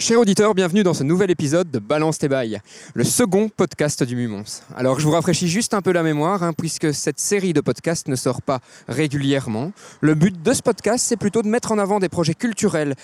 Chers 0.00 0.20
auditeurs, 0.20 0.54
bienvenue 0.54 0.84
dans 0.84 0.94
ce 0.94 1.02
nouvel 1.02 1.28
épisode 1.28 1.72
de 1.72 1.80
Balance 1.80 2.18
tes 2.18 2.28
bails, 2.28 2.60
le 2.94 3.02
second 3.02 3.48
podcast 3.48 4.04
du 4.04 4.14
Mumons. 4.14 4.44
Alors 4.76 5.00
je 5.00 5.04
vous 5.04 5.10
rafraîchis 5.10 5.48
juste 5.48 5.74
un 5.74 5.82
peu 5.82 5.90
la 5.90 6.04
mémoire, 6.04 6.44
hein, 6.44 6.52
puisque 6.52 6.94
cette 6.94 7.18
série 7.18 7.52
de 7.52 7.60
podcasts 7.60 8.06
ne 8.06 8.14
sort 8.14 8.40
pas 8.40 8.60
régulièrement. 8.86 9.72
Le 10.00 10.14
but 10.14 10.40
de 10.40 10.52
ce 10.52 10.62
podcast, 10.62 11.04
c'est 11.04 11.16
plutôt 11.16 11.42
de 11.42 11.48
mettre 11.48 11.72
en 11.72 11.78
avant 11.78 11.98
des 11.98 12.08
projets 12.08 12.34
culturels 12.34 12.94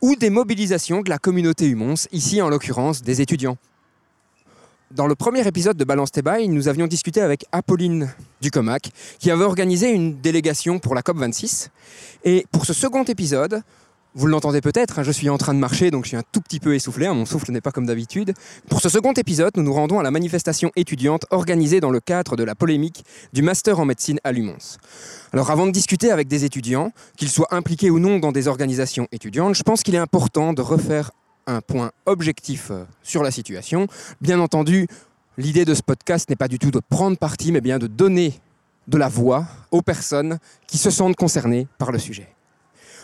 ou 0.00 0.14
des 0.14 0.30
mobilisations 0.30 1.02
de 1.02 1.10
la 1.10 1.18
communauté 1.18 1.66
Humons, 1.66 2.06
ici 2.12 2.40
en 2.40 2.48
l'occurrence 2.48 3.02
des 3.02 3.20
étudiants. 3.20 3.58
Dans 4.92 5.08
le 5.08 5.16
premier 5.16 5.44
épisode 5.48 5.76
de 5.76 5.82
Balance 5.82 6.12
tes 6.12 6.22
bails, 6.22 6.46
nous 6.46 6.68
avions 6.68 6.86
discuté 6.86 7.20
avec 7.20 7.46
Apolline 7.50 8.14
Ducomac, 8.40 8.90
qui 9.18 9.32
avait 9.32 9.42
organisé 9.42 9.90
une 9.90 10.20
délégation 10.20 10.78
pour 10.78 10.94
la 10.94 11.00
COP26. 11.00 11.70
Et 12.22 12.46
pour 12.52 12.64
ce 12.64 12.72
second 12.72 13.02
épisode, 13.02 13.62
vous 14.16 14.26
l'entendez 14.28 14.60
peut-être, 14.60 15.00
hein, 15.00 15.02
je 15.02 15.10
suis 15.10 15.28
en 15.28 15.38
train 15.38 15.54
de 15.54 15.58
marcher, 15.58 15.90
donc 15.90 16.04
je 16.04 16.08
suis 16.08 16.16
un 16.16 16.22
tout 16.30 16.40
petit 16.40 16.60
peu 16.60 16.74
essoufflé, 16.74 17.06
hein, 17.06 17.14
mon 17.14 17.26
souffle 17.26 17.50
n'est 17.50 17.60
pas 17.60 17.72
comme 17.72 17.86
d'habitude. 17.86 18.32
Pour 18.68 18.80
ce 18.80 18.88
second 18.88 19.12
épisode, 19.12 19.56
nous 19.56 19.64
nous 19.64 19.72
rendons 19.72 19.98
à 19.98 20.04
la 20.04 20.12
manifestation 20.12 20.70
étudiante 20.76 21.26
organisée 21.30 21.80
dans 21.80 21.90
le 21.90 21.98
cadre 21.98 22.36
de 22.36 22.44
la 22.44 22.54
polémique 22.54 23.04
du 23.32 23.42
Master 23.42 23.80
en 23.80 23.84
médecine 23.84 24.20
à 24.22 24.30
Lumons. 24.30 24.78
Alors 25.32 25.50
avant 25.50 25.66
de 25.66 25.72
discuter 25.72 26.12
avec 26.12 26.28
des 26.28 26.44
étudiants, 26.44 26.92
qu'ils 27.16 27.28
soient 27.28 27.52
impliqués 27.52 27.90
ou 27.90 27.98
non 27.98 28.20
dans 28.20 28.30
des 28.30 28.46
organisations 28.46 29.08
étudiantes, 29.10 29.56
je 29.56 29.64
pense 29.64 29.82
qu'il 29.82 29.96
est 29.96 29.98
important 29.98 30.52
de 30.52 30.62
refaire 30.62 31.10
un 31.46 31.60
point 31.60 31.90
objectif 32.06 32.68
euh, 32.70 32.84
sur 33.02 33.22
la 33.22 33.30
situation. 33.30 33.88
Bien 34.20 34.38
entendu, 34.40 34.86
l'idée 35.36 35.64
de 35.64 35.74
ce 35.74 35.82
podcast 35.82 36.30
n'est 36.30 36.36
pas 36.36 36.48
du 36.48 36.58
tout 36.58 36.70
de 36.70 36.80
prendre 36.88 37.18
parti, 37.18 37.52
mais 37.52 37.60
bien 37.60 37.78
de 37.78 37.86
donner 37.86 38.40
de 38.86 38.96
la 38.96 39.08
voix 39.08 39.46
aux 39.70 39.82
personnes 39.82 40.38
qui 40.66 40.78
se 40.78 40.90
sentent 40.90 41.16
concernées 41.16 41.66
par 41.78 41.90
le 41.90 41.98
sujet. 41.98 42.33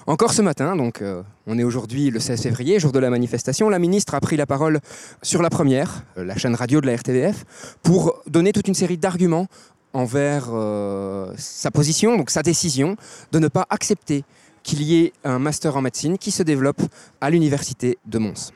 Encore 0.06 0.32
ce 0.32 0.40
matin, 0.40 0.76
donc 0.76 1.02
euh, 1.02 1.22
on 1.46 1.58
est 1.58 1.62
aujourd'hui 1.62 2.10
le 2.10 2.20
16 2.20 2.42
février, 2.42 2.80
jour 2.80 2.90
de 2.90 2.98
la 2.98 3.10
manifestation, 3.10 3.68
la 3.68 3.78
ministre 3.78 4.14
a 4.14 4.20
pris 4.20 4.36
la 4.36 4.46
parole 4.46 4.80
sur 5.22 5.42
la 5.42 5.50
première, 5.50 6.04
euh, 6.16 6.24
la 6.24 6.36
chaîne 6.36 6.54
radio 6.54 6.80
de 6.80 6.86
la 6.86 6.96
RTBF, 6.96 7.44
pour 7.82 8.22
donner 8.26 8.52
toute 8.52 8.66
une 8.66 8.74
série 8.74 8.96
d'arguments 8.96 9.46
envers 9.92 10.46
euh, 10.52 11.32
sa 11.36 11.70
position, 11.70 12.16
donc 12.16 12.30
sa 12.30 12.42
décision 12.42 12.96
de 13.32 13.38
ne 13.38 13.48
pas 13.48 13.66
accepter 13.68 14.24
qu'il 14.62 14.82
y 14.82 15.02
ait 15.04 15.12
un 15.22 15.38
master 15.38 15.76
en 15.76 15.82
médecine 15.82 16.16
qui 16.16 16.30
se 16.30 16.42
développe 16.42 16.82
à 17.20 17.28
l'université 17.28 17.98
de 18.06 18.18
Mons. 18.18 18.52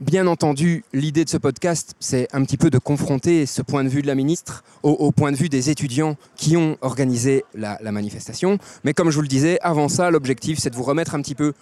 Bien 0.00 0.26
entendu, 0.26 0.84
l'idée 0.92 1.24
de 1.24 1.30
ce 1.30 1.36
podcast, 1.36 1.94
c'est 2.00 2.26
un 2.32 2.42
petit 2.44 2.56
peu 2.56 2.68
de 2.68 2.78
confronter 2.78 3.46
ce 3.46 3.62
point 3.62 3.84
de 3.84 3.88
vue 3.88 4.02
de 4.02 4.08
la 4.08 4.16
ministre 4.16 4.64
au, 4.82 5.12
point 5.12 5.30
de 5.30 5.36
vue 5.36 5.48
des 5.48 5.70
étudiants 5.70 6.16
qui 6.34 6.56
ont 6.56 6.76
organisé 6.80 7.44
la, 7.54 7.78
la, 7.80 7.92
manifestation. 7.92 8.58
Mais 8.82 8.92
comme 8.92 9.10
je 9.10 9.14
vous 9.14 9.22
le 9.22 9.28
disais, 9.28 9.58
avant 9.62 9.88
ça, 9.88 10.10
l'objectif, 10.10 10.58
c'est 10.58 10.70
de 10.70 10.74
vous 10.74 10.82
remettre 10.82 11.14
un 11.14 11.22
petit 11.22 11.36
peu 11.36 11.52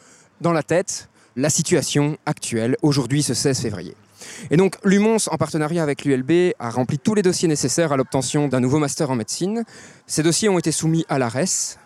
dans 0.40 0.52
la 0.52 0.62
tête 0.62 1.10
la 1.36 1.50
situation 1.50 2.16
actuelle, 2.24 2.76
aujourd'hui, 2.82 3.22
ce 3.22 3.34
16 3.34 3.60
février. 3.60 3.94
Et 4.50 4.56
donc, 4.56 4.76
l'UMONS, 4.84 5.28
en 5.30 5.36
partenariat 5.36 5.82
avec 5.82 6.04
l'ULB, 6.04 6.54
a 6.58 6.70
rempli 6.70 6.98
tous 6.98 7.14
les 7.14 7.22
dossiers 7.22 7.48
nécessaires 7.48 7.92
à 7.92 7.96
l'obtention 7.96 8.48
d'un 8.48 8.60
nouveau 8.60 8.78
master 8.78 9.10
en 9.10 9.16
médecine. 9.16 9.64
Ces 10.06 10.22
dossiers 10.22 10.48
ont 10.48 10.58
été 10.58 10.72
soumis 10.72 11.04
à 11.08 11.18
l'ARES, 11.18 11.78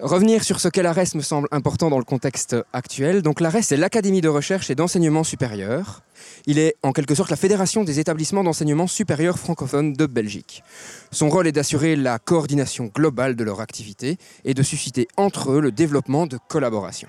Revenir 0.00 0.42
sur 0.42 0.58
ce 0.58 0.66
qu'est 0.66 0.82
l'ARES 0.82 1.14
me 1.14 1.22
semble 1.22 1.46
important 1.52 1.88
dans 1.88 1.98
le 1.98 2.04
contexte 2.04 2.56
actuel. 2.72 3.22
Donc 3.22 3.40
l'ARES, 3.40 3.62
c'est 3.62 3.76
l'Académie 3.76 4.20
de 4.20 4.28
recherche 4.28 4.68
et 4.68 4.74
d'enseignement 4.74 5.22
supérieur. 5.22 6.02
Il 6.46 6.58
est 6.58 6.74
en 6.82 6.92
quelque 6.92 7.14
sorte 7.14 7.30
la 7.30 7.36
fédération 7.36 7.84
des 7.84 8.00
établissements 8.00 8.42
d'enseignement 8.42 8.88
supérieur 8.88 9.38
francophones 9.38 9.92
de 9.92 10.06
Belgique. 10.06 10.64
Son 11.12 11.28
rôle 11.28 11.46
est 11.46 11.52
d'assurer 11.52 11.94
la 11.94 12.18
coordination 12.18 12.90
globale 12.92 13.36
de 13.36 13.44
leur 13.44 13.60
activité 13.60 14.18
et 14.44 14.52
de 14.52 14.62
susciter 14.64 15.06
entre 15.16 15.52
eux 15.52 15.60
le 15.60 15.70
développement 15.70 16.26
de 16.26 16.38
collaboration. 16.48 17.08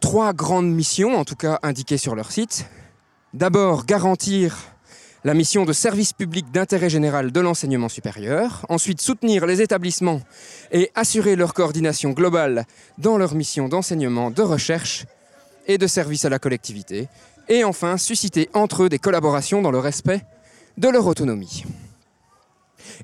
Trois 0.00 0.32
grandes 0.32 0.72
missions, 0.72 1.16
en 1.16 1.24
tout 1.24 1.34
cas 1.34 1.58
indiquées 1.64 1.98
sur 1.98 2.14
leur 2.14 2.30
site. 2.30 2.66
D'abord, 3.34 3.84
garantir 3.84 4.56
la 5.24 5.34
mission 5.34 5.64
de 5.64 5.72
service 5.72 6.12
public 6.12 6.50
d'intérêt 6.52 6.90
général 6.90 7.32
de 7.32 7.40
l'enseignement 7.40 7.88
supérieur, 7.88 8.64
ensuite 8.68 9.00
soutenir 9.00 9.46
les 9.46 9.60
établissements 9.60 10.20
et 10.70 10.90
assurer 10.94 11.36
leur 11.36 11.54
coordination 11.54 12.10
globale 12.10 12.66
dans 12.98 13.18
leur 13.18 13.34
mission 13.34 13.68
d'enseignement, 13.68 14.30
de 14.30 14.42
recherche 14.42 15.06
et 15.66 15.78
de 15.78 15.86
service 15.86 16.24
à 16.24 16.28
la 16.28 16.38
collectivité, 16.38 17.08
et 17.48 17.64
enfin 17.64 17.96
susciter 17.96 18.48
entre 18.54 18.84
eux 18.84 18.88
des 18.88 18.98
collaborations 18.98 19.62
dans 19.62 19.70
le 19.70 19.78
respect 19.78 20.22
de 20.76 20.88
leur 20.88 21.06
autonomie. 21.06 21.64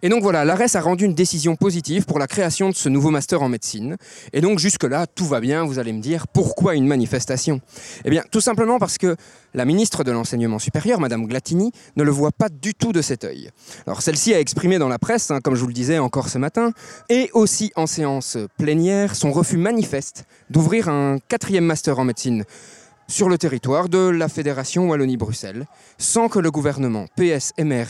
Et 0.03 0.09
donc 0.09 0.23
voilà, 0.23 0.45
l'ARES 0.45 0.75
a 0.75 0.81
rendu 0.81 1.05
une 1.05 1.15
décision 1.15 1.57
positive 1.57 2.05
pour 2.05 2.19
la 2.19 2.27
création 2.27 2.71
de 2.71 2.75
ce 2.75 2.89
nouveau 2.89 3.11
master 3.11 3.43
en 3.43 3.49
médecine. 3.49 3.97
Et 4.33 4.41
donc 4.41 4.59
jusque-là, 4.59 5.07
tout 5.07 5.27
va 5.27 5.41
bien, 5.41 5.65
vous 5.65 5.79
allez 5.79 5.93
me 5.93 6.01
dire, 6.01 6.27
pourquoi 6.29 6.75
une 6.75 6.87
manifestation? 6.87 7.61
Eh 8.05 8.11
bien, 8.11 8.23
tout 8.31 8.41
simplement 8.41 8.79
parce 8.79 8.99
que 8.99 9.17
la 9.55 9.65
ministre 9.65 10.05
de 10.05 10.11
l'Enseignement 10.11 10.59
supérieur, 10.59 11.01
Madame 11.01 11.27
Glatini, 11.27 11.71
ne 11.97 12.03
le 12.03 12.11
voit 12.11 12.33
pas 12.33 12.49
du 12.49 12.75
tout 12.75 12.93
de 12.93 13.03
cet 13.03 13.25
œil. 13.25 13.51
Alors 13.87 14.03
celle-ci 14.03 14.35
a 14.35 14.41
exprimé 14.41 14.79
dans 14.79 14.89
la 14.89 14.99
presse, 14.99 15.31
hein, 15.31 15.41
comme 15.43 15.55
je 15.55 15.61
vous 15.61 15.69
le 15.69 15.75
disais 15.75 15.99
encore 15.99 16.29
ce 16.29 16.39
matin, 16.39 16.73
et 17.09 17.31
aussi 17.33 17.73
en 17.77 17.87
séance 17.87 18.37
plénière, 18.59 19.15
son 19.15 19.33
refus 19.33 19.57
manifeste 19.57 20.25
d'ouvrir 20.51 20.89
un 20.89 21.19
quatrième 21.29 21.65
master 21.65 21.99
en 21.99 22.05
médecine 22.05 22.45
sur 23.09 23.29
le 23.29 23.39
territoire 23.39 23.89
de 23.89 23.99
la 23.99 24.29
Fédération 24.29 24.89
Wallonie-Bruxelles, 24.89 25.67
sans 25.99 26.29
que 26.29 26.39
le 26.39 26.51
gouvernement 26.51 27.07
PS, 27.17 27.53
MR 27.59 27.87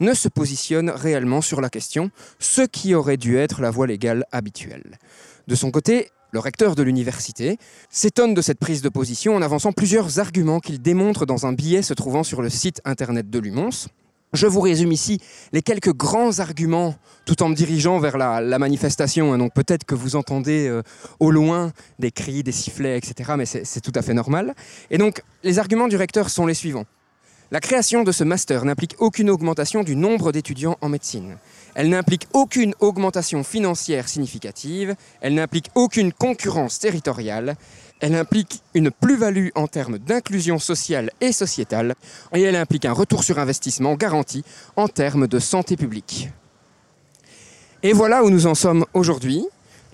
ne 0.00 0.14
se 0.14 0.28
positionne 0.28 0.90
réellement 0.90 1.40
sur 1.40 1.60
la 1.60 1.70
question, 1.70 2.10
ce 2.38 2.62
qui 2.62 2.94
aurait 2.94 3.16
dû 3.16 3.36
être 3.36 3.60
la 3.60 3.70
voie 3.70 3.86
légale 3.86 4.24
habituelle. 4.32 4.98
De 5.46 5.54
son 5.54 5.70
côté, 5.70 6.10
le 6.30 6.40
recteur 6.40 6.74
de 6.74 6.82
l'université 6.82 7.56
s'étonne 7.88 8.34
de 8.34 8.42
cette 8.42 8.58
prise 8.58 8.82
de 8.82 8.88
position 8.88 9.34
en 9.34 9.42
avançant 9.42 9.72
plusieurs 9.72 10.18
arguments 10.18 10.60
qu'il 10.60 10.80
démontre 10.82 11.24
dans 11.24 11.46
un 11.46 11.52
billet 11.52 11.82
se 11.82 11.94
trouvant 11.94 12.22
sur 12.22 12.42
le 12.42 12.50
site 12.50 12.80
internet 12.84 13.30
de 13.30 13.38
l'UMONS. 13.38 13.88
Je 14.34 14.46
vous 14.46 14.60
résume 14.60 14.92
ici 14.92 15.20
les 15.52 15.62
quelques 15.62 15.94
grands 15.94 16.38
arguments 16.38 16.94
tout 17.24 17.42
en 17.42 17.48
me 17.48 17.54
dirigeant 17.54 17.98
vers 17.98 18.18
la, 18.18 18.58
manifestation. 18.58 19.32
Hein. 19.32 19.38
donc 19.38 19.54
peut-être 19.54 19.84
que 19.84 19.94
vous 19.94 20.16
entendez 20.16 20.68
euh, 20.68 20.82
au 21.18 21.30
loin 21.30 21.72
des 21.98 22.10
cris, 22.10 22.42
des 22.42 22.52
sifflets, 22.52 22.98
etc. 22.98 23.32
Mais 23.36 23.46
c'est 23.46 23.80
tout 23.80 23.92
à 23.94 24.02
fait 24.02 24.14
normal. 24.14 24.54
Et 24.90 24.98
donc 24.98 25.22
les 25.44 25.58
arguments 25.58 25.88
du 25.88 25.96
recteur 25.96 26.28
sont 26.28 26.46
les 26.46 26.54
suivants. 26.54 26.84
La 27.50 27.60
création 27.60 28.04
de 28.04 28.12
ce 28.12 28.24
master 28.24 28.66
n'implique 28.66 28.96
aucune 28.98 29.30
augmentation 29.30 29.82
du 29.82 29.96
nombre 29.96 30.32
d'étudiants 30.32 30.76
en 30.82 30.90
médecine. 30.90 31.38
Elle 31.74 31.88
n'implique 31.88 32.26
aucune 32.34 32.74
augmentation 32.80 33.42
financière 33.42 34.06
significative. 34.06 34.94
Elle 35.22 35.34
n'implique 35.34 35.70
aucune 35.74 36.12
concurrence 36.12 36.78
territoriale. 36.78 37.56
Elle 38.00 38.14
implique 38.14 38.62
une 38.74 38.90
plus-value 38.90 39.48
en 39.54 39.66
termes 39.66 39.98
d'inclusion 39.98 40.58
sociale 40.58 41.10
et 41.20 41.32
sociétale, 41.32 41.94
et 42.32 42.42
elle 42.42 42.56
implique 42.56 42.84
un 42.84 42.92
retour 42.92 43.24
sur 43.24 43.38
investissement 43.38 43.94
garanti 43.94 44.44
en 44.76 44.88
termes 44.88 45.26
de 45.26 45.38
santé 45.38 45.76
publique. 45.76 46.30
Et 47.82 47.92
voilà 47.92 48.24
où 48.24 48.30
nous 48.30 48.46
en 48.46 48.54
sommes 48.54 48.84
aujourd'hui. 48.94 49.44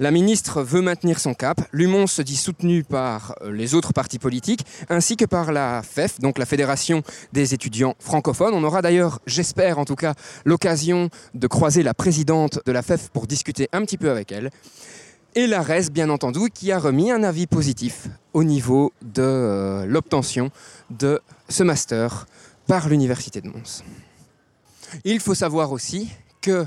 La 0.00 0.10
ministre 0.10 0.62
veut 0.62 0.80
maintenir 0.80 1.20
son 1.20 1.34
cap. 1.34 1.60
L'UMON 1.70 2.08
se 2.08 2.20
dit 2.20 2.36
soutenu 2.36 2.82
par 2.82 3.36
les 3.48 3.74
autres 3.74 3.92
partis 3.92 4.18
politiques, 4.18 4.66
ainsi 4.88 5.16
que 5.16 5.24
par 5.24 5.52
la 5.52 5.82
FEF, 5.84 6.18
donc 6.18 6.38
la 6.38 6.46
Fédération 6.46 7.02
des 7.32 7.54
étudiants 7.54 7.94
francophones. 8.00 8.54
On 8.54 8.64
aura 8.64 8.82
d'ailleurs, 8.82 9.20
j'espère 9.26 9.78
en 9.78 9.84
tout 9.84 9.94
cas, 9.94 10.14
l'occasion 10.44 11.10
de 11.34 11.46
croiser 11.46 11.84
la 11.84 11.94
présidente 11.94 12.58
de 12.66 12.72
la 12.72 12.82
FEF 12.82 13.08
pour 13.10 13.28
discuter 13.28 13.68
un 13.72 13.82
petit 13.82 13.96
peu 13.96 14.10
avec 14.10 14.32
elle 14.32 14.50
et 15.34 15.46
l'ARES, 15.46 15.90
bien 15.90 16.10
entendu, 16.10 16.50
qui 16.52 16.72
a 16.72 16.78
remis 16.78 17.10
un 17.10 17.22
avis 17.22 17.46
positif 17.46 18.08
au 18.32 18.44
niveau 18.44 18.92
de 19.02 19.22
euh, 19.22 19.86
l'obtention 19.86 20.50
de 20.90 21.20
ce 21.48 21.62
master 21.62 22.26
par 22.66 22.88
l'Université 22.88 23.40
de 23.40 23.48
Mons. 23.48 23.82
Il 25.04 25.20
faut 25.20 25.34
savoir 25.34 25.72
aussi 25.72 26.10
que 26.40 26.66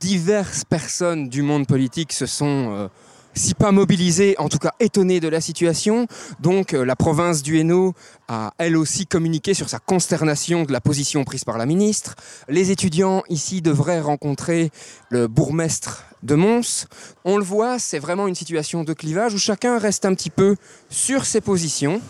diverses 0.00 0.64
personnes 0.64 1.28
du 1.28 1.42
monde 1.42 1.66
politique 1.66 2.12
se 2.12 2.26
sont 2.26 2.70
euh, 2.70 2.88
si 3.34 3.54
pas 3.54 3.72
mobilisée, 3.72 4.34
en 4.38 4.48
tout 4.48 4.58
cas 4.58 4.72
étonnée 4.80 5.20
de 5.20 5.28
la 5.28 5.40
situation. 5.40 6.06
Donc 6.40 6.72
euh, 6.72 6.84
la 6.84 6.96
province 6.96 7.42
du 7.42 7.58
Hainaut 7.58 7.94
a 8.28 8.52
elle 8.58 8.76
aussi 8.76 9.06
communiqué 9.06 9.54
sur 9.54 9.68
sa 9.68 9.78
consternation 9.78 10.62
de 10.64 10.72
la 10.72 10.80
position 10.80 11.24
prise 11.24 11.44
par 11.44 11.58
la 11.58 11.66
ministre. 11.66 12.14
Les 12.48 12.70
étudiants 12.70 13.22
ici 13.28 13.60
devraient 13.60 14.00
rencontrer 14.00 14.70
le 15.10 15.26
bourgmestre 15.26 16.04
de 16.22 16.34
Mons. 16.34 16.86
On 17.24 17.36
le 17.36 17.44
voit, 17.44 17.78
c'est 17.78 17.98
vraiment 17.98 18.26
une 18.26 18.34
situation 18.34 18.84
de 18.84 18.92
clivage 18.92 19.34
où 19.34 19.38
chacun 19.38 19.78
reste 19.78 20.04
un 20.04 20.14
petit 20.14 20.30
peu 20.30 20.56
sur 20.88 21.26
ses 21.26 21.40
positions. 21.40 22.00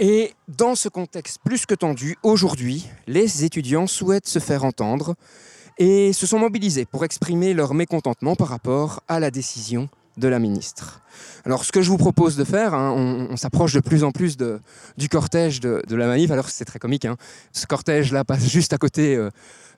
Et 0.00 0.34
dans 0.48 0.74
ce 0.74 0.88
contexte 0.88 1.38
plus 1.44 1.64
que 1.66 1.74
tendu, 1.74 2.16
aujourd'hui, 2.22 2.86
les 3.06 3.44
étudiants 3.44 3.86
souhaitent 3.86 4.28
se 4.28 4.38
faire 4.38 4.64
entendre 4.64 5.14
et 5.78 6.12
se 6.12 6.26
sont 6.26 6.38
mobilisés 6.38 6.84
pour 6.84 7.04
exprimer 7.04 7.54
leur 7.54 7.74
mécontentement 7.74 8.34
par 8.34 8.48
rapport 8.48 9.02
à 9.08 9.20
la 9.20 9.30
décision 9.30 9.88
de 10.16 10.28
la 10.28 10.38
ministre. 10.38 11.02
Alors 11.44 11.64
ce 11.64 11.72
que 11.72 11.82
je 11.82 11.90
vous 11.90 11.98
propose 11.98 12.36
de 12.36 12.44
faire, 12.44 12.74
hein, 12.74 12.92
on, 12.92 13.36
s'approche 13.36 13.74
de 13.74 13.80
plus 13.80 14.02
en 14.02 14.12
plus 14.12 14.36
du 14.36 15.08
cortège 15.08 15.60
de, 15.60 15.82
la 15.90 16.06
manif, 16.06 16.30
alors 16.30 16.48
c'est 16.48 16.64
très 16.64 16.78
comique, 16.78 17.04
hein. 17.04 17.16
ce 17.52 17.66
cortège-là 17.66 18.24
passe 18.24 18.48
juste 18.48 18.72
à 18.72 18.78
côté 18.78 19.14
euh, 19.14 19.30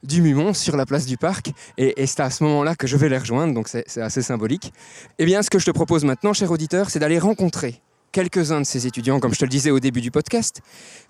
du 0.04 0.22
Mumon, 0.22 0.54
sur 0.54 0.76
la 0.76 0.86
place 0.86 1.06
du 1.06 1.16
parc, 1.16 1.50
et, 1.76 2.00
et 2.00 2.06
c'est 2.06 2.20
à 2.20 2.30
ce 2.30 2.44
moment-là 2.44 2.76
que 2.76 2.86
je 2.86 2.96
vais 2.96 3.08
les 3.08 3.18
rejoindre, 3.18 3.52
donc 3.52 3.68
c'est 3.68 4.00
assez 4.00 4.22
symbolique. 4.22 4.72
Eh 5.18 5.24
bien 5.24 5.42
ce 5.42 5.50
que 5.50 5.58
je 5.58 5.66
te 5.66 5.72
propose 5.72 6.04
maintenant, 6.04 6.32
cher 6.32 6.50
auditeur, 6.50 6.90
c'est 6.90 7.00
d'aller 7.00 7.18
rencontrer 7.18 7.82
quelques-uns 8.12 8.60
de 8.60 8.66
ces 8.66 8.86
étudiants, 8.86 9.20
comme 9.20 9.34
je 9.34 9.40
te 9.40 9.44
le 9.44 9.50
disais 9.50 9.70
au 9.70 9.80
début 9.80 10.00
du 10.00 10.10
podcast, 10.10 10.60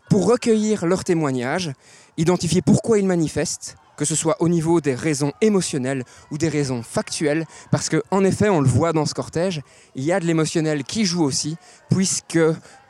pour 0.09 0.27
recueillir 0.27 0.87
leurs 0.87 1.05
témoignages, 1.05 1.73
identifier 2.17 2.63
pourquoi 2.63 2.99
ils 2.99 3.07
manifestent, 3.07 3.77
que 3.99 4.05
ce 4.05 4.15
soit 4.15 4.37
au 4.41 4.49
niveau 4.49 4.81
des 4.81 4.95
raisons 4.95 5.33
émotionnelles 5.41 6.05
ou 6.31 6.39
des 6.39 6.49
raisons 6.49 6.83
factuelles, 6.83 7.45
parce 7.71 7.91
qu'en 7.91 8.25
effet, 8.25 8.49
on 8.49 8.61
le 8.61 8.69
voit 8.69 8.93
dans 8.93 9.05
ce 9.05 9.13
cortège, 9.13 9.61
il 9.97 10.05
y 10.05 10.13
a 10.13 10.21
de 10.21 10.25
l'émotionnel 10.25 10.85
qui 10.85 11.05
joue 11.05 11.25
aussi, 11.25 11.57
puisque 11.91 12.39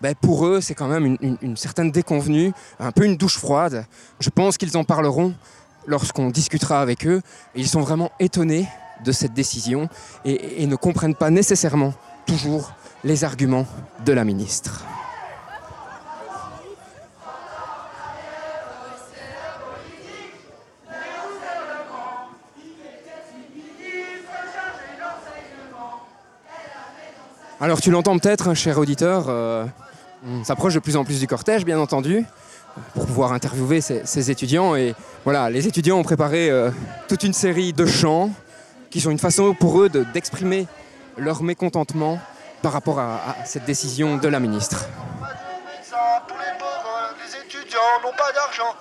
ben, 0.03 0.15
pour 0.15 0.47
eux, 0.47 0.61
c'est 0.61 0.75
quand 0.75 0.87
même 0.87 1.17
une, 1.21 1.57
certaine 1.57 1.91
déconvenue, 1.91 2.53
un 2.79 2.93
peu 2.93 3.07
une 3.07 3.17
douche 3.17 3.39
froide. 3.39 3.87
Je 4.21 4.29
pense 4.29 4.59
qu'ils 4.59 4.77
en 4.77 4.85
parleront 4.85 5.35
lorsqu'on 5.87 6.29
discutera 6.29 6.83
avec 6.83 7.07
eux, 7.07 7.23
ils 7.55 7.67
sont 7.67 7.81
vraiment 7.81 8.13
étonnés 8.21 8.69
de 9.03 9.13
cette 9.13 9.33
décision 9.33 9.89
et 10.27 10.67
ne 10.67 10.77
comprennent 10.77 11.15
pas 11.15 11.31
nécessairement 11.31 11.95
toujours 12.27 12.75
les 13.03 13.25
arguments 13.25 13.67
de 14.05 14.13
la 14.13 14.25
ministre. 14.25 14.85
Alors 27.61 27.81
tu 27.81 27.91
l'entends 27.91 28.17
peut-être, 28.19 28.47
hein, 28.47 28.55
cher 28.55 28.79
auditeur, 28.79 29.25
euh, 29.29 29.65
on 30.25 30.45
s'approche 30.45 30.75
de 30.75 30.79
plus 30.79 30.97
en 30.97 31.05
plus 31.05 31.19
du 31.19 31.27
cortège, 31.27 31.65
bien 31.65 31.81
entendu, 31.81 32.25
pour 32.95 33.05
pouvoir 33.05 33.33
interviewer 33.33 33.81
ces, 33.81 34.31
étudiants. 34.31 34.77
Et 34.77 34.95
voilà, 35.25 35.51
les 35.51 35.67
étudiants 35.67 35.99
ont 35.99 36.05
préparé 36.05 36.51
euh, 36.51 36.71
toute 37.09 37.25
une 37.25 37.33
série 37.33 37.73
de 37.73 37.85
chants 37.85 38.31
qui 38.91 39.01
sont 39.01 39.11
une 39.11 39.19
façon 39.19 39.55
pour 39.55 39.81
eux 39.81 39.89
d'exprimer 39.89 40.69
leur 41.17 41.43
mécontentement 41.43 42.21
par 42.63 42.73
rapport 42.73 43.01
à, 43.01 43.35
cette 43.45 43.65
décision 43.65 44.19
de 44.19 44.29
la 44.29 44.39
ministre. 44.39 44.87
N'ont 48.05 48.13
pas 48.13 48.33
d'argent. 48.33 48.75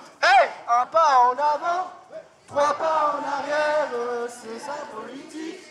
Un 0.68 0.86
pas 0.86 1.08
en 1.24 1.32
avant, 1.32 1.90
trois 2.46 2.74
pas 2.74 3.16
en 3.16 3.42
arrière, 3.42 3.88
c'est 4.28 4.64
ça 4.64 4.74
politique. 4.94 5.67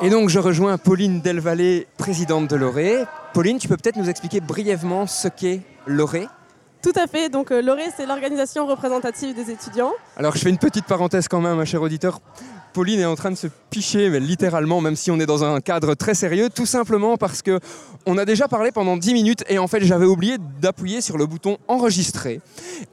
Et 0.00 0.10
donc 0.10 0.28
je 0.28 0.38
rejoins 0.38 0.78
Pauline 0.78 1.20
Delvalle, 1.20 1.84
présidente 1.96 2.48
de 2.48 2.56
l'ORE. 2.56 3.06
Pauline, 3.34 3.58
tu 3.58 3.68
peux 3.68 3.76
peut-être 3.76 3.96
nous 3.96 4.08
expliquer 4.08 4.40
brièvement 4.40 5.06
ce 5.06 5.28
qu'est 5.28 5.60
l'ORE 5.86 6.28
tout 6.80 6.92
à 6.94 7.06
fait. 7.06 7.28
Donc 7.28 7.50
euh, 7.50 7.60
l'ORE, 7.60 7.90
c'est 7.96 8.06
l'organisation 8.06 8.66
représentative 8.66 9.34
des 9.34 9.50
étudiants. 9.50 9.92
Alors 10.16 10.34
je 10.36 10.40
fais 10.40 10.50
une 10.50 10.58
petite 10.58 10.86
parenthèse 10.86 11.26
quand 11.26 11.40
même, 11.40 11.64
cher 11.64 11.82
auditeur. 11.82 12.20
Pauline 12.78 13.00
est 13.00 13.06
en 13.06 13.16
train 13.16 13.32
de 13.32 13.36
se 13.36 13.48
picher, 13.70 14.08
mais 14.08 14.20
littéralement, 14.20 14.80
même 14.80 14.94
si 14.94 15.10
on 15.10 15.18
est 15.18 15.26
dans 15.26 15.42
un 15.42 15.60
cadre 15.60 15.94
très 15.94 16.14
sérieux, 16.14 16.48
tout 16.48 16.64
simplement 16.64 17.16
parce 17.16 17.42
que 17.42 17.58
on 18.06 18.16
a 18.16 18.24
déjà 18.24 18.46
parlé 18.46 18.70
pendant 18.70 18.96
10 18.96 19.14
minutes 19.14 19.44
et 19.48 19.58
en 19.58 19.66
fait 19.66 19.82
j'avais 19.82 20.06
oublié 20.06 20.36
d'appuyer 20.60 21.00
sur 21.00 21.18
le 21.18 21.26
bouton 21.26 21.58
enregistrer. 21.66 22.40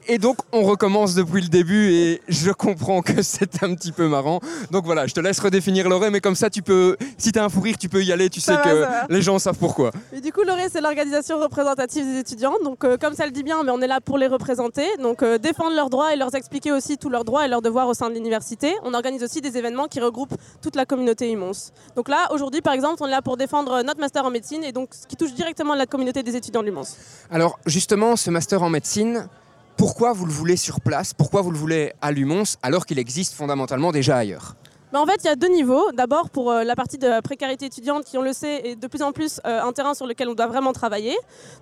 Et 0.08 0.18
donc 0.18 0.38
on 0.50 0.62
recommence 0.62 1.14
depuis 1.14 1.40
le 1.40 1.48
début 1.48 1.92
et 1.92 2.20
je 2.26 2.50
comprends 2.50 3.00
que 3.00 3.22
c'est 3.22 3.62
un 3.62 3.76
petit 3.76 3.92
peu 3.92 4.08
marrant. 4.08 4.40
Donc 4.72 4.84
voilà, 4.86 5.06
je 5.06 5.14
te 5.14 5.20
laisse 5.20 5.38
redéfinir 5.38 5.88
l'orée, 5.88 6.10
mais 6.10 6.20
comme 6.20 6.34
ça 6.34 6.50
tu 6.50 6.62
peux, 6.62 6.96
si 7.16 7.30
tu 7.30 7.38
as 7.38 7.44
un 7.44 7.48
fou 7.48 7.60
rire, 7.60 7.76
tu 7.78 7.88
peux 7.88 8.02
y 8.02 8.12
aller, 8.12 8.28
tu 8.28 8.40
sais 8.40 8.56
que 8.56 8.86
les 9.08 9.22
gens 9.22 9.38
savent 9.38 9.58
pourquoi. 9.58 9.92
Et 10.12 10.20
du 10.20 10.32
coup 10.32 10.42
l'orée 10.42 10.66
c'est 10.68 10.80
l'organisation 10.80 11.38
représentative 11.38 12.04
des 12.04 12.18
étudiants, 12.18 12.56
donc 12.64 12.82
euh, 12.82 12.96
comme 13.00 13.14
ça 13.14 13.24
le 13.24 13.30
dit 13.30 13.44
bien, 13.44 13.62
mais 13.62 13.70
on 13.70 13.80
est 13.80 13.86
là 13.86 14.00
pour 14.00 14.18
les 14.18 14.26
représenter, 14.26 14.84
donc 15.00 15.22
euh, 15.22 15.38
défendre 15.38 15.76
leurs 15.76 15.90
droits 15.90 16.12
et 16.12 16.16
leur 16.16 16.34
expliquer 16.34 16.72
aussi 16.72 16.98
tous 16.98 17.08
leurs 17.08 17.24
droits 17.24 17.46
et 17.46 17.48
leurs 17.48 17.62
devoirs 17.62 17.86
au 17.86 17.94
sein 17.94 18.10
de 18.10 18.14
l'université. 18.14 18.74
On 18.82 18.92
organise 18.92 19.22
aussi 19.22 19.40
des 19.40 19.56
événements 19.56 19.75
qui 19.84 20.00
regroupent 20.00 20.34
toute 20.62 20.76
la 20.76 20.86
communauté 20.86 21.30
immense. 21.30 21.72
Donc 21.94 22.08
là 22.08 22.28
aujourd'hui 22.32 22.62
par 22.62 22.72
exemple 22.72 23.02
on 23.02 23.06
est 23.06 23.10
là 23.10 23.22
pour 23.22 23.36
défendre 23.36 23.82
notre 23.82 24.00
master 24.00 24.24
en 24.24 24.30
médecine 24.30 24.64
et 24.64 24.72
donc 24.72 24.90
qui 25.08 25.16
touche 25.16 25.34
directement 25.34 25.74
la 25.74 25.86
communauté 25.86 26.22
des 26.22 26.36
étudiants 26.36 26.62
de. 26.62 26.96
Alors 27.30 27.58
justement, 27.66 28.16
ce 28.16 28.30
master 28.30 28.62
en 28.62 28.70
médecine, 28.70 29.28
pourquoi 29.76 30.12
vous 30.12 30.24
le 30.24 30.32
voulez 30.32 30.56
sur 30.56 30.80
place? 30.80 31.12
Pourquoi 31.12 31.42
vous 31.42 31.50
le 31.50 31.58
voulez 31.58 31.92
à 32.00 32.10
Lumons 32.10 32.44
alors 32.62 32.86
qu'il 32.86 32.98
existe 32.98 33.34
fondamentalement 33.34 33.92
déjà 33.92 34.16
ailleurs? 34.16 34.56
En 34.94 35.06
fait, 35.06 35.16
il 35.24 35.26
y 35.26 35.30
a 35.30 35.36
deux 35.36 35.48
niveaux. 35.48 35.90
D'abord, 35.92 36.30
pour 36.30 36.50
euh, 36.50 36.62
la 36.64 36.76
partie 36.76 36.98
de 36.98 37.20
précarité 37.20 37.66
étudiante, 37.66 38.04
qui, 38.04 38.16
on 38.18 38.22
le 38.22 38.32
sait, 38.32 38.68
est 38.68 38.76
de 38.76 38.86
plus 38.86 39.02
en 39.02 39.12
plus 39.12 39.40
euh, 39.46 39.62
un 39.62 39.72
terrain 39.72 39.94
sur 39.94 40.06
lequel 40.06 40.28
on 40.28 40.34
doit 40.34 40.46
vraiment 40.46 40.72
travailler. 40.72 41.16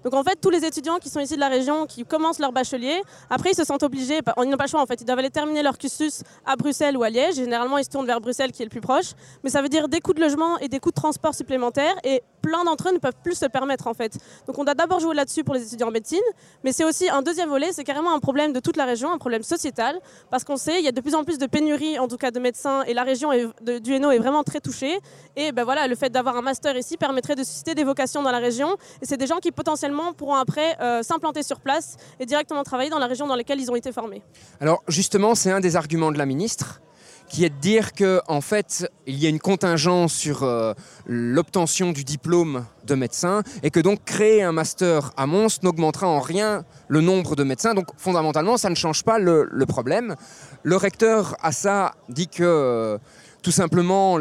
Donc, 0.05 0.15
en 0.15 0.23
fait, 0.23 0.37
tous 0.41 0.51
les 0.51 0.65
étudiants 0.65 0.99
qui 0.99 1.09
sont 1.09 1.21
ici 1.21 1.35
de 1.35 1.41
la 1.41 1.49
région, 1.49 1.87
qui 1.87 2.05
commencent 2.05 2.39
leur 2.39 2.53
bachelier, 2.53 3.03
après, 3.31 3.51
ils 3.53 3.57
se 3.57 3.65
sentent 3.65 3.83
obligés, 3.83 4.21
ils 4.43 4.49
n'ont 4.49 4.57
pas 4.57 4.65
le 4.65 4.69
choix, 4.69 4.83
en 4.83 4.87
fait, 4.87 5.01
ils 5.01 5.05
doivent 5.05 5.19
aller 5.19 5.31
terminer 5.31 5.63
leur 5.63 5.79
cursus 5.79 6.23
à 6.45 6.57
Bruxelles 6.57 6.97
ou 6.97 7.03
à 7.03 7.11
Liège. 7.11 7.37
Généralement, 7.37 7.79
ils 7.79 7.85
se 7.85 7.91
tournent 7.91 8.07
vers 8.07 8.21
Bruxelles, 8.21 8.53
qui 8.53 8.63
est 8.63 8.67
le 8.67 8.71
plus 8.71 8.81
proche. 8.81 9.13
Mais 9.43 9.51
ça 9.51 9.63
veut 9.63 9.69
dire 9.69 9.89
des 9.89 10.01
coûts 10.01 10.15
de 10.15 10.21
logement 10.21 10.59
et 10.59 10.69
des 10.69 10.79
coûts 10.79 10.91
de 10.91 10.95
transport 10.95 11.35
supplémentaires. 11.35 11.95
Et 12.05 12.23
plein 12.43 12.65
d'entre 12.65 12.89
eux 12.89 12.93
ne 12.93 12.99
peuvent 12.99 13.17
plus 13.23 13.35
se 13.35 13.47
permettre, 13.47 13.87
en 13.87 13.95
fait. 13.95 14.19
Donc, 14.47 14.59
on 14.59 14.65
doit 14.65 14.75
d'abord 14.75 15.01
jouer 15.01 15.15
là-dessus 15.15 15.45
pour 15.45 15.55
les 15.55 15.63
étudiants 15.67 15.89
en 15.89 15.93
médecine. 15.93 16.21
Mais 16.63 16.73
c'est 16.73 16.85
aussi 16.85 17.09
un 17.09 17.23
deuxième 17.23 17.49
volet, 17.49 17.73
c'est 17.73 17.85
carrément 17.85 18.15
un 18.15 18.21
problème 18.21 18.53
de 18.53 18.61
toute 18.61 18.77
la 18.77 18.85
région, 18.85 19.11
un 19.11 19.19
problème 19.19 19.43
sociétal. 19.43 19.99
Parce 20.31 20.45
qu'on 20.45 20.57
sait, 20.57 20.79
il 20.79 20.85
y 20.85 20.89
a 20.89 20.93
de 20.93 21.01
plus 21.01 21.15
en 21.15 21.25
plus 21.25 21.39
de 21.39 21.47
pénuries, 21.47 21.99
en 21.99 22.09
tout 22.09 22.19
cas 22.19 22.31
de 22.31 22.39
médecins, 22.39 22.83
et 22.83 22.93
la 22.93 23.03
est 23.15 23.47
de, 23.63 23.79
du 23.79 23.93
est 23.95 24.19
vraiment 24.19 24.43
très 24.43 24.61
touché. 24.61 24.99
Et 25.37 25.53
ben 25.53 25.65
voilà, 25.65 25.87
le 25.87 25.95
fait 25.95 26.11
d'avoir 26.11 26.37
un 26.37 26.43
master 26.43 26.77
ici 26.77 26.97
permettrait 26.97 27.35
de 27.35 27.45
susciter 27.45 27.75
des 27.75 27.85
vocations 27.85 28.23
dans 28.23 28.31
la 28.31 28.39
région. 28.39 28.77
Et 29.03 29.07
c'est 29.07 29.17
des 29.17 29.27
gens 29.27 29.39
qui 29.39 29.53
potentiellement 29.53 30.13
pourront 30.13 30.35
après 30.35 30.77
euh, 30.81 31.03
s'implanter 31.03 31.43
sur 31.43 31.61
place 31.61 31.97
et 32.21 32.27
directement 32.27 32.63
travailler 32.63 32.91
dans 32.91 32.99
la 32.99 33.07
région 33.07 33.27
dans 33.27 33.37
laquelle 33.37 33.61
ils 33.61 33.71
ont 33.71 33.77
été 33.77 33.93
formés. 33.93 34.23
Alors 34.61 34.83
justement, 34.89 35.35
c'est 35.35 35.51
un 35.51 35.61
des 35.61 35.77
arguments 35.77 36.13
de 36.13 36.19
la 36.19 36.27
ministre 36.27 36.81
qui 37.29 37.45
est 37.45 37.51
de 37.51 37.59
dire 37.61 37.93
qu'en 37.93 38.21
en 38.29 38.41
fait, 38.41 38.91
il 39.07 39.17
y 39.17 39.27
a 39.27 39.29
une 39.29 39.41
contingence 39.41 40.13
sur 40.13 40.43
euh, 40.43 40.75
l'obtention 41.07 41.93
du 41.93 42.05
diplôme 42.05 42.65
de 42.85 42.95
médecin 42.95 43.43
et 43.63 43.71
que 43.71 43.81
donc 43.81 44.05
créer 44.05 44.43
un 44.43 44.53
master 44.53 45.13
à 45.17 45.27
Mons 45.27 45.63
n'augmentera 45.63 46.07
en 46.07 46.21
rien 46.21 46.65
le 46.89 47.01
nombre 47.01 47.37
de 47.37 47.45
médecins. 47.45 47.75
Donc 47.75 47.87
fondamentalement, 47.97 48.57
ça 48.57 48.71
ne 48.71 48.75
change 48.75 49.03
pas 49.03 49.19
le, 49.19 49.49
problème. 49.67 50.15
Le 50.63 50.77
recteur 50.77 51.37
à 51.43 51.53
ça 51.53 51.95
dit 52.09 52.29
que 52.29 52.43
euh, 52.43 52.99
tout 53.43 53.51
simplement, 53.51 54.19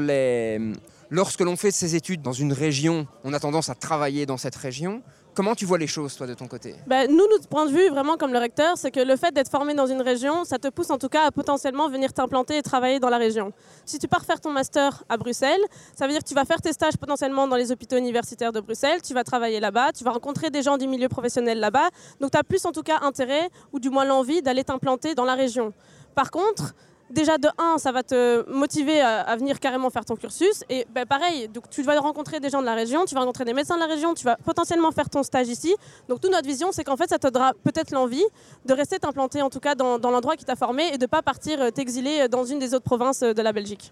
lorsque 1.09 1.41
l'on 1.41 1.55
fait 1.55 1.71
ses 1.71 1.95
études 1.95 2.21
dans 2.21 2.33
une 2.33 2.53
région, 2.53 3.07
on 3.23 3.33
a 3.33 3.39
tendance 3.39 3.69
à 3.69 3.75
travailler 3.75 4.25
dans 4.25 4.38
cette 4.38 4.55
région. 4.55 5.01
Comment 5.35 5.56
tu 5.56 5.65
vois 5.65 5.80
les 5.80 5.88
choses, 5.88 6.15
toi, 6.15 6.27
de 6.27 6.35
ton 6.35 6.47
côté? 6.47 6.75
Ben, 6.85 7.09
Nous, 7.09 7.27
notre 7.31 7.47
point 7.47 7.65
de 7.65 7.71
vue, 7.71 7.89
vraiment 7.89 8.18
comme 8.18 8.33
le 8.33 8.38
recteur, 8.38 8.77
c'est 8.77 8.91
que 8.91 9.00
le 9.00 9.15
fait 9.15 9.33
d'être 9.33 9.50
formé 9.50 9.74
dans 9.74 9.88
une 9.88 10.01
région, 10.01 10.44
ça 10.44 10.59
te 10.59 10.68
pousse 10.68 10.91
en 10.91 11.00
tout 11.00 11.09
cas 11.09 11.25
à 11.25 11.31
potentiellement 11.31 11.89
venir 11.89 12.13
t'implanter 12.13 12.57
et 12.57 12.62
travailler 12.62 13.00
dans 13.00 13.09
la 13.09 13.18
région. 13.18 13.51
Si 13.83 13.97
tu 13.97 14.07
pars 14.07 14.24
faire 14.25 14.39
ton 14.39 14.51
master 14.51 15.03
à 15.09 15.18
Bruxelles, 15.18 15.62
ça 15.97 16.06
veut 16.06 16.13
dire 16.13 16.21
que 16.21 16.27
tu 16.27 16.35
vas 16.35 16.45
faire 16.45 16.62
tes 16.62 16.71
stages 16.71 16.97
potentiellement 16.97 17.47
dans 17.47 17.56
les 17.56 17.71
hôpitaux 17.71 17.97
universitaires 17.97 18.51
de 18.51 18.59
Bruxelles, 18.59 19.01
tu 19.01 19.15
vas 19.15 19.24
travailler 19.24 19.60
là-bas, 19.60 19.91
tu 19.91 20.03
vas 20.03 20.12
rencontrer 20.12 20.51
des 20.51 20.62
gens 20.62 20.77
du 20.77 20.88
milieu 20.88 21.10
professionnel 21.10 21.60
là-bas. 21.60 21.89
Donc 22.19 22.29
tu 22.29 22.38
as 22.38 22.43
plus 22.43 22.63
en 22.67 22.72
tout 22.72 22.84
cas 22.84 23.00
intérêt, 23.01 23.50
ou 23.72 23.79
du 23.79 23.89
moins 23.89 24.05
l'envie, 24.05 24.43
d'aller 24.43 24.63
t'implanter 24.63 25.15
dans 25.15 25.25
la 25.25 25.34
région. 25.34 25.74
Par 26.13 26.29
contre, 26.29 26.75
déjà 27.10 27.38
de 27.38 27.48
1, 27.57 27.77
ça 27.77 27.91
va 27.91 28.03
te 28.03 28.50
motiver 28.50 29.01
à, 29.01 29.36
venir 29.36 29.60
carrément 29.60 29.89
faire 29.89 30.05
ton 30.05 30.15
cursus. 30.15 30.63
Et 30.69 30.86
ben, 30.93 31.05
pareil, 31.05 31.48
donc, 31.48 31.69
tu 31.69 31.83
vas 31.83 32.00
rencontrer 32.00 32.39
des 32.39 32.50
gens 32.50 32.62
de 32.62 32.65
la 32.65 32.75
région, 32.75 33.05
tu 33.05 33.15
vas 33.15 33.22
rencontrer 33.22 33.45
des 33.45 33.53
médecins 33.53 33.75
de 33.75 33.79
la 33.79 33.88
région, 33.88 34.13
tu 34.13 34.25
vas 34.25 34.36
potentiellement 34.38 34.91
faire 34.91 35.10
ton 35.10 35.24
stage 35.24 35.48
ici. 35.48 35.75
Donc 36.10 36.22
toute 36.22 36.31
notre 36.31 36.48
vision, 36.48 36.72
c'est 36.72 36.83
qu'en 36.83 36.98
fait, 36.98 37.10
ça 37.10 37.19
te 37.19 37.27
donnera 37.27 37.53
peut-être 37.63 37.91
l'envie 37.91 38.24
de 38.65 38.74
rester 38.74 39.00
t'implanter 39.00 39.41
en 39.41 39.50
tout 39.50 39.60
cas 39.60 39.75
dans, 39.75 39.98
l'endroit 39.98 40.36
qui 40.36 40.45
t'a 40.45 40.55
formé 40.55 40.83
et 40.93 40.98
de 40.98 41.03
ne 41.03 41.07
pas 41.07 41.22
partir 41.22 41.62
euh, 41.62 41.72
t'exiler 41.72 42.22
euh, 42.22 42.27
dans 42.27 42.45
une 42.45 42.60
des 42.60 42.74
autres 42.74 42.83
provinces 42.83 43.24
euh, 43.24 43.33
de 43.33 43.41
la 43.41 43.51
Belgique. 43.51 43.91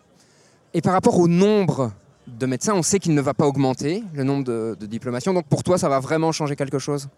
Et 0.74 0.82
par 0.82 0.94
rapport 0.94 1.18
au 1.20 1.28
nombre 1.28 1.92
de 2.28 2.46
médecins, 2.46 2.74
on 2.76 2.84
sait 2.84 3.00
qu'il 3.00 3.14
ne 3.14 3.22
va 3.22 3.34
pas 3.34 3.46
augmenter, 3.46 4.04
le 4.14 4.24
nombre 4.24 4.44
de, 4.44 4.78
de 4.80 4.86
diplomations. 4.86 5.34
Donc 5.34 5.48
pour 5.48 5.64
toi, 5.64 5.78
ça 5.78 5.90
va 5.90 6.00
vraiment 6.00 6.32
changer 6.32 6.56
quelque 6.56 6.80
chose? 6.80 7.10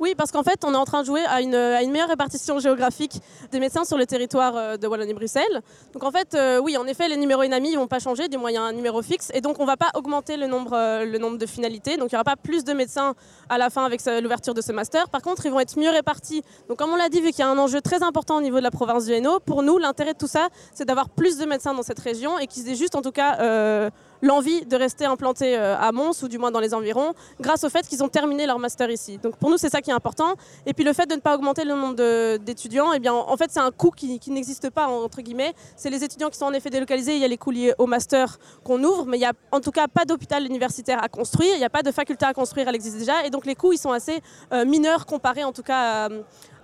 Oui, 0.00 0.14
parce 0.16 0.30
qu'en 0.30 0.42
fait, 0.42 0.64
on 0.64 0.74
est 0.74 0.76
en 0.76 0.84
train 0.84 1.00
de 1.00 1.06
jouer 1.06 1.22
à 1.26 1.40
une, 1.40 1.50
meilleure 1.90 2.08
répartition 2.08 2.58
géographique 2.58 3.20
des 3.50 3.60
médecins 3.60 3.84
sur 3.84 3.96
le 3.96 4.06
territoire 4.06 4.56
euh, 4.56 4.76
de 4.76 4.86
Wallonie-Bruxelles. 4.86 5.62
Donc 5.92 6.04
en 6.04 6.10
fait, 6.10 6.34
euh, 6.34 6.60
oui, 6.60 6.76
en 6.76 6.86
effet, 6.86 7.08
les 7.08 7.16
numéros 7.16 7.42
INAMI 7.42 7.72
ne 7.72 7.78
vont 7.78 7.86
pas 7.86 7.98
changer, 7.98 8.28
du 8.28 8.38
moins 8.38 8.50
il 8.50 8.54
y 8.54 8.58
a 8.58 8.62
un 8.62 8.72
numéro 8.72 9.02
fixe, 9.02 9.30
et 9.34 9.40
donc 9.40 9.58
on 9.58 9.62
ne 9.62 9.66
va 9.66 9.76
pas 9.76 9.90
augmenter 9.94 10.36
le 10.36 10.46
nombre, 10.46 10.72
euh, 10.74 11.04
le 11.04 11.18
nombre 11.18 11.38
de 11.38 11.46
finalités. 11.46 11.96
Donc 11.96 12.12
il 12.12 12.14
n'y 12.14 12.16
aura 12.16 12.24
pas 12.24 12.36
plus 12.36 12.64
de 12.64 12.72
médecins 12.72 13.14
à 13.48 13.58
la 13.58 13.70
fin 13.70 13.84
avec 13.84 14.02
l'ouverture 14.22 14.54
de 14.54 14.60
ce 14.60 14.72
master. 14.72 15.08
Par 15.08 15.22
contre, 15.22 15.46
ils 15.46 15.52
vont 15.52 15.60
être 15.60 15.78
mieux 15.78 15.90
répartis. 15.90 16.42
Donc 16.68 16.78
comme 16.78 16.90
on 16.90 16.96
l'a 16.96 17.08
dit, 17.08 17.20
vu 17.20 17.30
qu'il 17.30 17.40
y 17.40 17.42
a 17.42 17.48
un 17.48 17.58
enjeu 17.58 17.80
très 17.80 18.02
important 18.02 18.36
au 18.36 18.40
niveau 18.40 18.58
de 18.58 18.62
la 18.62 18.70
province 18.70 19.06
du 19.06 19.12
Hainaut, 19.12 19.40
pour 19.40 19.62
nous, 19.62 19.78
l'intérêt 19.78 20.12
de 20.12 20.18
tout 20.18 20.28
ça, 20.28 20.48
c'est 20.74 20.84
d'avoir 20.84 21.08
plus 21.08 21.38
de 21.38 21.44
médecins 21.44 21.74
dans 21.74 21.82
cette 21.82 22.00
région 22.00 22.38
et 22.38 22.46
qu'ils 22.46 22.68
aient 22.68 22.76
juste 22.76 22.94
en 22.94 23.02
tout 23.02 23.12
cas 23.12 23.90
l'envie 24.22 24.64
de 24.64 24.76
rester 24.76 25.04
implantés 25.04 25.56
euh, 25.56 25.76
à 25.78 25.92
Mons 25.92 26.22
ou 26.22 26.28
du 26.28 26.38
moins 26.38 26.50
dans 26.50 26.60
les 26.60 26.74
environs 26.74 27.14
grâce 27.40 27.64
au 27.64 27.68
fait 27.68 27.86
qu'ils 27.86 28.02
ont 28.02 28.08
terminé 28.08 28.46
leur 28.46 28.58
master 28.58 28.90
ici. 28.90 29.18
Donc 29.18 29.36
pour 29.36 29.50
nous 29.50 29.56
c'est 29.58 29.68
ça 29.68 29.80
qui 29.80 29.90
est 29.90 29.94
important. 29.94 30.34
Et 30.66 30.74
puis 30.74 30.84
le 30.84 30.92
fait 30.92 31.06
de 31.06 31.14
ne 31.14 31.20
pas 31.20 31.34
augmenter 31.34 31.64
le 31.64 31.74
nombre 31.74 32.36
d'étudiants, 32.38 32.92
eh 32.92 32.98
bien 32.98 33.12
en 33.12 33.36
fait 33.36 33.50
c'est 33.50 33.60
un 33.60 33.70
coût 33.70 33.90
qui, 33.90 34.20
n'existe 34.30 34.70
pas 34.70 34.88
entre 34.88 35.20
guillemets. 35.20 35.54
C'est 35.76 35.90
les 35.90 36.04
étudiants 36.04 36.30
qui 36.30 36.38
sont 36.38 36.46
en 36.46 36.52
effet 36.52 36.70
délocalisés, 36.70 37.14
il 37.14 37.20
y 37.20 37.24
a 37.24 37.28
les 37.28 37.38
coûts 37.38 37.50
liés 37.50 37.74
au 37.78 37.86
master 37.86 38.38
qu'on 38.64 38.82
ouvre, 38.82 39.06
mais 39.06 39.16
il 39.16 39.20
n'y 39.20 39.26
a 39.26 39.32
en 39.52 39.60
tout 39.60 39.70
cas 39.70 39.88
pas 39.88 40.04
d'hôpital 40.04 40.44
universitaire 40.44 41.02
à 41.02 41.08
construire, 41.08 41.54
il 41.54 41.58
n'y 41.58 41.64
a 41.64 41.70
pas 41.70 41.82
de 41.82 41.92
faculté 41.92 42.24
à 42.24 42.32
construire, 42.32 42.68
elle 42.68 42.74
existe 42.74 42.98
déjà. 42.98 43.24
Et 43.24 43.30
donc 43.30 43.46
les 43.46 43.54
coûts 43.54 43.72
ils 43.72 43.78
sont 43.78 43.92
assez 43.92 44.20
euh, 44.52 44.64
mineurs 44.64 45.06
comparés 45.06 45.44
en 45.44 45.52
tout 45.52 45.62
cas 45.62 46.08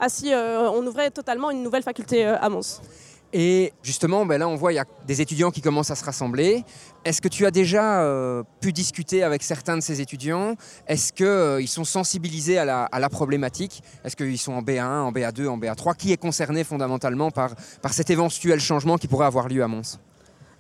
à, 0.00 0.08
si 0.08 0.32
euh, 0.32 0.70
on 0.70 0.86
ouvrait 0.86 1.10
totalement 1.10 1.50
une 1.50 1.62
nouvelle 1.62 1.82
faculté 1.82 2.24
à 2.24 2.48
Mons. 2.48 2.80
Et 3.36 3.72
justement, 3.82 4.24
ben 4.24 4.38
là, 4.38 4.46
on 4.46 4.54
voit 4.54 4.72
il 4.72 4.76
y 4.76 4.78
a 4.78 4.84
des 5.08 5.20
étudiants 5.20 5.50
qui 5.50 5.60
commencent 5.60 5.90
à 5.90 5.96
se 5.96 6.04
rassembler. 6.04 6.62
Est-ce 7.04 7.20
que 7.20 7.26
tu 7.26 7.44
as 7.46 7.50
déjà 7.50 8.00
euh, 8.02 8.44
pu 8.60 8.72
discuter 8.72 9.24
avec 9.24 9.42
certains 9.42 9.76
de 9.76 9.82
ces 9.82 10.00
étudiants? 10.00 10.54
Est-ce 10.86 11.12
qu'ils 11.12 11.26
euh, 11.26 11.66
sont 11.66 11.82
sensibilisés 11.82 12.58
à 12.58 12.64
la, 12.64 13.08
problématique? 13.08 13.82
Est-ce 14.04 14.14
qu'ils 14.14 14.38
sont 14.38 14.52
en 14.52 14.62
B1, 14.62 14.84
en 14.84 15.10
BA2, 15.10 15.48
en 15.48 15.58
BA3 15.58 15.96
Qui 15.96 16.12
est 16.12 16.16
concerné 16.16 16.62
fondamentalement 16.62 17.32
par 17.32 17.56
cet 17.90 18.08
éventuel 18.08 18.60
changement 18.60 18.98
qui 18.98 19.08
pourrait 19.08 19.26
avoir 19.26 19.48
lieu 19.48 19.64
à 19.64 19.68
Mons? 19.68 19.98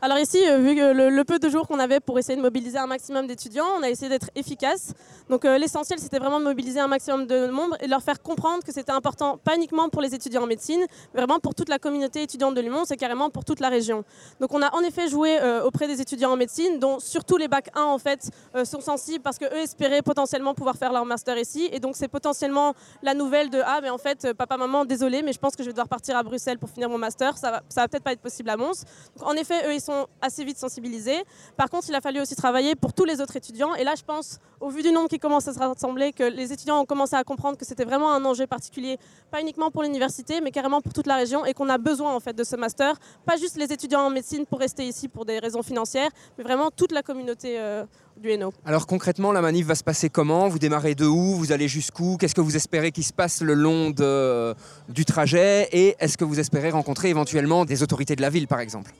Alors 0.04 0.18
ici, 0.18 0.36
euh, 0.46 0.58
vu 0.58 0.74
le, 0.74 1.22
peu 1.24 1.38
de 1.38 1.48
jours 1.48 1.66
qu'on 1.66 1.78
avait 1.78 1.98
pour 1.98 2.18
essayer 2.18 2.36
de 2.36 2.42
mobiliser 2.42 2.76
un 2.76 2.86
maximum 2.86 3.26
d'étudiants, 3.26 3.64
on 3.78 3.82
a 3.82 3.88
essayé 3.88 4.10
d'être 4.10 4.28
efficace. 4.34 4.92
Donc 5.30 5.46
euh, 5.46 5.56
l'essentiel, 5.56 5.98
c'était 5.98 6.18
vraiment 6.18 6.38
de 6.40 6.44
mobiliser 6.44 6.78
un 6.78 6.88
maximum 6.88 7.26
de 7.26 7.46
membres 7.46 7.74
et 7.80 7.86
de 7.86 7.90
leur 7.90 8.02
faire 8.02 8.20
comprendre 8.20 8.62
que 8.62 8.70
c'était 8.70 8.92
important, 8.92 9.38
pas 9.38 9.56
uniquement 9.56 9.88
pour 9.88 10.02
les 10.02 10.14
étudiants 10.14 10.42
en 10.42 10.46
médecine, 10.46 10.84
mais 11.14 11.20
vraiment 11.22 11.38
pour 11.38 11.54
toute 11.54 11.70
la 11.70 11.78
communauté 11.78 12.20
étudiante 12.20 12.54
de 12.54 12.60
Lyon, 12.60 12.82
c'est 12.84 12.98
carrément 12.98 13.30
pour 13.30 13.46
toute 13.46 13.60
la 13.60 13.70
région. 13.70 14.04
Donc 14.40 14.52
on 14.52 14.60
a 14.60 14.74
en 14.74 14.80
effet 14.80 15.08
joué 15.08 15.38
euh, 15.40 15.64
auprès 15.64 15.86
des 15.86 16.02
étudiants 16.02 16.32
en 16.32 16.36
médecine, 16.36 16.78
dont 16.78 17.00
surtout 17.00 17.38
les 17.38 17.48
bac 17.48 17.70
1 17.74 17.84
en 17.84 17.96
fait 17.96 18.28
sont 18.64 18.82
sensibles 18.82 19.22
parce 19.22 19.38
que 19.38 19.46
eux 19.46 19.62
espéraient 19.62 20.02
potentiellement 20.02 20.52
pouvoir 20.52 20.76
faire 20.76 20.92
leur 20.92 21.06
master 21.06 21.38
ici. 21.38 21.70
Et 21.72 21.80
donc 21.80 21.96
c'est 21.96 22.08
potentiellement 22.08 22.74
la 23.02 23.14
nouvelle 23.14 23.48
de 23.48 23.62
ah 23.64 23.80
mais 23.80 23.88
en 23.88 23.96
fait 23.96 24.34
papa 24.34 24.58
maman 24.58 24.84
désolé 24.84 25.22
mais 25.22 25.32
je 25.32 25.38
pense 25.38 25.56
que 25.56 25.62
je 25.62 25.68
vais 25.68 25.72
devoir 25.72 25.88
partir 25.88 26.14
à 26.14 26.22
Bruxelles 26.22 26.58
pour 26.58 26.68
finir 26.68 26.90
mon 26.90 26.98
master. 26.98 27.38
Ça 27.38 27.50
va, 27.50 27.62
ça 27.70 27.80
va 27.80 27.88
peut-être 27.88 28.04
pas 28.04 28.12
être 28.12 28.20
possible 28.20 28.50
à 28.50 28.58
Mons. 28.58 28.84
Donc, 29.16 29.26
en 29.26 29.32
effet 29.32 29.66
eux 29.66 29.72
ils 29.72 29.80
sont 29.80 29.93
assez 30.20 30.44
vite 30.44 30.58
sensibilisés. 30.58 31.22
Par 31.56 31.68
contre 31.70 31.86
il 31.88 31.94
a 31.94 32.00
fallu 32.00 32.20
aussi 32.20 32.36
travailler 32.36 32.74
pour 32.74 32.92
tous 32.92 33.04
les 33.04 33.20
autres 33.20 33.36
étudiants. 33.36 33.74
Et 33.74 33.84
là 33.84 33.94
je 33.96 34.02
pense 34.02 34.38
au 34.60 34.70
vu 34.70 34.82
du 34.82 34.92
nombre 34.92 35.08
qui 35.08 35.18
commence 35.18 35.46
à 35.48 35.52
se 35.52 35.58
rassembler 35.58 36.12
que 36.12 36.24
les 36.24 36.52
étudiants 36.52 36.80
ont 36.80 36.86
commencé 36.86 37.14
à 37.16 37.24
comprendre 37.24 37.56
que 37.58 37.64
c'était 37.64 37.84
vraiment 37.84 38.12
un 38.12 38.24
enjeu 38.24 38.46
particulier, 38.46 38.98
pas 39.30 39.40
uniquement 39.40 39.70
pour 39.70 39.82
l'université 39.82 40.40
mais 40.40 40.50
carrément 40.50 40.80
pour 40.80 40.92
toute 40.92 41.06
la 41.06 41.16
région 41.16 41.44
et 41.44 41.52
qu'on 41.54 41.68
a 41.68 41.78
besoin 41.78 42.14
en 42.14 42.20
fait 42.20 42.34
de 42.34 42.44
ce 42.44 42.56
master. 42.56 42.98
Pas 43.26 43.36
juste 43.36 43.56
les 43.56 43.72
étudiants 43.72 44.02
en 44.06 44.10
médecine 44.10 44.46
pour 44.46 44.58
rester 44.58 44.86
ici 44.86 45.08
pour 45.08 45.24
des 45.24 45.38
raisons 45.38 45.62
financières, 45.62 46.10
mais 46.38 46.44
vraiment 46.44 46.70
toute 46.70 46.92
la 46.92 47.02
communauté 47.02 47.58
euh, 47.58 47.84
du 48.16 48.30
Hainaut. 48.30 48.52
Alors 48.64 48.86
concrètement, 48.86 49.32
la 49.32 49.40
manif 49.42 49.66
va 49.66 49.74
se 49.74 49.84
passer 49.84 50.08
comment? 50.08 50.48
Vous 50.48 50.58
démarrez 50.58 50.94
de 50.94 51.06
où? 51.06 51.34
Vous 51.34 51.52
allez 51.52 51.68
jusqu'où? 51.68 52.16
Qu'est-ce 52.16 52.34
que 52.34 52.40
vous 52.40 52.56
espérez 52.56 52.92
qu'il 52.92 53.04
se 53.04 53.12
passe 53.12 53.40
le 53.42 53.54
long 53.54 53.90
de- 53.90 54.54
du 54.88 55.04
trajet? 55.04 55.68
Et 55.72 55.96
est-ce 55.98 56.16
que 56.16 56.24
vous 56.24 56.38
espérez 56.40 56.70
rencontrer 56.70 57.08
éventuellement 57.10 57.64
des 57.64 57.82
autorités 57.82 58.16
de 58.16 58.22
la 58.22 58.30
ville, 58.30 58.46
par 58.46 58.60
exemple? 58.60 58.92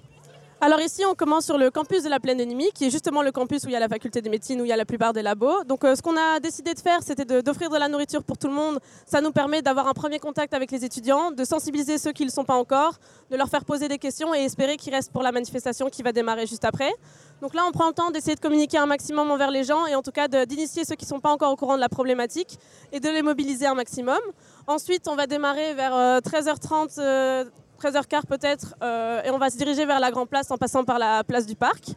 Alors 0.67 0.81
ici, 0.81 1.03
on 1.05 1.15
commence 1.15 1.45
sur 1.45 1.59
le 1.59 1.71
campus 1.71 2.05
de 2.05 2.09
la 2.09 2.19
Plaine 2.21 2.41
Ennemie, 2.41 2.71
qui 2.75 2.87
est 2.87 2.91
justement 2.91 3.21
le 3.21 3.33
campus 3.33 3.65
où 3.65 3.69
il 3.69 3.73
y 3.73 3.77
a 3.77 3.81
la 3.81 3.89
faculté 3.89 4.23
de 4.23 4.31
médecine, 4.31 4.63
où 4.63 4.65
il 4.65 4.69
y 4.69 4.73
a 4.73 4.77
la 4.77 4.87
plupart 4.87 5.13
des 5.13 5.21
labos. 5.21 5.63
Donc 5.65 5.85
euh, 5.85 5.95
ce 5.95 6.01
qu'on 6.01 6.17
a 6.17 6.41
décidé 6.41 6.73
de 6.73 6.79
faire, 6.81 7.03
c'était 7.03 7.27
de- 7.27 7.43
d'offrir 7.43 7.69
de, 7.69 7.77
la 7.77 7.87
nourriture 7.87 8.23
pour 8.23 8.39
tout 8.39 8.47
le 8.49 8.55
monde. 8.55 8.79
Ça 9.05 9.21
nous 9.21 9.31
permet 9.31 9.61
d'avoir 9.61 9.89
un 9.89 9.93
premier 9.93 10.19
contact 10.19 10.55
avec 10.55 10.71
les 10.71 10.83
étudiants, 10.83 11.33
de 11.33 11.45
sensibiliser 11.45 11.99
ceux 11.99 12.13
qui 12.13 12.23
ne 12.23 12.29
le 12.29 12.33
sont 12.33 12.45
pas 12.45 12.55
encore, 12.55 12.95
de 13.31 13.37
leur 13.37 13.49
faire 13.51 13.67
poser 13.67 13.89
des 13.89 13.99
questions 13.99 14.35
et 14.35 14.39
espérer 14.39 14.79
qu'ils 14.79 14.95
restent 14.95 15.13
pour 15.13 15.23
la 15.23 15.33
manifestation 15.33 15.91
qui 15.91 16.03
va 16.03 16.13
démarrer 16.13 16.47
juste 16.47 16.65
après. 16.65 16.95
Donc 17.43 17.53
là, 17.53 17.65
on 17.69 17.73
prend 17.73 17.89
le 17.89 17.93
temps 17.93 18.11
d'essayer 18.11 18.35
de 18.37 18.41
communiquer 18.41 18.79
un 18.79 18.87
maximum 18.87 19.31
envers 19.31 19.51
les 19.51 19.65
gens 19.65 19.85
et 19.87 19.95
en 19.95 20.01
tout 20.03 20.13
cas 20.13 20.29
de- 20.29 20.47
d'initier 20.47 20.87
ceux 20.87 20.95
qui 20.95 21.05
ne 21.05 21.11
sont 21.11 21.21
pas 21.21 21.31
encore 21.31 21.53
au 21.53 21.57
courant 21.57 21.75
de 21.77 21.81
la 21.81 21.91
problématique 21.91 22.59
et 22.91 23.01
de 23.01 23.09
les 23.11 23.21
mobiliser 23.21 23.67
un 23.67 23.75
maximum. 23.75 24.21
Ensuite, 24.67 25.09
on 25.09 25.15
va 25.15 25.27
démarrer 25.27 25.75
vers 25.75 25.95
euh, 25.95 26.21
13h30, 26.21 26.99
euh, 27.01 27.45
13h15 27.85 28.27
peut-être, 28.27 28.75
euh, 28.83 29.23
et 29.25 29.31
on 29.31 29.37
va 29.37 29.51
se 29.51 29.59
diriger 29.59 29.85
vers 29.85 30.01
la 30.01 30.11
Grand 30.11 30.25
Place 30.25 30.51
en 30.51 30.57
passant 30.57 30.85
par 30.85 30.99
la 30.99 31.23
place 31.23 31.45
du 31.45 31.55
Parc. 31.55 31.91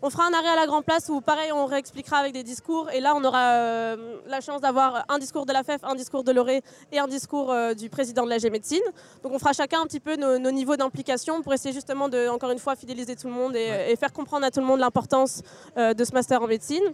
On 0.00 0.10
fera 0.10 0.26
un 0.26 0.32
arrêt 0.34 0.48
à 0.48 0.56
la 0.56 0.66
Grand 0.66 0.82
Place 0.82 1.08
où, 1.08 1.20
pareil, 1.20 1.50
on 1.50 1.64
réexpliquera 1.66 2.18
avec 2.18 2.34
des 2.34 2.42
discours. 2.42 2.90
Et 2.90 3.00
là, 3.00 3.14
on 3.16 3.24
aura 3.24 3.54
euh, 3.54 4.18
la 4.26 4.40
chance 4.40 4.60
d'avoir 4.60 5.06
un 5.08 5.18
discours 5.18 5.46
de 5.46 5.52
la 5.52 5.64
FEF, 5.64 5.82
un 5.82 5.94
discours 5.94 6.22
de 6.22 6.30
l'ORE 6.30 6.50
et 6.92 6.98
un 6.98 7.08
discours 7.08 7.50
euh, 7.50 7.72
du 7.72 7.88
président 7.88 8.24
de 8.24 8.28
l'AG 8.30 8.48
Médecine. 8.52 8.82
Donc, 9.22 9.32
on 9.32 9.38
fera 9.38 9.54
chacun 9.54 9.80
un 9.80 9.86
petit 9.86 10.00
peu 10.00 10.16
nos, 10.16 10.38
nos 10.38 10.50
niveaux 10.50 10.76
d'implication 10.76 11.40
pour 11.42 11.54
essayer 11.54 11.72
justement 11.72 12.08
de, 12.10 12.28
encore 12.28 12.50
une 12.50 12.58
fois, 12.58 12.76
fidéliser 12.76 13.16
tout 13.16 13.28
le 13.28 13.32
monde 13.32 13.56
et, 13.56 13.86
et 13.88 13.96
faire 13.96 14.12
comprendre 14.12 14.44
à 14.44 14.50
tout 14.50 14.60
le 14.60 14.66
monde 14.66 14.78
l'importance 14.80 15.40
euh, 15.78 15.94
de 15.94 16.04
ce 16.04 16.12
master 16.12 16.42
en 16.42 16.46
médecine. 16.46 16.84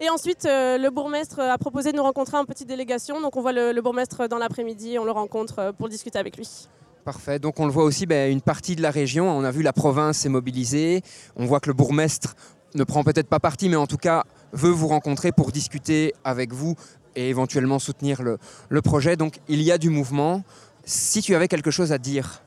Et 0.00 0.10
ensuite, 0.10 0.44
le 0.44 0.88
bourgmestre 0.90 1.38
a 1.38 1.56
proposé 1.56 1.92
de 1.92 1.96
nous 1.96 2.02
rencontrer 2.02 2.36
en 2.36 2.44
petite 2.44 2.68
délégation. 2.68 3.20
Donc, 3.20 3.36
on 3.36 3.40
voit 3.40 3.52
le, 3.52 3.72
le 3.72 3.80
bourgmestre 3.80 4.28
dans 4.28 4.38
l'après-midi, 4.38 4.98
on 4.98 5.04
le 5.04 5.12
rencontre 5.12 5.72
pour 5.78 5.88
discuter 5.88 6.18
avec 6.18 6.36
lui. 6.36 6.68
Parfait. 7.06 7.38
Donc 7.38 7.60
on 7.60 7.66
le 7.66 7.72
voit 7.72 7.84
aussi, 7.84 8.04
ben, 8.04 8.32
une 8.32 8.40
partie 8.40 8.74
de 8.74 8.82
la 8.82 8.90
région, 8.90 9.30
on 9.30 9.44
a 9.44 9.52
vu 9.52 9.62
la 9.62 9.72
province 9.72 10.18
s'est 10.18 10.28
mobilisée, 10.28 11.02
on 11.36 11.46
voit 11.46 11.60
que 11.60 11.68
le 11.68 11.72
bourgmestre 11.72 12.34
ne 12.74 12.82
prend 12.82 13.04
peut-être 13.04 13.28
pas 13.28 13.38
parti, 13.38 13.68
mais 13.68 13.76
en 13.76 13.86
tout 13.86 13.96
cas 13.96 14.24
veut 14.52 14.72
vous 14.72 14.88
rencontrer 14.88 15.30
pour 15.30 15.52
discuter 15.52 16.14
avec 16.24 16.52
vous 16.52 16.74
et 17.14 17.28
éventuellement 17.28 17.78
soutenir 17.78 18.22
le, 18.24 18.82
projet. 18.82 19.14
Donc 19.14 19.38
il 19.46 19.62
y 19.62 19.70
a 19.70 19.78
du 19.78 19.88
mouvement. 19.88 20.42
Si 20.84 21.22
tu 21.22 21.36
avais 21.36 21.46
quelque 21.46 21.70
chose 21.70 21.92
à 21.92 21.98
dire 21.98 22.42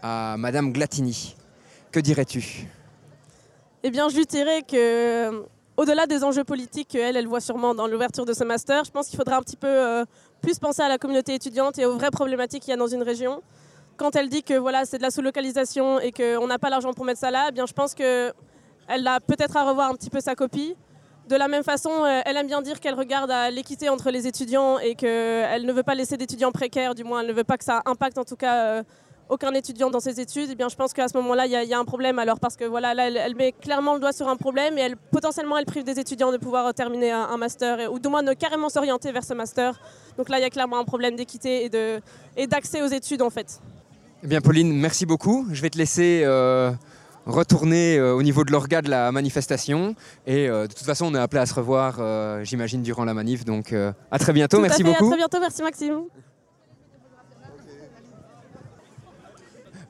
à 0.00 0.36
Madame 0.38 0.72
Glatini, 0.72 1.36
que 1.90 2.00
dirais-tu? 2.00 2.66
Eh 3.82 3.90
bien, 3.90 4.08
je 4.08 4.16
lui 4.16 4.24
dirais 4.24 4.62
que, 4.62 5.28
euh, 5.28 5.42
au-delà 5.76 6.06
des 6.06 6.24
enjeux 6.24 6.44
politiques 6.44 6.88
qu'elle, 6.88 7.18
elle 7.18 7.28
voit 7.28 7.42
sûrement 7.42 7.74
dans 7.74 7.86
l'ouverture 7.86 8.24
de 8.24 8.32
ce 8.32 8.44
master, 8.44 8.84
je 8.84 8.90
pense 8.90 9.08
qu'il 9.08 9.18
faudra 9.18 9.36
un 9.36 9.42
petit 9.42 9.56
peu 9.56 9.66
euh, 9.68 10.06
plus 10.40 10.58
penser 10.58 10.80
à 10.80 10.88
la 10.88 10.96
communauté 10.96 11.34
étudiante 11.34 11.78
et 11.78 11.84
aux 11.84 11.98
vraies 11.98 12.10
problématiques 12.10 12.62
qu'il 12.62 12.70
y 12.70 12.74
a 12.74 12.78
dans 12.78 12.86
une 12.86 13.02
région. 13.02 13.42
Quand 13.96 14.16
elle 14.16 14.28
dit 14.28 14.42
que 14.42 14.54
voilà, 14.54 14.84
c'est 14.84 14.98
de 14.98 15.02
la 15.02 15.10
sous-localisation 15.10 16.00
et 16.00 16.12
qu'on 16.12 16.46
n'a 16.46 16.58
pas 16.58 16.70
l'argent 16.70 16.92
pour 16.92 17.04
mettre 17.04 17.20
ça 17.20 17.30
là, 17.30 17.46
eh 17.48 17.52
bien, 17.52 17.66
je 17.66 17.72
pense 17.72 17.94
qu'elle 17.94 18.32
a 18.88 19.20
peut-être 19.20 19.56
à 19.56 19.64
revoir 19.64 19.90
un 19.90 19.94
petit 19.94 20.10
peu 20.10 20.20
sa 20.20 20.34
copie. 20.34 20.76
De 21.28 21.36
la 21.36 21.46
même 21.46 21.62
façon, 21.62 21.90
euh, 22.04 22.20
elle 22.24 22.36
aime 22.36 22.48
bien 22.48 22.62
dire 22.62 22.80
qu'elle 22.80 22.94
regarde 22.94 23.30
à 23.30 23.50
l'équité 23.50 23.88
entre 23.88 24.10
les 24.10 24.26
étudiants 24.26 24.78
et 24.78 24.94
qu'elle 24.94 25.64
ne 25.64 25.72
veut 25.72 25.84
pas 25.84 25.94
laisser 25.94 26.16
d'étudiants 26.16 26.50
précaires, 26.50 26.94
du 26.94 27.04
moins 27.04 27.20
elle 27.20 27.28
ne 27.28 27.32
veut 27.32 27.44
pas 27.44 27.56
que 27.56 27.64
ça 27.64 27.80
impacte 27.86 28.18
en 28.18 28.24
tout 28.24 28.34
cas 28.34 28.64
euh, 28.64 28.82
aucun 29.28 29.54
étudiant 29.54 29.88
dans 29.88 30.00
ses 30.00 30.20
études, 30.20 30.48
eh 30.50 30.54
bien, 30.54 30.68
je 30.68 30.74
pense 30.76 30.92
qu'à 30.92 31.08
ce 31.08 31.16
moment-là, 31.16 31.46
il 31.46 31.52
y, 31.52 31.74
a- 31.74 31.78
un 31.78 31.84
problème. 31.84 32.18
Alors, 32.18 32.38
parce 32.38 32.56
que 32.56 32.64
voilà, 32.64 32.92
là, 32.92 33.08
elle, 33.08 33.34
met 33.34 33.52
clairement 33.52 33.94
le 33.94 34.00
doigt 34.00 34.12
sur 34.12 34.28
un 34.28 34.36
problème 34.36 34.76
et 34.76 34.82
elle, 34.82 34.96
potentiellement, 34.96 35.56
elle 35.56 35.64
prive 35.64 35.84
des 35.84 35.98
étudiants 35.98 36.32
de 36.32 36.36
pouvoir 36.36 36.66
euh, 36.66 36.72
terminer 36.72 37.12
un, 37.12 37.36
master 37.36 37.90
ou 37.92 37.98
du 37.98 38.08
moins 38.08 38.22
de 38.22 38.32
carrément 38.34 38.68
s'orienter 38.68 39.10
vers 39.12 39.24
ce 39.24 39.32
master. 39.32 39.80
Donc 40.18 40.28
là, 40.28 40.38
il 40.38 40.42
y 40.42 40.44
a 40.44 40.50
clairement 40.50 40.78
un 40.78 40.84
problème 40.84 41.16
d'équité 41.16 41.70
et 42.36 42.46
d'accès 42.46 42.82
aux 42.82 42.86
études, 42.88 43.22
en 43.22 43.30
fait. 43.30 43.60
Eh 44.24 44.28
bien 44.28 44.40
Pauline, 44.40 44.72
merci 44.72 45.04
beaucoup. 45.04 45.48
Je 45.50 45.60
vais 45.62 45.70
te 45.70 45.76
laisser 45.76 46.22
euh, 46.24 46.70
retourner 47.26 47.98
euh, 47.98 48.14
au 48.14 48.22
niveau 48.22 48.44
de 48.44 48.52
l'orga 48.52 48.80
de 48.80 48.88
la 48.88 49.10
manifestation. 49.10 49.96
Et 50.28 50.48
euh, 50.48 50.68
de 50.68 50.72
toute 50.72 50.86
façon, 50.86 51.06
on 51.06 51.14
est 51.16 51.18
appelé 51.18 51.42
à 51.42 51.46
se 51.46 51.54
revoir, 51.54 52.44
j'imagine, 52.44 52.82
durant 52.82 53.04
la 53.04 53.14
manif. 53.14 53.44
Donc 53.44 53.72
à 53.72 54.18
très 54.20 54.32
bientôt. 54.32 54.58
Tout 54.58 54.64
à 54.64 54.68
merci 54.68 54.84
fait, 54.84 54.88
beaucoup. 54.88 55.06
À 55.06 55.08
très 55.08 55.16
bientôt. 55.16 55.40
Merci, 55.40 55.62
Maxime. 55.62 56.02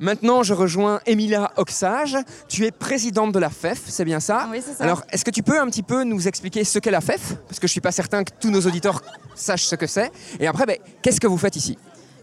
Maintenant, 0.00 0.42
je 0.42 0.54
rejoins 0.54 1.00
Emilia 1.04 1.52
Oxage. 1.56 2.16
Tu 2.48 2.64
es 2.64 2.70
présidente 2.72 3.32
de 3.32 3.38
la 3.38 3.50
FEF, 3.50 3.82
c'est 3.86 4.04
bien 4.04 4.18
ça? 4.18 4.48
Oui, 4.50 4.60
c'est 4.64 4.72
ça. 4.72 4.82
Alors, 4.82 5.02
est-ce 5.10 5.24
que 5.24 5.30
tu 5.30 5.44
peux 5.44 5.60
un 5.60 5.66
petit 5.66 5.84
peu 5.84 6.02
nous 6.02 6.26
expliquer 6.26 6.64
ce 6.64 6.80
qu'est 6.80 6.90
la 6.90 7.00
FEF 7.00 7.36
Parce 7.46 7.60
que 7.60 7.68
je 7.68 7.70
ne 7.70 7.74
suis 7.74 7.80
pas 7.80 7.92
certain 7.92 8.24
que 8.24 8.32
tous 8.40 8.50
nos 8.50 8.62
auditeurs 8.62 9.00
sachent 9.36 9.66
ce 9.66 9.76
que 9.76 9.86
c'est. 9.86 10.10
Et 10.40 10.46
après, 10.48 10.66
ben, 10.66 10.78
qu'est-ce 11.02 11.20
que 11.20 11.28
vous 11.28 11.38
faites 11.38 11.54
ici? 11.54 11.78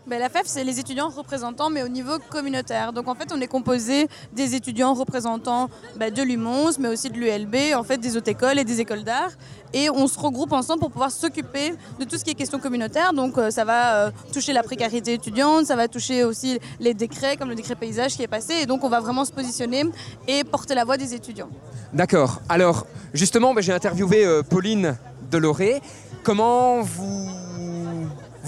Ben, 0.10 0.20
la 0.20 0.28
FEF, 0.28 0.46
c'est 0.46 0.64
les 0.64 0.80
étudiants 0.80 1.10
représentants, 1.10 1.70
mais 1.70 1.84
au 1.84 1.88
niveau 1.88 2.18
communautaire. 2.32 2.94
Donc 2.94 3.08
en 3.08 3.14
fait, 3.14 3.32
on 3.32 3.40
est 3.42 3.48
composé 3.48 4.08
des 4.34 4.56
étudiants 4.56 4.96
représentants 4.96 5.70
ben, 5.98 6.12
de 6.12 6.24
l'UMONS, 6.24 6.80
mais 6.80 6.88
aussi 6.88 7.12
de 7.12 7.14
l'ULB, 7.16 7.76
en 7.76 7.84
fait, 7.84 8.00
des 8.00 8.18
autres 8.18 8.30
écoles 8.30 8.58
et 8.58 8.64
des 8.64 8.82
écoles 8.82 9.04
d'art. 9.04 9.30
Et 9.72 9.88
on 9.92 10.08
se 10.08 10.18
regroupe 10.18 10.52
ensemble 10.52 10.80
pour 10.80 10.90
pouvoir 10.90 11.12
s'occuper 11.12 11.76
de 12.00 12.06
tout 12.06 12.18
ce 12.18 12.24
qui 12.24 12.32
est 12.32 12.34
question 12.34 12.58
communautaire. 12.58 13.14
Donc 13.14 13.38
euh, 13.38 13.52
ça 13.52 13.66
va 13.66 14.08
euh, 14.08 14.12
toucher 14.34 14.52
la 14.52 14.64
précarité 14.64 15.14
étudiante, 15.14 15.68
ça 15.68 15.76
va 15.76 15.88
toucher 15.88 16.24
aussi 16.24 16.60
les 16.80 16.96
décrets, 16.96 17.38
comme 17.38 17.50
le 17.50 17.56
décret 17.56 17.76
paysage 17.76 18.16
qui 18.16 18.24
est 18.24 18.28
passé. 18.28 18.56
Et 18.64 18.66
donc 18.66 18.84
on 18.84 18.90
va 18.90 19.02
vraiment 19.02 19.26
se 19.26 19.32
positionner 19.32 19.84
et 20.28 20.44
porter 20.44 20.74
la 20.74 20.86
voix 20.86 20.98
des 20.98 21.14
étudiants. 21.14 21.50
D'accord. 21.94 22.42
Alors, 22.50 22.88
justement, 23.14 23.54
ben, 23.54 23.62
j'ai 23.62 23.74
interviewé 23.74 24.26
euh, 24.26 24.42
Pauline 24.42 24.98
Deloré. 25.30 25.84
Comment 26.24 26.82
vous, 26.82 27.30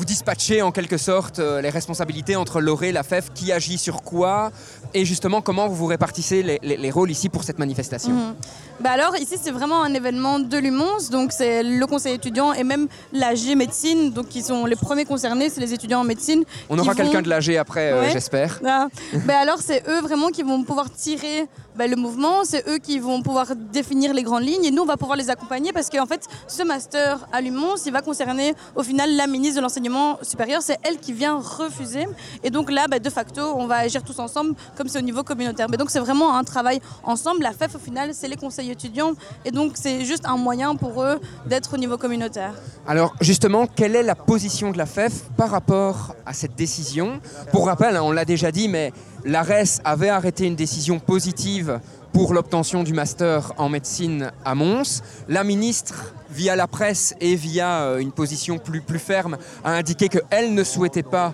vous 0.02 0.06
dispatchez 0.06 0.64
en 0.64 0.72
quelque 0.72 0.98
sorte 0.98 1.38
euh, 1.38 1.62
les 1.62 1.70
responsabilités 1.70 2.36
entre 2.36 2.60
l'ORé, 2.60 2.92
la 2.92 3.04
FEF, 3.04 3.32
qui 3.36 3.52
agit 3.52 3.78
sur 3.78 4.02
quoi? 4.02 4.52
Et 4.94 5.06
justement, 5.06 5.42
comment 5.42 5.68
vous 5.68 5.76
vous 5.76 5.86
répartissez 5.86 6.44
les, 6.44 6.60
les- 6.64 6.78
les 6.78 6.92
rôles 6.92 7.12
ici 7.12 7.30
pour 7.30 7.44
cette 7.44 7.60
manifestation 7.60 8.12
Mhm. 8.12 8.36
Bah 8.80 8.92
alors 8.94 9.16
ici 9.18 9.36
c'est 9.40 9.52
vraiment 9.52 9.84
un 9.84 9.94
événement 9.94 10.40
de 10.40 10.58
l'UMONS, 10.58 11.10
donc 11.12 11.32
c'est 11.32 11.62
le 11.62 11.86
conseil 11.86 12.16
étudiant 12.16 12.52
et 12.54 12.64
même 12.64 12.88
l'AG 13.14 13.56
médecine, 13.56 14.12
donc 14.12 14.28
qui 14.30 14.42
sont 14.42 14.66
les 14.66 14.76
premiers 14.76 15.06
concernés, 15.06 15.50
c'est 15.50 15.62
les 15.62 15.72
étudiants 15.72 16.00
en 16.00 16.04
médecine. 16.04 16.44
On 16.68 16.80
aura 16.80 16.94
vont- 16.94 16.98
quelqu'un 16.98 17.22
de 17.22 17.30
l'AG 17.30 17.56
après, 17.58 17.92
euh, 17.92 18.10
j'espère. 18.10 18.60
Ah. 18.66 18.88
Ben 19.28 19.36
alors 19.36 19.60
c'est 19.60 19.84
eux 19.88 20.02
vraiment 20.02 20.30
qui 20.30 20.42
vont 20.42 20.64
pouvoir 20.64 20.92
tirer 20.92 21.48
ben, 21.76 21.90
le 21.90 21.96
mouvement, 21.96 22.44
c'est 22.44 22.68
eux 22.68 22.80
qui 22.80 22.98
vont 23.00 23.22
pouvoir 23.22 23.56
définir 23.56 24.14
les 24.16 24.24
grandes 24.24 24.44
lignes 24.44 24.66
et 24.66 24.72
nous 24.72 24.82
on 24.82 24.86
va 24.86 24.98
pouvoir 24.98 25.16
les 25.18 25.30
accompagner 25.30 25.72
parce 25.72 25.90
qu'en 25.90 26.08
fait 26.08 26.24
ce 26.48 26.64
master 26.64 27.28
à 27.32 27.40
l'UMONS 27.40 27.78
il 27.86 27.94
va 27.94 28.02
concerner 28.02 28.56
au 28.76 28.82
final 28.84 29.16
la 29.16 29.28
ministre 29.28 29.58
de 29.58 29.62
l'enseignement 29.62 30.18
supérieur, 30.24 30.62
c'est 30.64 30.78
elle 30.84 30.98
qui 30.98 31.14
vient 31.14 31.38
refuser 31.40 32.08
et 32.44 32.50
donc 32.50 32.72
là 32.72 32.88
ben, 32.90 33.00
de 33.00 33.10
facto 33.12 33.42
on 33.56 33.68
va 33.68 33.76
agir 33.78 34.02
tous 34.04 34.18
ensemble 34.18 34.56
comme 34.82 34.90
c'est 34.90 34.98
au 34.98 35.04
niveau 35.04 35.22
communautaire. 35.22 35.68
Mais 35.70 35.78
donc 35.78 35.92
c'est 35.92 36.00
vraiment 36.00 36.36
un 36.36 36.44
travail 36.44 36.82
ensemble. 37.04 37.44
La 37.44 37.52
FEF 37.52 37.76
au 37.76 37.78
final, 37.78 38.16
c'est 38.16 38.28
les 38.28 38.36
conseils 38.36 38.72
étudiants 38.72 39.12
et 39.46 39.52
donc 39.52 39.74
c'est 39.76 40.06
juste 40.06 40.26
un 40.26 40.38
moyen 40.38 40.76
pour 40.76 41.04
eux 41.04 41.20
d'être 41.46 41.76
au 41.76 41.78
niveau 41.78 41.98
communautaire. 41.98 42.56
Alors 42.88 43.14
justement, 43.22 43.68
quelle 43.68 43.96
est 43.96 44.02
la 44.02 44.16
position 44.16 44.72
de 44.72 44.80
la 44.80 44.88
FEF 44.88 45.26
par 45.38 45.52
rapport 45.52 46.16
à 46.26 46.34
cette 46.34 46.56
décision? 46.56 47.22
Pour 47.52 47.68
rappel, 47.68 47.96
hein, 47.96 48.02
on 48.02 48.12
l'a 48.12 48.26
déjà 48.26 48.52
dit, 48.52 48.70
mais 48.70 48.92
l'ARES 49.24 49.82
avait 49.84 50.10
arrêté 50.10 50.48
une 50.48 50.56
décision 50.56 51.00
positive 51.00 51.80
pour 52.12 52.34
l'obtention 52.34 52.84
du 52.84 52.94
master 52.94 53.54
en 53.58 53.70
médecine 53.70 54.32
à 54.44 54.56
Mons. 54.56 55.04
La 55.30 55.44
ministre, 55.44 56.14
via 56.32 56.56
la 56.56 56.66
presse 56.66 57.14
et 57.22 57.36
via 57.36 57.84
euh, 57.84 58.00
une 58.00 58.12
position 58.12 58.58
plus, 58.58 58.82
plus 58.82 59.00
ferme, 59.00 59.38
a 59.64 59.74
indiqué 59.74 60.10
qu'elle 60.10 60.56
ne 60.56 60.64
souhaitait 60.64 61.04
pas 61.04 61.34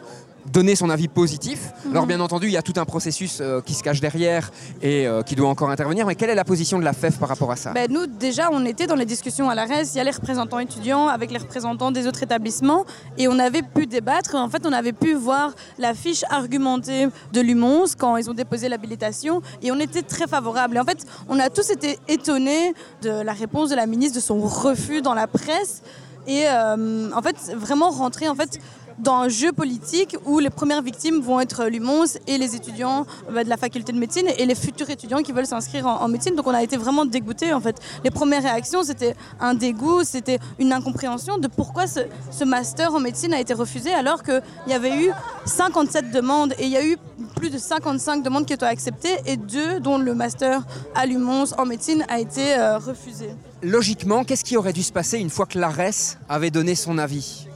donner 0.52 0.76
son 0.76 0.90
avis 0.90 1.08
positif. 1.08 1.72
Alors 1.92 2.06
bien 2.06 2.20
entendu, 2.20 2.48
il 2.48 2.54
y 2.54 2.58
a 2.58 2.62
tout 2.62 2.74
un 2.78 2.86
processus 2.86 3.40
euh, 3.42 3.62
qui 3.62 3.74
se 3.74 3.84
cache 3.84 4.00
derrière 4.00 4.52
et 4.82 5.08
euh, 5.08 5.22
qui 5.22 5.36
doit 5.36 5.50
encore 5.50 5.70
intervenir. 5.70 6.06
Mais 6.06 6.16
quelle 6.16 6.30
est 6.30 6.36
la 6.36 6.46
position 6.46 6.80
de 6.80 6.84
la 6.84 6.94
FEF 6.94 7.18
par 7.18 7.30
rapport 7.30 7.52
à 7.52 7.56
ça? 7.56 7.74
Ben, 7.74 7.92
nous, 7.92 8.08
déjà, 8.08 8.50
on 8.52 8.66
était 8.66 8.88
dans 8.88 8.96
les 8.96 9.06
discussions 9.06 9.50
à 9.50 9.56
la 9.56 9.66
RES. 9.66 9.84
Il 9.94 9.98
y 9.98 10.00
a 10.00 10.04
les 10.04 10.12
représentants 10.12 10.60
étudiants 10.60 11.08
avec 11.08 11.32
les 11.32 11.38
représentants 11.38 11.92
des 11.92 12.08
autres 12.08 12.24
établissements. 12.24 12.86
Et 13.18 13.28
on 13.28 13.40
avait 13.40 13.62
pu 13.62 13.88
débattre. 13.88 14.36
En 14.36 14.50
fait, 14.50 14.66
on 14.66 14.74
avait 14.74 14.94
pu 14.94 15.14
voir 15.14 15.54
la 15.78 15.94
fiche 15.94 16.24
argumentée 16.30 17.08
de 17.34 17.42
l'UMONS 17.42 17.96
quand 17.98 18.18
ils 18.18 18.30
ont 18.30 18.34
déposé 18.34 18.70
l'habilitation. 18.70 19.42
Et 19.62 19.72
on 19.72 19.80
était 19.80 20.02
très 20.04 20.28
favorable. 20.28 20.78
Et 20.78 20.80
en 20.80 20.86
fait, 20.86 21.06
on 21.30 21.40
a 21.40 21.50
tous 21.50 21.70
été 21.70 22.00
étonnés 22.08 22.74
de 23.02 23.10
la 23.10 23.34
réponse 23.34 23.70
de 23.70 23.76
la 23.76 23.86
ministre, 23.86 24.16
de 24.16 24.24
son 24.24 24.40
refus 24.40 25.02
dans 25.02 25.14
la 25.14 25.28
presse. 25.28 25.82
Et 26.28 26.44
euh, 26.46 27.10
en 27.14 27.22
fait, 27.22 27.56
vraiment 27.56 27.90
rentrer 27.90 28.28
en 28.28 28.36
fait, 28.36 28.60
dans 29.00 29.16
un 29.16 29.30
jeu 29.30 29.52
politique 29.52 30.16
où 30.26 30.40
les 30.40 30.50
premières 30.50 30.82
victimes 30.82 31.22
vont 31.22 31.40
être 31.40 31.66
l'UMONS 31.66 32.18
et 32.28 32.38
les 32.38 32.56
étudiants 32.56 33.06
bah, 33.32 33.44
de 33.44 33.50
la 33.50 33.58
faculté 33.58 33.92
de 33.92 34.00
médecine 34.00 34.28
et 34.38 34.46
les 34.46 34.56
futurs 34.56 34.90
étudiants 34.90 35.20
qui 35.20 35.32
veulent 35.32 35.46
s'inscrire 35.46 35.86
en, 35.86 36.08
médecine. 36.08 36.36
Donc 36.36 36.48
on 36.48 36.54
a 36.54 36.64
été 36.64 36.78
vraiment 36.78 37.06
dégoûtés 37.06 37.54
en 37.54 37.62
fait. 37.62 37.80
Les 38.04 38.12
premières 38.12 38.44
réactions 38.44 38.84
c'était 38.84 39.16
un 39.40 39.54
dégoût, 39.54 40.04
c'était 40.04 40.40
une 40.60 40.74
incompréhension 40.74 41.38
de 41.38 41.48
pourquoi 41.48 41.88
ce, 41.88 42.02
ce 42.32 42.44
master 42.44 42.94
en 42.94 43.00
médecine 43.00 43.34
a 43.34 43.40
été 43.40 43.54
refusé 43.54 43.94
alors 43.94 44.24
qu'il 44.24 44.42
y 44.68 44.74
avait 44.74 45.06
eu 45.06 45.12
57 45.46 46.12
demandes 46.12 46.54
et 46.60 46.66
il 46.66 46.72
y 46.72 46.78
a 46.78 46.86
eu 46.86 46.98
plus 47.36 47.50
de 47.50 47.58
55 47.58 48.24
demandes 48.24 48.46
qui 48.46 48.54
ont 48.54 48.56
été 48.56 48.66
acceptées 48.66 49.16
et 49.26 49.38
deux 49.38 49.80
dont 49.80 49.98
le 49.98 50.14
master 50.16 50.64
à 50.96 51.06
l'UMONS 51.06 51.54
en 51.58 51.66
médecine 51.66 52.06
a 52.10 52.20
été 52.20 52.56
euh, 52.56 52.78
refusé. 52.78 53.30
Logiquement, 53.62 54.24
qu'est-ce 54.24 54.44
qui 54.44 54.58
aurait 54.58 54.74
dû 54.74 54.84
se 54.84 54.92
passer 54.92 55.20
une 55.20 55.30
fois 55.30 55.46
que 55.46 55.60
l'ARES 55.60 56.18
avait 56.30 56.52
donné 56.52 56.76
son 56.76 56.98
avis? 56.98 57.48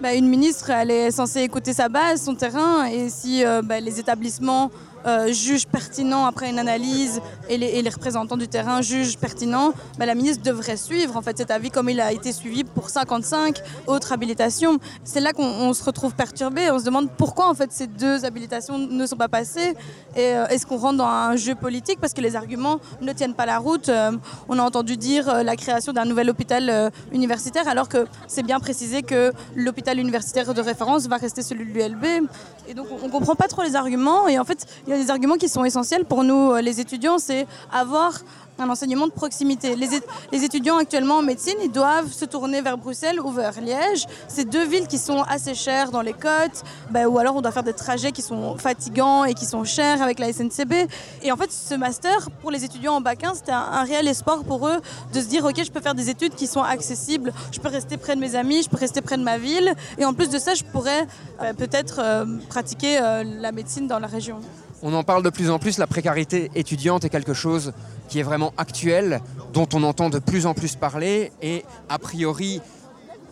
Bah, 0.00 0.14
une 0.14 0.28
ministre, 0.28 0.70
elle 0.70 0.90
est 0.90 1.10
censée 1.10 1.40
écouter 1.40 1.72
sa 1.72 1.88
base, 1.88 2.22
son 2.22 2.34
terrain, 2.34 2.84
et 2.86 3.08
si 3.08 3.44
euh, 3.44 3.62
bah, 3.62 3.80
les 3.80 3.98
établissements 3.98 4.70
euh, 5.06 5.32
jugent 5.32 5.66
pertinent 5.66 6.26
après 6.26 6.50
une 6.50 6.58
analyse 6.58 7.20
et 7.48 7.56
les, 7.56 7.88
représentants 7.88 8.36
du 8.36 8.48
terrain 8.48 8.82
jugent 8.82 9.16
pertinent, 9.16 9.72
bah, 9.98 10.06
la 10.06 10.14
ministre 10.14 10.42
devrait 10.42 10.76
suivre 10.76 11.16
en 11.16 11.22
fait 11.22 11.38
cet 11.38 11.50
avis 11.50 11.70
comme 11.70 11.88
il 11.88 12.00
a 12.00 12.12
été 12.12 12.32
suivi 12.32 12.64
pour 12.64 12.90
55 12.90 13.62
autres 13.86 14.12
habilitations. 14.12 14.78
C'est 15.04 15.20
là 15.20 15.32
qu'on 15.32 15.44
on 15.44 15.72
se 15.72 15.82
retrouve 15.84 16.14
perturbé, 16.14 16.70
on 16.70 16.78
se 16.78 16.84
demande 16.84 17.08
pourquoi 17.16 17.48
en 17.48 17.54
fait 17.54 17.72
ces 17.72 17.86
deux 17.86 18.24
habilitations 18.24 18.78
ne 18.78 19.06
sont 19.06 19.16
pas 19.16 19.28
passées. 19.28 19.74
Et 20.16 20.34
euh, 20.34 20.46
est-ce 20.48 20.66
qu'on 20.66 20.76
rentre 20.76 20.98
dans 20.98 21.06
un 21.06 21.36
jeu 21.36 21.54
politique? 21.54 22.00
Parce 22.00 22.12
que 22.12 22.20
les 22.20 22.36
arguments 22.36 22.80
ne 23.00 23.12
tiennent 23.12 23.34
pas 23.34 23.46
la 23.46 23.58
route. 23.58 23.88
Euh, 23.88 24.12
on 24.48 24.58
a 24.58 24.62
entendu 24.62 24.96
dire 24.96 25.42
la 25.42 25.56
création 25.56 25.92
d'un 25.92 26.04
nouvel 26.04 26.28
hôpital 26.28 26.92
universitaire 27.12 27.68
alors 27.68 27.88
que 27.88 28.06
c'est 28.26 28.42
bien 28.42 28.60
précisé 28.60 29.02
que 29.02 29.32
l'hôpital 29.54 29.98
universitaire 29.98 30.52
de 30.52 30.60
référence 30.60 31.06
va 31.06 31.16
rester 31.16 31.42
celui 31.42 31.66
de 31.66 31.78
l'ULB 31.78 32.28
et 32.68 32.74
donc 32.74 32.86
on, 32.90 33.06
on 33.06 33.08
comprend 33.08 33.34
pas 33.34 33.48
trop 33.48 33.62
les 33.62 33.76
arguments. 33.76 34.28
Et 34.28 34.38
en 34.38 34.44
fait 34.44 34.66
il 34.88 34.92
y 34.92 34.94
a 34.94 34.96
des 34.96 35.10
arguments 35.10 35.36
qui 35.36 35.50
sont 35.50 35.66
essentiels 35.66 36.06
pour 36.06 36.24
nous 36.24 36.52
euh, 36.52 36.62
les 36.62 36.80
étudiants, 36.80 37.18
c'est 37.18 37.46
avoir 37.70 38.22
un 38.58 38.68
enseignement 38.68 39.06
de 39.06 39.12
proximité. 39.12 39.76
Les, 39.76 40.44
étudiants 40.44 40.78
actuellement 40.78 41.16
en 41.16 41.22
médecine, 41.22 41.56
ils 41.62 41.70
doivent 41.70 42.12
se 42.12 42.24
tourner 42.24 42.60
vers 42.60 42.78
Bruxelles 42.78 43.20
ou 43.20 43.30
vers 43.30 43.60
Liège. 43.60 44.06
C'est 44.28 44.48
deux 44.48 44.66
villes 44.66 44.86
qui 44.86 44.98
sont 44.98 45.22
assez 45.22 45.54
chères 45.54 45.90
dans 45.90 46.02
les 46.02 46.12
côtes, 46.12 46.62
bah, 46.90 47.06
ou 47.08 47.18
alors 47.18 47.36
on 47.36 47.40
doit 47.40 47.52
faire 47.52 47.62
des 47.62 47.72
trajets 47.72 48.12
qui 48.12 48.22
sont 48.22 48.56
fatigants 48.56 49.24
et 49.24 49.34
qui 49.34 49.46
sont 49.46 49.64
chers 49.64 50.02
avec 50.02 50.18
la 50.18 50.32
SNCB. 50.32 50.88
Et 51.22 51.32
en 51.32 51.36
fait, 51.36 51.50
ce 51.50 51.74
master, 51.74 52.30
pour 52.40 52.50
les 52.50 52.64
étudiants 52.64 52.94
en 52.94 53.00
bac 53.00 53.24
1, 53.24 53.34
c'était 53.34 53.52
un, 53.52 53.58
un 53.72 53.84
réel 53.84 54.08
espoir 54.08 54.44
pour 54.44 54.68
eux 54.68 54.80
de 55.12 55.20
se 55.20 55.26
dire, 55.26 55.44
ok, 55.44 55.62
je 55.64 55.70
peux 55.70 55.80
faire 55.80 55.94
des 55.94 56.10
études 56.10 56.34
qui 56.34 56.46
sont 56.46 56.62
accessibles, 56.62 57.32
je 57.52 57.60
peux 57.60 57.68
rester 57.68 57.96
près 57.96 58.16
de 58.16 58.20
mes 58.20 58.34
amis, 58.34 58.62
je 58.62 58.68
peux 58.68 58.76
rester 58.76 59.00
près 59.00 59.16
de 59.16 59.22
ma 59.22 59.38
ville, 59.38 59.74
et 59.98 60.04
en 60.04 60.14
plus 60.14 60.30
de 60.30 60.38
ça, 60.38 60.54
je 60.54 60.64
pourrais 60.64 61.06
euh, 61.42 61.52
peut-être 61.52 62.00
euh, 62.02 62.24
pratiquer 62.48 62.98
euh, 63.00 63.24
la 63.24 63.52
médecine 63.52 63.86
dans 63.86 63.98
la 63.98 64.06
région. 64.06 64.40
On 64.82 64.94
en 64.94 65.02
parle 65.02 65.22
de 65.22 65.30
plus 65.30 65.50
en 65.50 65.58
plus, 65.58 65.78
la 65.78 65.86
précarité 65.86 66.50
étudiante 66.54 67.04
est 67.04 67.08
quelque 67.08 67.34
chose 67.34 67.72
qui 68.08 68.18
est 68.18 68.22
vraiment 68.22 68.52
actuel, 68.56 69.20
dont 69.52 69.68
on 69.74 69.82
entend 69.82 70.10
de 70.10 70.18
plus 70.18 70.46
en 70.46 70.54
plus 70.54 70.76
parler, 70.76 71.30
et 71.42 71.64
a 71.88 71.98
priori, 71.98 72.60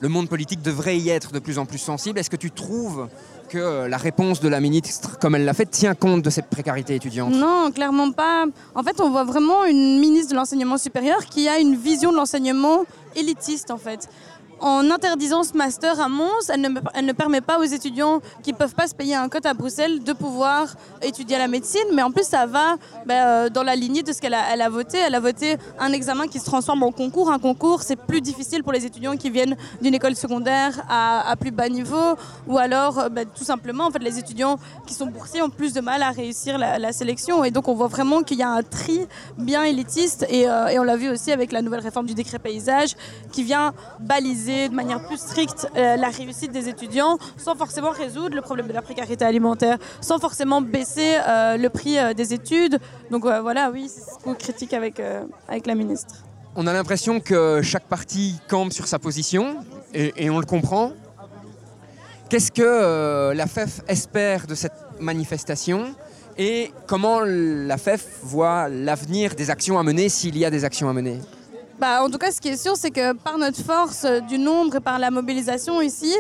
le 0.01 0.09
monde 0.09 0.29
politique 0.29 0.62
devrait 0.62 0.99
y 0.99 1.09
être 1.09 1.33
de 1.33 1.39
plus 1.39 1.59
en 1.59 1.67
plus 1.67 1.79
sensible. 1.79 2.19
Est-ce 2.19 2.31
que 2.31 2.37
tu 2.37 2.51
trouves 2.51 3.09
que 3.49 3.59
euh, 3.59 3.89
la 3.89 3.97
réponse 3.97 4.41
de 4.41 4.49
la 4.49 4.61
ministre, 4.61 5.19
comme 5.19 5.35
elle 5.35 5.45
l'a 5.45 5.55
fait, 5.55 5.67
tient 5.67 5.95
compte 5.95 6.23
de 6.23 6.31
cette 6.31 6.49
précarité 6.49 6.95
étudiante? 6.95 7.33
Non, 7.33 7.71
clairement 7.73 8.12
pas. 8.12 8.45
En 8.75 8.83
fait, 8.83 9.01
on 9.01 9.11
voit 9.11 9.25
vraiment 9.25 9.65
une 9.65 9.99
ministre 9.99 10.33
de 10.33 10.37
l'enseignement 10.37 10.79
supérieur 10.79 11.25
qui 11.25 11.49
a 11.49 11.59
une 11.59 11.77
vision 11.77 12.11
de 12.12 12.17
l'enseignement 12.17 12.85
élitiste, 13.15 13.71
en 13.71 13.79
fait. 13.79 14.09
En 14.59 14.90
interdisant 14.90 15.42
ce 15.42 15.55
master 15.55 16.01
à 16.01 16.09
Mons, 16.09 16.49
elle 16.49 16.62
ne, 17.05 17.12
permet 17.12 17.42
pas 17.42 17.59
aux 17.59 17.64
étudiants 17.64 18.21
qui 18.42 18.53
ne 18.53 18.57
peuvent 18.57 18.75
pas 18.75 18.87
se 18.87 18.95
payer 18.95 19.14
un 19.14 19.29
cote 19.29 19.45
à 19.45 19.53
Bruxelles 19.53 20.03
de 20.03 20.12
pouvoir 20.14 20.75
étudier 21.03 21.37
la 21.37 21.47
médecine, 21.47 21.85
mais 21.92 22.03
en 22.03 22.11
plus 22.11 22.25
ça 22.25 22.47
va 22.47 22.77
ben, 23.05 23.27
euh, 23.27 23.49
dans 23.51 23.62
la 23.62 23.77
lignée 23.77 24.03
de 24.03 24.12
ce 24.12 24.21
qu'elle 24.21 24.33
a, 24.33 24.69
voté. 24.71 24.97
Elle 24.97 25.14
a 25.14 25.21
voté 25.21 25.57
un 25.79 25.92
examen 25.92 26.27
qui 26.27 26.38
se 26.38 26.47
transforme 26.47 26.83
en 26.85 26.90
concours. 26.90 27.31
Un 27.31 27.38
concours, 27.38 27.83
c'est 27.83 27.97
plus 27.97 28.23
difficile 28.23 28.62
pour 28.62 28.73
les 28.73 28.87
étudiants 28.87 29.16
qui 29.19 29.29
viennent 29.29 29.57
d'une 29.83 29.95
école 29.95 30.16
secondaire 30.16 30.83
à, 30.88 31.35
plus 31.38 31.51
bas 31.51 31.69
niveau, 31.69 32.16
ou 32.47 32.57
alors 32.57 32.99
euh, 32.99 33.09
ben, 33.11 33.27
tout 33.27 33.45
simplement, 33.45 33.85
en 33.85 33.90
fait, 33.90 34.03
les 34.03 34.19
étudiants 34.19 34.59
qui 34.87 34.95
sont 34.95 35.07
boursiers 35.07 35.42
ont 35.42 35.51
plus 35.51 35.75
de 35.75 35.83
mal 35.83 36.03
à 36.03 36.11
réussir 36.11 36.57
la, 36.57 36.92
sélection. 36.92 37.45
Et 37.45 37.51
donc 37.51 37.69
on 37.69 37.75
voit 37.75 37.88
vraiment 37.88 38.23
qu'il 38.23 38.38
y 38.38 38.42
a 38.42 38.49
un 38.49 38.62
tri 38.62 39.07
bien 39.37 39.64
élitiste, 39.64 40.25
euh, 40.33 40.69
et 40.69 40.79
on 40.79 40.83
l'a 40.83 40.97
vu 40.97 41.11
aussi 41.11 41.31
avec 41.31 41.53
la 41.53 41.61
nouvelle 41.61 41.81
réforme 41.81 42.07
du 42.07 42.14
décret 42.14 42.38
paysage, 42.38 42.95
qui 43.33 43.42
vient 43.42 43.75
baliser 44.01 44.45
de 44.46 44.74
manière 44.74 45.02
plus 45.06 45.18
stricte 45.18 45.68
euh, 45.76 45.96
la 45.96 46.09
réussite 46.09 46.52
des 46.52 46.68
étudiants 46.68 47.18
sans 47.37 47.54
forcément 47.54 47.90
résoudre 47.90 48.35
le 48.35 48.42
problème 48.42 48.68
de 48.68 48.72
la 48.72 48.82
précarité 48.82 49.24
alimentaire, 49.24 49.78
sans 50.00 50.18
forcément 50.18 50.61
baisser 50.61 51.16
euh, 51.16 51.56
le 51.56 51.68
prix 51.68 51.98
euh, 51.98 52.14
des 52.14 52.32
études. 52.32 52.78
Donc 53.11 53.24
voilà, 53.24 53.70
oui, 53.70 53.90
c'est 53.92 54.00
ce 54.00 54.18
qu'on 54.22 54.35
critique 54.35 54.72
avec, 54.72 55.00
avec 55.48 55.66
la 55.66 55.74
ministre. 55.74 56.24
On 56.54 56.66
a 56.66 56.72
l'impression 56.72 57.20
que 57.20 57.61
chaque 57.62 57.85
parti 57.85 58.40
campe 58.48 58.72
sur 58.72 58.87
sa 58.87 58.98
position, 58.98 59.56
et, 59.94 60.30
on 60.30 60.38
le 60.38 60.46
comprend. 60.46 60.92
Qu'est-ce 62.28 62.50
que 62.50 63.32
la 63.32 63.46
FEF 63.46 63.82
espère 63.88 64.46
de 64.46 64.54
cette 64.54 64.72
manifestation 65.00 65.94
et 66.38 66.72
comment 66.87 67.20
la 67.24 67.78
FEF 67.78 68.06
voit 68.22 68.68
l'avenir 68.68 69.35
des 69.35 69.50
actions 69.50 69.78
à 69.78 69.82
mener 69.82 70.09
s'il 70.09 70.37
y 70.37 70.44
a 70.44 70.50
des 70.50 70.64
actions 70.64 70.88
à 70.88 70.92
mener? 70.92 71.20
Bah, 71.79 72.03
en 72.03 72.09
tout 72.09 72.17
cas, 72.17 72.33
ce 72.33 72.41
qui 72.41 72.49
est 72.49 72.57
sûr, 72.57 72.75
c'est 72.75 72.91
que 72.91 73.12
par 73.12 73.37
notre 73.37 73.62
force 73.62 74.05
euh, 74.05 74.21
du 74.21 74.39
nombre 74.39 74.77
et 74.77 74.81
par 74.81 74.99
la 74.99 75.11
mobilisation 75.11 75.83
ici, 75.83 76.15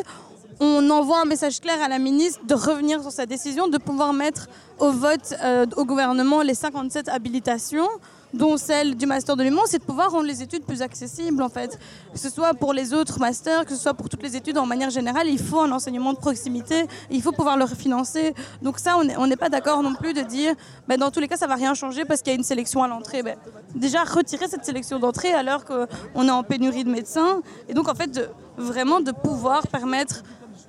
on 0.60 0.90
envoie 0.90 1.22
un 1.22 1.24
message 1.24 1.60
clair 1.60 1.82
à 1.82 1.88
la 1.88 1.98
ministre 1.98 2.40
de 2.46 2.54
revenir 2.54 3.00
sur 3.00 3.10
sa 3.10 3.24
décision, 3.24 3.66
de 3.68 3.78
pouvoir 3.78 4.12
mettre 4.12 4.48
au 4.78 4.90
vote 4.90 5.34
euh, 5.42 5.64
au 5.76 5.86
gouvernement 5.86 6.42
les 6.42 6.54
57 6.54 7.08
habilitations 7.08 7.88
dont 8.36 8.56
celle 8.56 8.96
du 8.96 9.06
master 9.06 9.36
de 9.36 9.42
l'humour, 9.42 9.64
c'est 9.66 9.78
de 9.78 9.84
pouvoir 9.84 10.10
rendre 10.10 10.26
les 10.26 10.42
études 10.42 10.64
plus 10.64 10.82
accessibles 10.82 11.42
en 11.42 11.48
fait. 11.48 11.78
Que 12.12 12.18
ce 12.18 12.28
soit 12.28 12.54
pour 12.54 12.72
les 12.72 12.92
autres 12.92 13.18
masters, 13.18 13.64
que 13.64 13.74
ce 13.74 13.80
soit 13.80 13.94
pour 13.94 14.08
toutes 14.08 14.22
les 14.22 14.36
études 14.36 14.58
en 14.58 14.66
manière 14.66 14.90
générale, 14.90 15.26
il 15.28 15.38
faut 15.38 15.60
un 15.60 15.72
enseignement 15.72 16.12
de 16.12 16.18
proximité, 16.18 16.86
il 17.10 17.22
faut 17.22 17.32
pouvoir 17.32 17.56
le 17.56 17.64
refinancer. 17.64 18.34
Donc 18.62 18.78
ça, 18.78 18.96
on 18.98 19.26
n'est 19.26 19.36
pas 19.36 19.48
d'accord 19.48 19.82
non 19.82 19.94
plus 19.94 20.12
de 20.12 20.22
dire, 20.22 20.54
ben, 20.88 20.98
dans 20.98 21.10
tous 21.10 21.20
les 21.20 21.28
cas, 21.28 21.36
ça 21.36 21.46
va 21.46 21.54
rien 21.54 21.74
changer 21.74 22.04
parce 22.04 22.22
qu'il 22.22 22.32
y 22.32 22.36
a 22.36 22.38
une 22.38 22.44
sélection 22.44 22.82
à 22.82 22.88
l'entrée. 22.88 23.22
Ben, 23.22 23.36
déjà, 23.74 24.04
retirer 24.04 24.48
cette 24.48 24.64
sélection 24.64 24.98
d'entrée 24.98 25.32
alors 25.32 25.64
qu'on 25.64 26.28
est 26.28 26.30
en 26.30 26.42
pénurie 26.42 26.84
de 26.84 26.90
médecins. 26.90 27.42
Et 27.68 27.74
donc 27.74 27.88
en 27.88 27.94
fait, 27.94 28.30
vraiment 28.56 29.00
de 29.00 29.12
pouvoir 29.12 29.66
permettre 29.66 30.22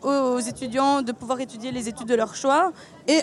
aux 0.04 0.40
étudiants 0.40 1.02
de 1.02 1.12
pouvoir 1.12 1.40
étudier 1.40 1.72
les 1.72 1.90
études 1.90 2.08
de 2.08 2.16
leur 2.16 2.36
choix 2.36 2.72
et 3.08 3.22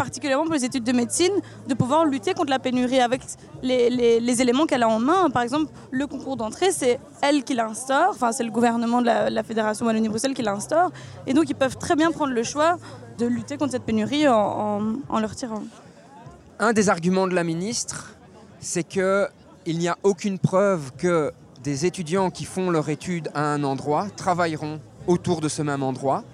particulièrement 0.00 0.46
pour 0.46 0.54
les 0.54 0.64
études 0.64 0.84
de 0.84 0.92
médecine, 0.92 1.32
de 1.68 1.74
pouvoir 1.74 2.06
lutter 2.06 2.32
contre 2.32 2.48
la 2.48 2.58
pénurie 2.58 3.00
avec 3.00 3.20
les, 3.62 4.40
éléments 4.40 4.64
qu'elle 4.64 4.82
a 4.82 4.88
en 4.88 4.98
main. 4.98 5.28
Par 5.28 5.42
exemple, 5.42 5.70
le 5.90 6.06
concours 6.06 6.38
d'entrée, 6.38 6.72
c'est 6.72 6.98
elle 7.20 7.44
qui 7.44 7.52
l'instaure, 7.52 8.12
enfin 8.14 8.32
c'est 8.32 8.42
le 8.42 8.50
gouvernement 8.50 9.02
de 9.02 9.06
la, 9.06 9.42
Fédération 9.42 9.84
Wallonie-Bruxelles 9.84 10.32
qui 10.32 10.40
l'instaure, 10.40 10.90
et 11.26 11.34
donc 11.34 11.50
ils 11.50 11.54
peuvent 11.54 11.76
très 11.76 11.96
bien 11.96 12.12
prendre 12.12 12.32
le 12.32 12.42
choix 12.42 12.78
de 13.18 13.26
lutter 13.26 13.58
contre 13.58 13.72
cette 13.72 13.82
pénurie 13.82 14.26
en, 14.26 14.38
en, 14.38 14.80
en 15.10 15.20
le 15.20 15.26
retirant. 15.26 15.64
Un 16.58 16.72
des 16.72 16.88
arguments 16.88 17.26
de 17.26 17.34
la 17.34 17.44
ministre, 17.44 18.14
c'est 18.58 18.84
qu'il 18.84 19.28
n'y 19.66 19.88
a 19.88 19.98
aucune 20.02 20.38
preuve 20.38 20.92
que 20.96 21.30
des 21.62 21.84
étudiants 21.84 22.30
qui 22.30 22.46
font 22.46 22.70
leur 22.70 22.88
étude 22.88 23.28
à 23.34 23.42
un 23.42 23.64
endroit 23.64 24.06
travailleront 24.16 24.80
autour 25.06 25.42
de 25.42 25.50
ce 25.50 25.60
même 25.60 25.82
endroit. 25.82 26.24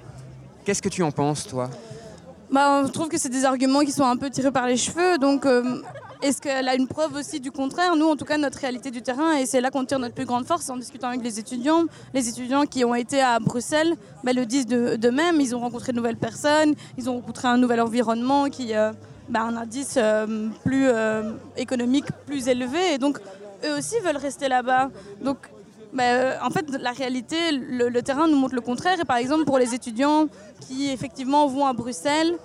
Qu'est-ce 0.65 0.83
que 0.83 0.89
tu 0.89 1.03
en 1.03 1.11
penses, 1.11 1.49
toi? 1.49 1.69
Bah, 2.51 2.83
on 2.85 2.89
trouve 2.89 3.09
que 3.09 3.19
c'est 3.19 3.29
des 3.29 3.45
arguments 3.45 3.81
qui 3.81 3.93
sont 3.93 4.05
un 4.05 4.17
peu 4.17 4.31
tirés 4.31 4.53
par 4.53 4.67
les 4.67 4.77
cheveux. 4.77 5.19
Donc, 5.19 5.45
euh, 5.47 5.83
est-ce 6.23 6.41
qu'elle 6.41 6.69
a 6.69 6.75
une 6.77 6.87
preuve 6.87 7.15
aussi 7.17 7.41
du 7.41 7.51
contraire? 7.51 7.97
Nous, 7.97 8.07
en 8.07 8.17
tout 8.17 8.25
cas, 8.25 8.39
notre 8.39 8.59
réalité 8.59 8.91
du 8.91 9.03
terrain, 9.03 9.35
et 9.37 9.47
c'est 9.47 9.61
là 9.61 9.71
qu'on 9.71 9.85
tire 9.85 9.99
notre 9.99 10.15
plus 10.15 10.25
grande 10.25 10.47
force 10.47 10.71
en 10.71 10.77
discutant 10.77 11.09
avec 11.09 11.23
les 11.23 11.39
étudiants. 11.39 11.85
Les 12.15 12.29
étudiants 12.29 12.65
qui 12.65 12.85
ont 12.85 12.95
été 12.95 13.21
à 13.21 13.41
Bruxelles 13.41 13.97
bah, 14.23 14.33
le 14.33 14.47
disent 14.47 14.67
de- 14.67 14.97
d'eux-mêmes. 14.97 15.41
Ils 15.41 15.55
ont 15.57 15.61
rencontré 15.61 15.93
de 15.93 15.97
nouvelles 15.97 16.17
personnes, 16.17 16.75
ils 16.97 17.11
ont 17.11 17.15
rencontré 17.15 17.49
un 17.49 17.59
nouvel 17.59 17.81
environnement 17.81 18.49
qui 18.49 18.73
a 18.75 18.93
un 19.35 19.57
indice 19.57 19.95
euh, 19.97 20.49
plus 20.65 20.87
euh, 20.87 21.33
économique, 21.57 22.07
plus 22.27 22.47
élevé. 22.47 22.95
Et 22.95 22.99
donc, 22.99 23.19
eux 23.67 23.77
aussi 23.77 23.97
veulent 24.05 24.17
rester 24.17 24.49
là-bas. 24.49 24.91
Donc, 25.21 25.39
euh, 25.99 26.35
en 26.43 26.51
fait, 26.51 26.67
la 26.81 26.93
réalité, 26.93 27.37
le, 27.53 28.01
terrain 28.03 28.29
nous 28.29 28.37
montre 28.37 28.55
le 28.55 28.61
contraire. 28.61 29.01
Et 29.01 29.05
par 29.05 29.17
exemple, 29.17 29.45
pour 29.45 29.59
les 29.59 29.75
étudiants 29.75 30.27
qui 30.67 30.91
effectivement 30.91 31.47
vont 31.47 31.67
à 31.67 31.73
Bruxelles, 31.73 32.37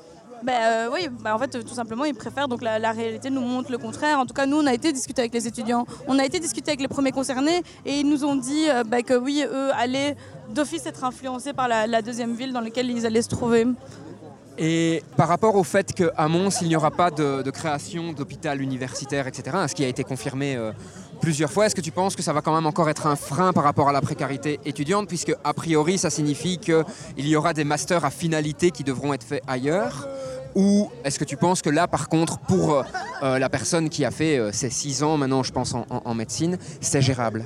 ben 0.44 0.54
euh, 0.54 0.90
oui, 0.92 1.08
ben 1.24 1.36
en 1.36 1.40
fait, 1.40 1.64
tout 1.64 1.74
simplement, 1.74 2.06
ils 2.06 2.16
préfèrent. 2.16 2.48
Donc 2.48 2.62
la, 2.62 2.92
réalité 2.92 3.30
nous 3.30 3.42
montre 3.42 3.72
le 3.72 3.78
contraire. 3.78 4.20
En 4.20 4.26
tout 4.26 4.34
cas, 4.34 4.46
nous, 4.46 4.58
on 4.58 4.66
a 4.66 4.74
été 4.74 4.92
discuter 4.92 5.22
avec 5.22 5.34
les 5.34 5.48
étudiants. 5.48 5.86
On 6.08 6.18
a 6.18 6.26
été 6.26 6.40
discuter 6.40 6.72
avec 6.72 6.82
les 6.82 6.88
premiers 6.88 7.12
concernés 7.12 7.62
et 7.86 8.00
ils 8.00 8.10
nous 8.10 8.26
ont 8.26 8.36
dit 8.36 8.70
euh, 8.70 8.84
ben, 8.84 9.04
que 9.04 9.14
oui, 9.14 9.44
eux 9.46 9.70
allaient 9.74 10.16
d'office 10.50 10.86
être 10.86 11.04
influencés 11.04 11.54
par 11.54 11.68
la, 11.68 12.02
deuxième 12.02 12.34
ville 12.34 12.54
dans 12.54 12.62
laquelle 12.62 12.90
ils 12.90 13.06
allaient 13.06 13.22
se 13.22 13.30
trouver. 13.30 13.68
Et 14.58 15.02
par 15.16 15.28
rapport 15.28 15.56
au 15.56 15.64
fait 15.64 15.94
qu'à 15.94 16.28
Mons, 16.28 16.62
il 16.62 16.68
n'y 16.68 16.76
aura 16.76 16.92
pas 16.92 17.10
de, 17.10 17.42
de 17.42 17.52
création 17.52 18.12
d'hôpital 18.12 18.62
universitaire, 18.62 19.26
etc., 19.28 19.58
ce 19.68 19.74
qui 19.74 19.84
a 19.84 19.88
été 19.88 20.04
confirmé 20.04 20.58
plusieurs 21.22 21.52
fois, 21.52 21.68
est-ce 21.68 21.76
que 21.76 21.82
tu 21.82 21.92
penses 21.92 22.16
que 22.16 22.24
ça 22.24 22.34
va 22.34 22.42
quand 22.42 22.54
même 22.54 22.66
encore 22.66 22.90
être 22.90 23.08
un 23.08 23.16
frein 23.16 23.54
par 23.54 23.64
rapport 23.64 23.88
à 23.88 23.94
la 23.94 24.02
précarité 24.02 24.60
étudiante, 24.66 25.08
puisque 25.08 25.34
a 25.44 25.54
priori, 25.54 25.98
ça 25.98 26.10
signifie 26.10 26.58
qu'il 26.58 26.84
y 27.18 27.36
aura 27.36 27.54
des 27.54 27.64
masters 27.64 28.04
à 28.04 28.10
finalité 28.10 28.72
qui 28.72 28.84
devront 28.84 29.14
être 29.14 29.24
faits 29.24 29.44
ailleurs? 29.48 30.08
Ou 30.56 30.92
est-ce 31.06 31.18
que 31.18 31.24
tu 31.24 31.38
penses 31.38 31.62
que 31.62 31.70
là, 31.70 31.88
par 31.88 32.10
contre, 32.10 32.40
pour 32.40 32.74
euh, 32.74 32.84
euh, 33.24 33.40
la 33.40 33.50
personne 33.50 33.90
qui 33.90 34.04
a 34.04 34.12
fait 34.12 34.38
euh, 34.38 34.52
ses 34.52 34.70
6 34.70 35.04
ans, 35.04 35.18
maintenant 35.18 35.44
je 35.44 35.52
pense 35.52 35.74
en, 35.74 36.14
médecine, 36.14 36.58
c'est 36.82 37.02
gérable? 37.02 37.46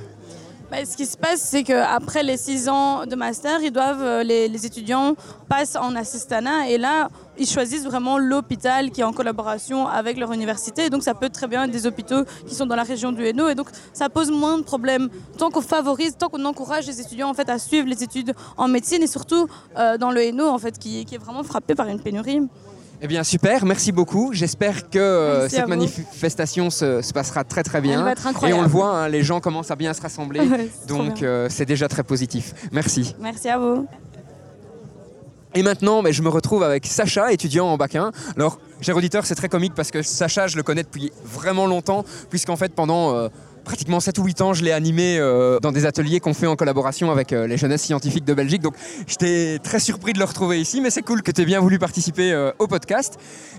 Ben, 0.68 0.84
ce 0.84 0.96
qui 0.96 1.06
se 1.06 1.16
passe, 1.16 1.40
c'est 1.40 1.62
qu'après 1.62 2.24
les 2.24 2.36
six 2.36 2.68
ans 2.68 3.06
de 3.06 3.14
master, 3.14 3.62
ils 3.62 3.70
doivent, 3.70 4.02
euh, 4.02 4.22
les, 4.24 4.66
étudiants 4.66 5.14
passent 5.48 5.76
en 5.76 5.94
assistanat 5.94 6.68
et 6.68 6.76
là, 6.76 7.08
ils 7.38 7.46
choisissent 7.46 7.84
vraiment 7.84 8.18
l'hôpital 8.18 8.90
qui 8.90 9.00
est 9.00 9.04
en 9.04 9.12
collaboration 9.12 9.86
avec 9.86 10.18
leur 10.18 10.32
université. 10.32 10.90
Donc, 10.90 11.04
ça 11.04 11.14
peut 11.14 11.28
très 11.28 11.46
bien 11.46 11.64
être 11.64 11.70
des 11.70 11.86
hôpitaux 11.86 12.24
qui 12.48 12.56
sont 12.56 12.66
dans 12.66 12.74
la 12.74 12.82
région 12.82 13.12
du 13.12 13.24
Hainaut. 13.24 13.48
Et 13.48 13.54
donc, 13.54 13.68
ça 13.92 14.08
pose 14.08 14.32
moins 14.32 14.58
de 14.58 14.64
problèmes. 14.64 15.08
Tant 15.38 15.50
qu'on 15.50 15.60
favorise, 15.60 16.16
tant 16.16 16.28
qu'on 16.28 16.44
encourage 16.44 16.84
les 16.88 17.00
étudiants 17.00 17.30
en 17.30 17.34
fait, 17.34 17.48
à 17.48 17.60
suivre 17.60 17.86
les 17.86 18.02
études 18.02 18.34
en 18.56 18.66
médecine 18.66 19.04
et 19.04 19.06
surtout 19.06 19.46
euh, 19.78 19.96
dans 19.98 20.10
le 20.10 20.20
Hainaut, 20.20 20.48
en 20.48 20.58
fait, 20.58 20.80
qui 20.80 21.00
est 21.00 21.18
vraiment 21.18 21.44
frappé 21.44 21.76
par 21.76 21.86
une 21.86 22.00
pénurie. 22.00 22.40
Eh 23.02 23.08
bien, 23.08 23.24
super, 23.24 23.64
merci 23.66 23.92
beaucoup. 23.92 24.30
J'espère 24.32 24.88
que 24.88 24.98
euh, 24.98 25.48
cette 25.48 25.68
manifestation 25.68 26.70
se, 26.70 27.02
se 27.02 27.12
passera 27.12 27.44
très 27.44 27.62
très 27.62 27.78
Elle 27.78 27.84
bien. 27.84 28.02
va 28.02 28.12
être 28.12 28.26
Et 28.46 28.52
on 28.54 28.62
le 28.62 28.68
voit, 28.68 28.88
hein, 28.96 29.08
les 29.08 29.22
gens 29.22 29.40
commencent 29.40 29.70
à 29.70 29.76
bien 29.76 29.92
se 29.92 30.00
rassembler. 30.00 30.40
Ouais, 30.46 30.70
donc, 30.86 31.22
euh, 31.22 31.48
c'est 31.50 31.66
déjà 31.66 31.88
très 31.88 32.02
positif. 32.04 32.54
Merci. 32.72 33.14
Merci 33.20 33.48
à 33.48 33.58
vous. 33.58 33.86
Et 35.54 35.62
maintenant, 35.62 36.02
mais 36.02 36.12
je 36.12 36.22
me 36.22 36.28
retrouve 36.28 36.62
avec 36.62 36.86
Sacha, 36.86 37.32
étudiant 37.32 37.66
en 37.66 37.76
bac 37.76 37.94
1. 37.96 38.12
Alors, 38.36 38.58
cher 38.80 38.96
auditeur, 38.96 39.26
c'est 39.26 39.34
très 39.34 39.48
comique 39.48 39.74
parce 39.74 39.90
que 39.90 40.02
Sacha, 40.02 40.46
je 40.46 40.56
le 40.56 40.62
connais 40.62 40.82
depuis 40.82 41.12
vraiment 41.24 41.66
longtemps, 41.66 42.04
puisqu'en 42.30 42.56
fait, 42.56 42.72
pendant 42.74 43.14
euh, 43.14 43.28
pratiquement 43.66 43.98
7 44.00 44.16
ou 44.18 44.24
8 44.24 44.40
ans, 44.42 44.54
je 44.54 44.62
l'ai 44.64 44.70
animé 44.72 45.18
euh, 45.18 45.58
dans 45.60 45.72
des 45.72 45.84
ateliers 45.86 46.20
qu'on 46.20 46.32
fait 46.34 46.46
en 46.46 46.54
collaboration 46.56 47.10
avec 47.10 47.32
euh, 47.32 47.46
les 47.48 47.58
jeunesses 47.58 47.82
scientifiques 47.82 48.24
de 48.24 48.32
Belgique. 48.32 48.62
Donc, 48.62 48.74
j'étais 49.08 49.58
très 49.58 49.80
surpris 49.80 50.12
de 50.12 50.18
le 50.20 50.24
retrouver 50.24 50.60
ici, 50.60 50.80
mais 50.80 50.88
c'est 50.90 51.02
cool 51.02 51.20
que 51.22 51.32
tu 51.32 51.42
aies 51.42 51.44
bien 51.44 51.60
voulu 51.60 51.78
participer 51.78 52.32
euh, 52.32 52.52
au 52.60 52.68
podcast. 52.68 53.18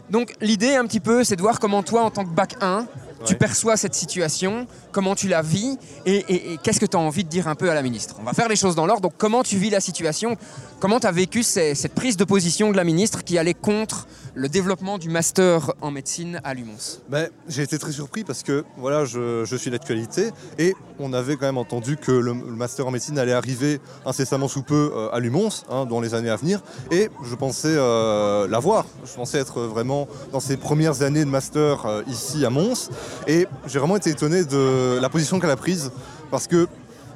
Donc, 0.09 0.33
l'idée, 0.41 0.75
un 0.75 0.85
petit 0.85 1.01
peu, 1.01 1.25
c'est 1.25 1.35
de 1.35 1.41
voir 1.41 1.59
comment 1.59 1.83
toi, 1.83 2.03
en 2.03 2.09
tant 2.09 2.23
que 2.23 2.29
bac 2.33 2.55
1, 2.61 2.87
tu 3.25 3.35
perçois 3.35 3.75
cette 3.77 3.95
situation, 3.95 4.65
comment 4.93 5.13
tu 5.15 5.27
la 5.27 5.41
vis 5.41 5.77
et, 6.05 6.15
et- 6.29 6.53
et 6.53 6.57
qu'est-ce 6.63 6.79
que 6.79 6.85
tu 6.85 6.95
as 6.95 6.99
envie 6.99 7.23
de 7.25 7.29
dire 7.29 7.47
un 7.49 7.55
peu 7.55 7.69
à 7.69 7.73
la 7.73 7.81
ministre. 7.81 8.15
On 8.19 8.23
va 8.23 8.31
faire 8.33 8.47
les 8.47 8.55
choses 8.55 8.75
dans 8.75 8.85
l'ordre. 8.85 9.01
Donc, 9.01 9.13
comment 9.17 9.43
tu 9.43 9.57
vis 9.57 9.69
la 9.71 9.81
situation 9.81 10.37
Comment 10.79 10.99
tu 10.99 11.07
as 11.07 11.11
vécu 11.11 11.41
cette 11.41 11.95
prise 11.95 12.17
de 12.17 12.23
position 12.23 12.71
de 12.71 12.77
la 12.77 12.83
ministre 12.83 13.23
qui 13.23 13.39
allait 13.39 13.55
contre 13.55 14.05
le 14.35 14.47
développement 14.47 14.99
du 14.99 15.09
master 15.09 15.73
en 15.81 15.89
médecine 15.89 16.39
à 16.43 16.53
Lumons? 16.53 16.99
Ben, 17.09 17.29
j'ai 17.47 17.63
été 17.63 17.79
très 17.79 17.91
surpris 17.91 18.23
parce 18.23 18.43
que 18.43 18.63
voilà, 18.77 19.03
je, 19.03 19.43
je 19.43 19.55
suis 19.55 19.71
l'actualité 19.71 20.29
et 20.59 20.75
on 20.99 21.13
avait 21.13 21.35
quand 21.35 21.47
même 21.47 21.57
entendu 21.57 21.97
que 21.97 22.11
le, 22.11 22.35
master 22.35 22.85
en 22.85 22.91
médecine 22.91 23.17
allait 23.17 23.33
arriver 23.33 23.79
incessamment 24.05 24.47
sous 24.47 24.61
peu 24.61 24.91
euh, 24.93 25.09
à 25.11 25.19
Lumons 25.19 25.49
hein, 25.71 25.87
dans 25.87 25.99
les 25.99 26.13
années 26.13 26.29
à 26.29 26.35
venir 26.35 26.61
et 26.91 27.09
je 27.23 27.33
pensais 27.33 27.73
euh, 27.75 28.47
l'avoir. 28.47 28.85
Je 29.03 29.15
pensais 29.15 29.39
être 29.39 29.61
vraiment 29.61 30.07
dans 30.31 30.39
ces 30.39 30.57
premières 30.57 31.01
années 31.01 31.25
de 31.25 31.29
master 31.29 31.87
euh, 31.87 32.03
ici 32.05 32.45
à 32.45 32.51
Mons 32.51 32.91
et 33.25 33.47
j'ai 33.65 33.79
vraiment 33.79 33.97
été 33.97 34.11
étonné 34.11 34.45
de 34.45 34.99
la 35.01 35.09
position 35.09 35.39
qu'elle 35.39 35.49
a 35.49 35.55
prise 35.55 35.91
parce 36.29 36.45
que 36.45 36.67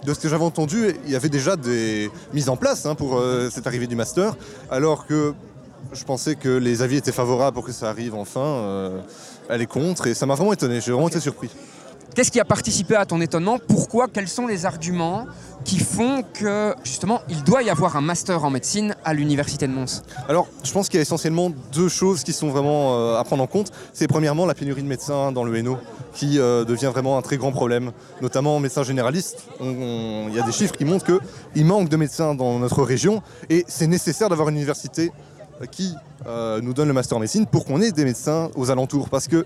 de 0.05 0.13
ce 0.13 0.19
que 0.19 0.29
j'avais 0.29 0.43
entendu, 0.43 0.95
il 1.05 1.11
y 1.11 1.15
avait 1.15 1.29
déjà 1.29 1.55
des 1.55 2.09
mises 2.33 2.49
en 2.49 2.57
place 2.57 2.85
hein, 2.85 2.95
pour 2.95 3.17
euh, 3.17 3.49
cette 3.51 3.67
arrivée 3.67 3.87
du 3.87 3.95
master, 3.95 4.35
alors 4.69 5.05
que 5.05 5.33
je 5.93 6.03
pensais 6.03 6.35
que 6.35 6.49
les 6.49 6.81
avis 6.81 6.97
étaient 6.97 7.11
favorables 7.11 7.55
pour 7.55 7.65
que 7.65 7.71
ça 7.71 7.89
arrive 7.89 8.15
enfin. 8.15 8.91
elle 9.49 9.61
est 9.61 9.65
contre 9.65 10.07
et 10.07 10.13
ça 10.13 10.25
m'a 10.25 10.35
vraiment 10.35 10.53
étonné. 10.53 10.79
J'ai 10.79 10.91
vraiment 10.91 11.07
été 11.07 11.19
surpris. 11.19 11.49
Qu'est-ce 12.13 12.31
qui 12.31 12.41
a 12.41 12.45
participé 12.45 12.95
à 12.95 13.05
ton 13.05 13.21
étonnement? 13.21 13.57
Pourquoi? 13.57 14.09
Quels 14.09 14.27
sont 14.27 14.45
les 14.45 14.65
arguments 14.65 15.27
qui 15.63 15.79
font 15.79 16.23
que, 16.33 16.75
justement, 16.83 17.21
il 17.29 17.41
doit 17.43 17.63
y 17.63 17.69
avoir 17.69 17.95
un 17.95 18.01
master 18.01 18.43
en 18.43 18.49
médecine 18.49 18.95
à 19.05 19.13
l'université 19.13 19.65
de 19.65 19.71
Mons? 19.71 20.03
Alors, 20.27 20.49
je 20.61 20.73
pense 20.73 20.89
qu'il 20.89 20.97
y 20.97 20.99
a 20.99 21.03
essentiellement 21.03 21.53
deux 21.71 21.87
choses 21.87 22.23
qui 22.25 22.33
sont 22.33 22.49
vraiment 22.49 22.97
euh, 22.97 23.17
à 23.17 23.23
prendre 23.23 23.41
en 23.41 23.47
compte. 23.47 23.71
C'est 23.93 24.09
premièrement 24.09 24.45
la 24.45 24.53
pénurie 24.53 24.83
de 24.83 24.89
médecins 24.89 25.31
dans 25.31 25.45
le 25.45 25.55
Hainaut, 25.55 25.77
qui 26.13 26.37
euh, 26.37 26.65
devient 26.65 26.89
vraiment 26.91 27.17
un 27.17 27.21
très 27.21 27.37
grand 27.37 27.53
problème, 27.53 27.93
notamment 28.21 28.57
en 28.57 28.59
médecins 28.59 28.83
généralistes. 28.83 29.45
Il 29.61 30.33
y 30.33 30.39
a 30.39 30.43
des 30.43 30.51
chiffres 30.51 30.75
qui 30.75 30.83
montrent 30.83 31.05
qu'il 31.05 31.65
manque 31.65 31.87
de 31.87 31.95
médecins 31.95 32.35
dans 32.35 32.59
notre 32.59 32.83
région 32.83 33.21
et 33.49 33.63
c'est 33.69 33.87
nécessaire 33.87 34.27
d'avoir 34.27 34.49
une 34.49 34.57
université 34.57 35.13
euh, 35.61 35.65
qui 35.65 35.95
nous 36.61 36.73
donne 36.73 36.89
le 36.89 36.93
master 36.93 37.17
en 37.17 37.21
médecine 37.21 37.45
pour 37.45 37.63
qu'on 37.63 37.81
ait 37.81 37.91
des 37.91 38.03
médecins 38.03 38.49
aux 38.55 38.69
alentours. 38.69 39.09
Parce 39.09 39.27
que, 39.27 39.45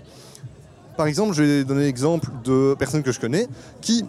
par 0.96 1.06
exemple, 1.06 1.34
je 1.34 1.42
vais 1.42 1.64
donner 1.64 1.84
l'exemple 1.84 2.28
de 2.44 2.74
personnes 2.78 3.02
que 3.02 3.12
je 3.12 3.20
connais 3.20 3.46
qui 3.80 4.04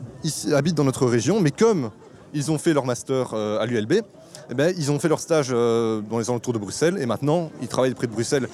habitent 0.54 0.76
dans 0.76 0.84
notre 0.84 1.06
région, 1.06 1.39
mais 1.39 1.52
comme 1.52 1.91
ils 2.34 2.52
ont 2.52 2.58
fait 2.58 2.73
leur 2.73 2.86
master 2.86 3.32
euh, 3.34 3.60
à 3.60 3.65
l'ULB, 3.65 4.02
eh 4.50 4.54
ben, 4.54 4.73
ils 4.78 4.91
ont 4.91 5.00
fait 5.00 5.08
leur 5.08 5.19
stage 5.19 5.50
euh, 5.52 6.02
dans 6.02 6.19
les 6.19 6.30
alentours 6.30 6.54
de 6.54 6.60
Bruxelles 6.60 6.97
et 7.00 7.06
maintenant 7.06 7.52
ils 7.62 7.67
travaillent 7.67 7.93
près 7.93 8.08
de 8.08 8.12
Bruxelles. 8.12 8.47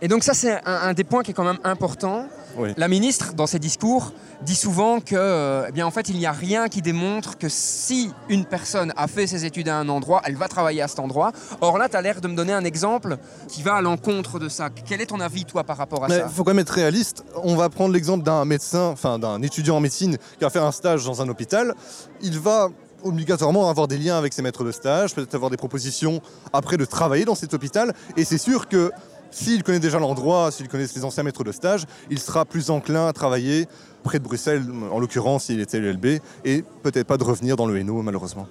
Et 0.00 0.08
donc 0.08 0.22
ça, 0.22 0.32
c'est 0.32 0.60
un 0.64 0.92
des 0.94 1.02
points 1.02 1.22
qui 1.24 1.32
est 1.32 1.34
quand 1.34 1.44
même 1.44 1.58
important. 1.64 2.26
Oui. 2.56 2.70
La 2.76 2.88
ministre, 2.88 3.34
dans 3.34 3.46
ses 3.46 3.58
discours, 3.58 4.12
dit 4.42 4.54
souvent 4.54 5.00
que, 5.00 5.14
euh, 5.14 5.66
eh 5.68 5.72
bien, 5.72 5.86
en 5.86 5.90
fait, 5.90 6.08
il 6.08 6.18
n'y 6.18 6.26
a 6.26 6.32
rien 6.32 6.68
qui 6.68 6.82
démontre 6.82 7.38
que 7.38 7.48
si 7.48 8.10
une 8.28 8.44
personne 8.44 8.92
a 8.96 9.06
fait 9.06 9.26
ses 9.26 9.44
études 9.44 9.68
à 9.68 9.76
un 9.76 9.88
endroit, 9.88 10.22
elle 10.24 10.36
va 10.36 10.48
travailler 10.48 10.82
à 10.82 10.88
cet 10.88 11.00
endroit. 11.00 11.32
Or 11.60 11.78
là, 11.78 11.88
tu 11.88 11.96
as 11.96 12.02
l'air 12.02 12.20
de 12.20 12.28
me 12.28 12.34
donner 12.34 12.52
un 12.52 12.64
exemple 12.64 13.16
qui 13.48 13.62
va 13.62 13.76
à 13.76 13.80
l'encontre 13.82 14.38
de 14.38 14.48
ça. 14.48 14.68
Quel 14.70 15.00
est 15.00 15.06
ton 15.06 15.20
avis, 15.20 15.44
toi, 15.44 15.64
par 15.64 15.76
rapport 15.76 16.04
à 16.04 16.08
Mais 16.08 16.18
ça 16.18 16.26
il 16.28 16.34
faut 16.34 16.44
quand 16.44 16.52
même 16.52 16.60
être 16.60 16.70
réaliste. 16.70 17.24
On 17.42 17.56
va 17.56 17.68
prendre 17.68 17.92
l'exemple 17.92 18.24
d'un 18.24 18.44
médecin, 18.44 18.86
enfin 18.86 19.18
d'un 19.18 19.42
étudiant 19.42 19.76
en 19.76 19.80
médecine 19.80 20.16
qui 20.16 20.44
va 20.44 20.50
faire 20.50 20.64
un 20.64 20.72
stage 20.72 21.04
dans 21.04 21.22
un 21.22 21.28
hôpital. 21.28 21.74
Il 22.22 22.38
va 22.38 22.68
obligatoirement 23.02 23.68
avoir 23.70 23.88
des 23.88 23.98
liens 23.98 24.18
avec 24.18 24.32
ses 24.32 24.42
maîtres 24.42 24.64
de 24.64 24.72
stage, 24.72 25.14
peut-être 25.14 25.34
avoir 25.34 25.50
des 25.50 25.56
propositions 25.56 26.20
après 26.52 26.76
de 26.76 26.84
travailler 26.84 27.24
dans 27.24 27.34
cet 27.34 27.54
hôpital. 27.54 27.94
Et 28.16 28.24
c'est 28.24 28.38
sûr 28.38 28.68
que 28.68 28.90
s'il 29.30 29.62
connaît 29.62 29.78
déjà 29.80 29.98
l'endroit, 29.98 30.50
s'il 30.50 30.68
connaît 30.68 30.86
ses 30.86 31.04
anciens 31.04 31.22
maîtres 31.22 31.44
de 31.44 31.52
stage, 31.52 31.84
il 32.10 32.18
sera 32.18 32.44
plus 32.44 32.70
enclin 32.70 33.06
à 33.08 33.12
travailler 33.12 33.66
près 34.02 34.18
de 34.18 34.24
Bruxelles, 34.24 34.64
en 34.92 34.98
l'occurrence 34.98 35.44
s'il 35.44 35.60
était 35.60 35.78
l'ULB, 35.78 36.20
et 36.44 36.64
peut-être 36.82 37.06
pas 37.06 37.16
de 37.16 37.24
revenir 37.24 37.56
dans 37.56 37.66
le 37.66 37.76
Hainaut 37.78 38.02
malheureusement. 38.02 38.46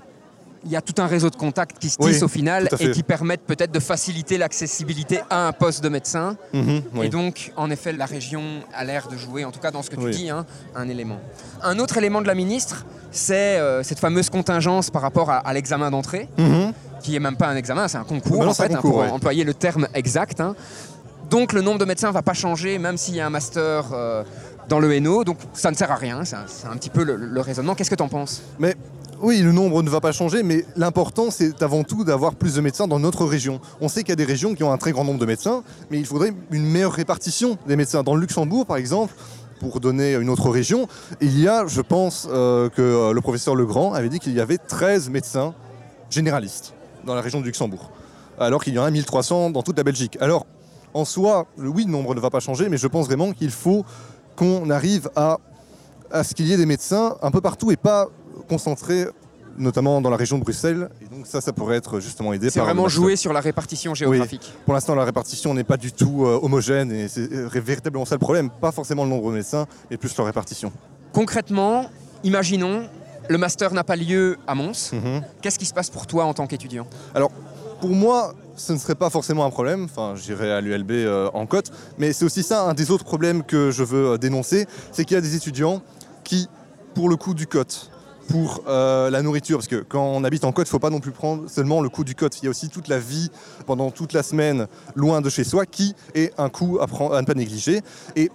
Il 0.66 0.72
y 0.72 0.76
a 0.76 0.82
tout 0.82 1.00
un 1.02 1.06
réseau 1.08 1.30
de 1.30 1.36
contacts 1.36 1.78
qui 1.80 1.88
se 1.90 1.96
Oui, 2.00 2.12
tissent 2.12 2.24
au 2.24 2.28
final 2.28 2.68
et 2.80 2.92
qui 2.92 3.04
permettent 3.04 3.46
peut-être 3.46 3.72
de 3.72 3.80
faciliter 3.80 4.38
l'accessibilité 4.38 5.22
à 5.30 5.48
un 5.48 5.52
poste 5.54 5.82
de 5.84 5.88
médecin. 5.88 6.36
Mhm, 6.52 6.82
oui. 6.96 7.06
Et 7.06 7.10
donc, 7.10 7.54
en 7.56 7.70
effet, 7.70 7.94
la 7.94 8.06
région 8.06 8.42
a 8.74 8.84
l'air 8.84 9.08
de 9.08 9.16
jouer, 9.16 9.46
en 9.46 9.52
tout 9.52 9.60
cas 9.60 9.72
dans 9.72 9.82
ce 9.84 9.90
que 9.90 9.96
tu 9.96 10.02
Oui. 10.06 10.12
dis, 10.12 10.30
hein, 10.30 10.46
un 10.76 10.90
élément. 10.90 11.20
Un 11.64 11.80
autre 11.80 11.98
élément 11.98 12.22
de 12.22 12.28
la 12.28 12.36
ministre, 12.36 12.86
c'est 13.12 13.58
euh, 13.60 13.84
cette 13.84 14.00
fameuse 14.00 14.30
contingence 14.30 14.90
par 14.90 15.04
rapport 15.04 15.30
à, 15.30 15.38
à 15.38 15.54
l'examen 15.54 15.90
d'entrée, 15.92 16.28
Mhm. 16.38 16.74
Qui 17.02 17.16
est 17.16 17.20
même 17.20 17.38
pas 17.38 17.48
un 17.48 17.56
examen, 17.56 17.88
c'est 17.88 17.98
un 17.98 18.04
concours, 18.04 18.44
non, 18.44 18.50
en 18.50 18.54
fait, 18.54 18.66
hein, 18.66 18.76
concours, 18.76 18.92
pour 18.92 19.00
ouais. 19.02 19.10
employer 19.10 19.44
le 19.44 19.54
terme 19.54 19.88
exact. 19.94 20.42
hein. 20.42 20.56
Donc, 21.30 21.54
le 21.54 21.62
nombre 21.62 21.80
de 21.80 21.86
médecins 21.86 22.12
va 22.12 22.22
pas 22.22 22.34
changer, 22.34 22.78
même 22.80 22.98
s'il 22.98 23.16
y 23.16 23.20
a 23.20 23.26
un 23.26 23.30
master 23.30 23.86
euh, 23.92 24.24
dans 24.70 24.80
le 24.80 24.94
Hainaut. 24.94 25.24
Donc, 25.24 25.38
ça 25.54 25.72
ne 25.72 25.76
sert 25.76 25.92
à 25.92 25.96
rien. 25.96 26.24
C'est 26.24 26.36
un, 26.36 26.78
petit 26.78 26.90
peu 26.90 27.04
le, 27.04 27.16
le 27.16 27.42
raisonnement. 27.42 27.76
Qu'est-ce 27.76 27.90
que 27.90 27.96
tu 27.96 28.04
en 28.04 28.08
penses? 28.08 28.42
Mais 28.60 28.76
oui, 29.22 29.42
le 29.42 29.52
nombre 29.52 29.82
ne 29.82 29.90
va 29.90 30.00
pas 30.00 30.12
changer, 30.12 30.44
mais 30.44 30.64
l'important, 30.76 31.32
c'est 31.32 31.62
avant 31.64 31.84
tout 31.84 32.04
d'avoir 32.04 32.36
plus 32.36 32.56
de 32.56 32.62
médecins 32.62 32.88
dans 32.88 33.00
notre 33.00 33.26
région. 33.26 33.60
On 33.82 33.88
sait 33.88 34.02
qu'il 34.02 34.10
y 34.10 34.14
a 34.14 34.16
des 34.18 34.26
régions 34.26 34.54
qui 34.54 34.64
ont 34.64 34.72
un 34.72 34.78
très 34.78 34.92
grand 34.92 35.04
nombre 35.04 35.20
de 35.20 35.26
médecins, 35.26 35.64
mais 35.90 35.98
il 35.98 36.06
faudrait 36.06 36.34
une 36.52 36.66
meilleure 36.66 36.94
répartition 36.94 37.58
des 37.68 37.76
médecins. 37.76 38.04
Dans 38.04 38.16
le 38.16 38.22
Luxembourg, 38.22 38.66
par 38.66 38.78
exemple, 38.78 39.14
pour 39.60 39.80
donner 39.80 40.14
une 40.14 40.30
autre 40.30 40.50
région, 40.50 40.88
il 41.20 41.40
y 41.40 41.48
a, 41.48 41.66
je 41.66 41.82
pense 41.82 42.28
euh, 42.32 42.70
que 42.70 42.82
euh, 42.82 43.12
le 43.12 43.22
professeur 43.22 43.56
Legrand 43.56 43.94
avait 43.94 44.10
dit 44.10 44.20
qu'il 44.20 44.34
y 44.34 44.40
avait 44.40 44.60
13 44.60 45.10
médecins 45.10 45.56
généralistes 46.10 46.74
dans 47.08 47.16
la 47.16 47.22
région 47.22 47.40
du 47.40 47.48
Luxembourg. 47.48 47.90
alors 48.40 48.64
qu'il 48.64 48.76
y 48.76 48.80
en 48.80 48.84
a 48.84 48.92
1300 48.92 49.50
dans 49.50 49.64
toute 49.64 49.78
la 49.78 49.84
Belgique. 49.84 50.16
Alors, 50.22 50.46
en 50.94 51.06
soi, 51.06 51.48
le 51.58 51.70
oui, 51.70 51.86
le 51.86 51.92
nombre 51.92 52.14
ne 52.14 52.20
va 52.20 52.30
pas 52.30 52.40
changer, 52.40 52.70
mais 52.70 52.78
je 52.78 52.86
pense 52.88 53.08
vraiment 53.08 53.32
qu'il 53.32 53.50
faut 53.50 53.84
qu'on 54.36 54.70
arrive 54.70 55.10
à, 55.16 55.40
à 56.12 56.24
ce 56.24 56.36
qu'il 56.36 56.46
y 56.48 56.54
ait 56.54 56.58
des 56.58 56.68
médecins 56.68 57.18
un 57.24 57.32
peu 57.32 57.42
partout 57.42 57.72
et 57.72 57.78
pas 57.78 58.08
concentrés 58.48 59.08
notamment 59.58 60.02
dans 60.02 60.12
la 60.12 60.18
région 60.18 60.38
de 60.38 60.44
Bruxelles. 60.44 60.90
Et 61.02 61.14
donc 61.14 61.26
ça, 61.26 61.42
ça 61.42 61.52
pourrait 61.52 61.78
être 61.78 62.00
justement 62.00 62.34
aidé 62.34 62.50
C'est 62.50 62.60
vraiment 62.60 62.88
jouer 62.88 63.16
sur 63.16 63.34
la 63.34 63.42
répartition 63.42 63.96
géographique. 63.96 64.54
Pour 64.66 64.76
l'instant, 64.76 64.96
la 64.96 65.04
répartition 65.04 65.54
n'est 65.54 65.64
pas 65.64 65.78
du 65.78 65.92
tout 65.92 66.26
euh, 66.26 66.40
homogène 66.42 66.92
et 66.92 67.08
c'est 67.08 67.32
euh, 67.32 67.50
véritablement 67.54 68.06
ça 68.06 68.16
le 68.16 68.20
problème. 68.20 68.50
Pas 68.50 68.72
forcément 68.72 69.04
le 69.04 69.10
nombre 69.10 69.32
de 69.32 69.38
médecins, 69.38 69.66
mais 69.90 69.98
plus 69.98 70.16
leur 70.16 70.28
répartition. 70.28 70.72
Concrètement, 71.12 71.90
imaginons, 72.24 72.88
le 73.30 73.38
master 73.38 73.74
n'a 73.74 73.84
pas 73.84 73.96
lieu 73.96 74.38
à 74.48 74.56
Mons. 74.56 74.92
Mhm. 74.94 75.22
Qu'est-ce 75.42 75.60
qui 75.60 75.66
se 75.66 75.74
passe 75.74 75.90
pour 75.90 76.08
toi 76.08 76.26
en 76.26 76.34
tant 76.34 76.48
qu'étudiant? 76.48 76.88
Pour 77.80 77.92
moi, 77.92 78.34
ce 78.56 78.74
ne 78.74 78.78
serait 78.78 78.96
pas 78.96 79.10
forcément 79.10 79.46
un 79.46 79.50
problème. 79.52 79.86
Enfin, 79.86 80.16
j'irai 80.16 80.52
à 80.52 80.62
l'ULB 80.62 80.92
euh, 80.92 81.30
en 81.34 81.46
cote. 81.46 81.72
Mais 81.98 82.12
c'est 82.12 82.26
aussi 82.26 82.44
ça, 82.44 82.64
un 82.64 82.74
des 82.74 82.90
autres 82.92 83.06
problèmes 83.06 83.44
que 83.44 83.72
je 83.72 83.84
veux 83.84 84.14
euh, 84.14 84.18
dénoncer, 84.18 84.66
c'est 84.92 85.06
qu'il 85.06 85.16
y 85.16 85.18
a 85.18 85.22
des 85.22 85.36
étudiants 85.36 85.82
qui, 86.24 86.50
pour 86.96 87.08
le 87.08 87.16
coût 87.16 87.36
du 87.36 87.46
cote, 87.46 87.92
pour 88.30 88.64
euh, 88.68 89.10
la 89.10 89.22
nourriture, 89.22 89.58
parce 89.58 89.68
que 89.68 89.78
quand 89.78 90.04
on 90.04 90.24
habite 90.24 90.44
en 90.44 90.52
côte, 90.52 90.68
il 90.68 90.70
ne 90.70 90.72
faut 90.72 90.80
pas 90.80 90.90
non 90.90 91.00
plus 91.00 91.12
prendre 91.12 91.50
seulement 91.50 91.82
le 91.82 91.90
coût 91.90 92.04
du 92.04 92.16
cote. 92.16 92.38
Il 92.42 92.46
y 92.46 92.48
a 92.48 92.50
aussi 92.50 92.68
toute 92.68 92.88
la 92.88 93.00
vie 93.00 93.30
pendant 93.68 93.92
toute 93.92 94.12
la 94.12 94.24
semaine 94.24 94.68
loin 94.96 95.22
de 95.22 95.30
chez 95.30 95.44
soi 95.44 95.66
qui 95.66 95.96
est 96.16 96.34
un 96.38 96.50
coût 96.50 96.80
à, 96.80 97.16
à 97.16 97.22
ne 97.22 97.26
pas 97.26 97.36
négliger. 97.36 97.82
Et 98.16 98.32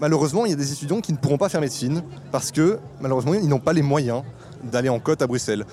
malheureusement, 0.00 0.44
il 0.46 0.50
y 0.50 0.52
a 0.52 0.56
des 0.56 0.72
étudiants 0.72 1.00
qui 1.00 1.12
ne 1.12 1.18
pourront 1.18 1.38
pas 1.38 1.48
faire 1.48 1.60
médecine 1.60 2.02
parce 2.32 2.50
que 2.50 2.78
malheureusement, 3.00 3.34
ils 3.34 3.48
n'ont 3.48 3.58
pas 3.60 3.72
les 3.72 3.82
moyens 3.82 4.22
d'aller 4.64 4.88
en 4.88 4.98
côte 4.98 5.22
à 5.22 5.26
Bruxelles. 5.26 5.64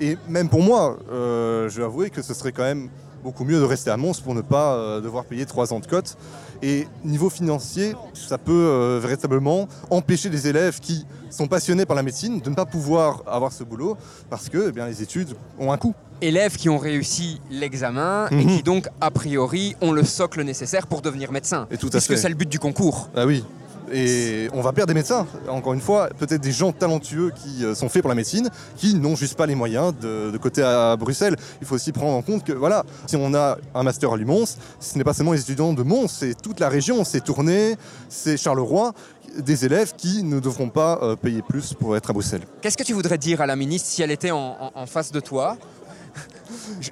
Et 0.00 0.18
même 0.28 0.48
pour 0.48 0.62
moi, 0.62 0.98
euh, 1.10 1.68
je 1.68 1.78
vais 1.78 1.84
avouer 1.84 2.10
que 2.10 2.20
ce 2.22 2.34
serait 2.34 2.52
quand 2.52 2.62
même 2.64 2.88
beaucoup 3.24 3.44
mieux 3.44 3.58
de 3.58 3.64
rester 3.64 3.90
à 3.90 3.96
Mons 3.96 4.20
pour 4.22 4.34
ne 4.34 4.40
pas 4.42 4.74
euh, 4.74 5.00
devoir 5.00 5.24
payer 5.24 5.46
trois 5.46 5.72
ans 5.72 5.80
de 5.80 5.86
cote. 5.86 6.16
Et 6.62 6.86
niveau 7.04 7.28
financier, 7.30 7.94
ça 8.14 8.38
peut 8.38 8.52
euh, 8.52 8.98
véritablement 9.02 9.68
empêcher 9.90 10.28
les 10.28 10.46
élèves 10.48 10.80
qui 10.80 11.06
sont 11.30 11.46
passionnés 11.48 11.86
par 11.86 11.96
la 11.96 12.02
médecine 12.02 12.40
de 12.40 12.50
ne 12.50 12.54
pas 12.54 12.66
pouvoir 12.66 13.22
avoir 13.26 13.52
ce 13.52 13.64
boulot 13.64 13.96
parce 14.30 14.48
que 14.48 14.66
eh 14.68 14.72
bien, 14.72 14.86
les 14.86 15.02
études 15.02 15.34
ont 15.58 15.72
un 15.72 15.76
coût. 15.76 15.94
Élèves 16.22 16.56
qui 16.56 16.68
ont 16.70 16.78
réussi 16.78 17.40
l'examen 17.50 18.28
et 18.30 18.36
Mhm. 18.36 18.56
qui 18.56 18.62
donc, 18.62 18.88
a 19.00 19.10
priori, 19.10 19.76
ont 19.82 19.92
le 19.92 20.02
socle 20.04 20.42
nécessaire 20.44 20.86
pour 20.86 21.02
devenir 21.02 21.32
médecin. 21.32 21.66
Et 21.70 21.76
tout 21.76 21.88
à 21.88 21.90
Puisque 21.90 22.16
c'est 22.16 22.28
le 22.28 22.34
but 22.34 22.48
du 22.48 22.58
concours. 22.58 23.10
Ah 23.16 23.26
oui. 23.26 23.44
Et 23.92 24.48
on 24.52 24.62
va 24.62 24.72
perdre 24.72 24.88
des 24.88 24.94
médecins, 24.94 25.26
encore 25.48 25.72
une 25.72 25.80
fois, 25.80 26.08
peut-être 26.18 26.40
des 26.40 26.50
gens 26.52 26.72
talentueux 26.72 27.30
qui 27.34 27.64
euh, 27.64 27.74
sont 27.74 27.88
faits 27.88 28.02
pour 28.02 28.08
la 28.08 28.14
médecine, 28.16 28.50
qui 28.76 28.94
n'ont 28.94 29.14
juste 29.14 29.36
pas 29.36 29.46
les 29.46 29.54
moyens 29.54 29.94
de, 30.00 30.30
de 30.32 30.38
côté 30.38 30.62
à 30.62 30.96
Bruxelles. 30.96 31.36
Il 31.60 31.66
faut 31.66 31.76
aussi 31.76 31.92
prendre 31.92 32.16
en 32.16 32.22
compte 32.22 32.42
que, 32.44 32.52
voilà, 32.52 32.84
si 33.06 33.14
on 33.16 33.32
a 33.34 33.58
un 33.74 33.82
master 33.84 34.12
à 34.12 34.16
Lumons, 34.16 34.44
ce 34.80 34.98
n'est 34.98 35.04
pas 35.04 35.14
seulement 35.14 35.32
les 35.32 35.40
étudiants 35.40 35.72
de 35.72 35.82
Mons, 35.84 36.08
c'est 36.08 36.34
toute 36.40 36.58
la 36.60 36.68
région, 36.68 37.04
c'est 37.04 37.22
Tournai, 37.22 37.76
c'est 38.08 38.36
Charleroi, 38.36 38.92
des 39.38 39.64
élèves 39.64 39.92
qui 39.96 40.22
ne 40.24 40.40
devront 40.40 40.68
pas 40.70 40.98
euh, 41.02 41.14
payer 41.14 41.42
plus 41.42 41.74
pour 41.74 41.96
être 41.96 42.10
à 42.10 42.12
Bruxelles. 42.12 42.42
Qu'est-ce 42.62 42.76
que 42.76 42.82
tu 42.84 42.92
voudrais 42.94 43.18
dire 43.18 43.40
à 43.40 43.46
la 43.46 43.54
ministre 43.54 43.88
si 43.88 44.02
elle 44.02 44.10
était 44.10 44.30
en, 44.32 44.56
en- 44.58 44.72
en 44.74 44.86
face 44.86 45.12
de 45.12 45.20
toi? 45.20 45.56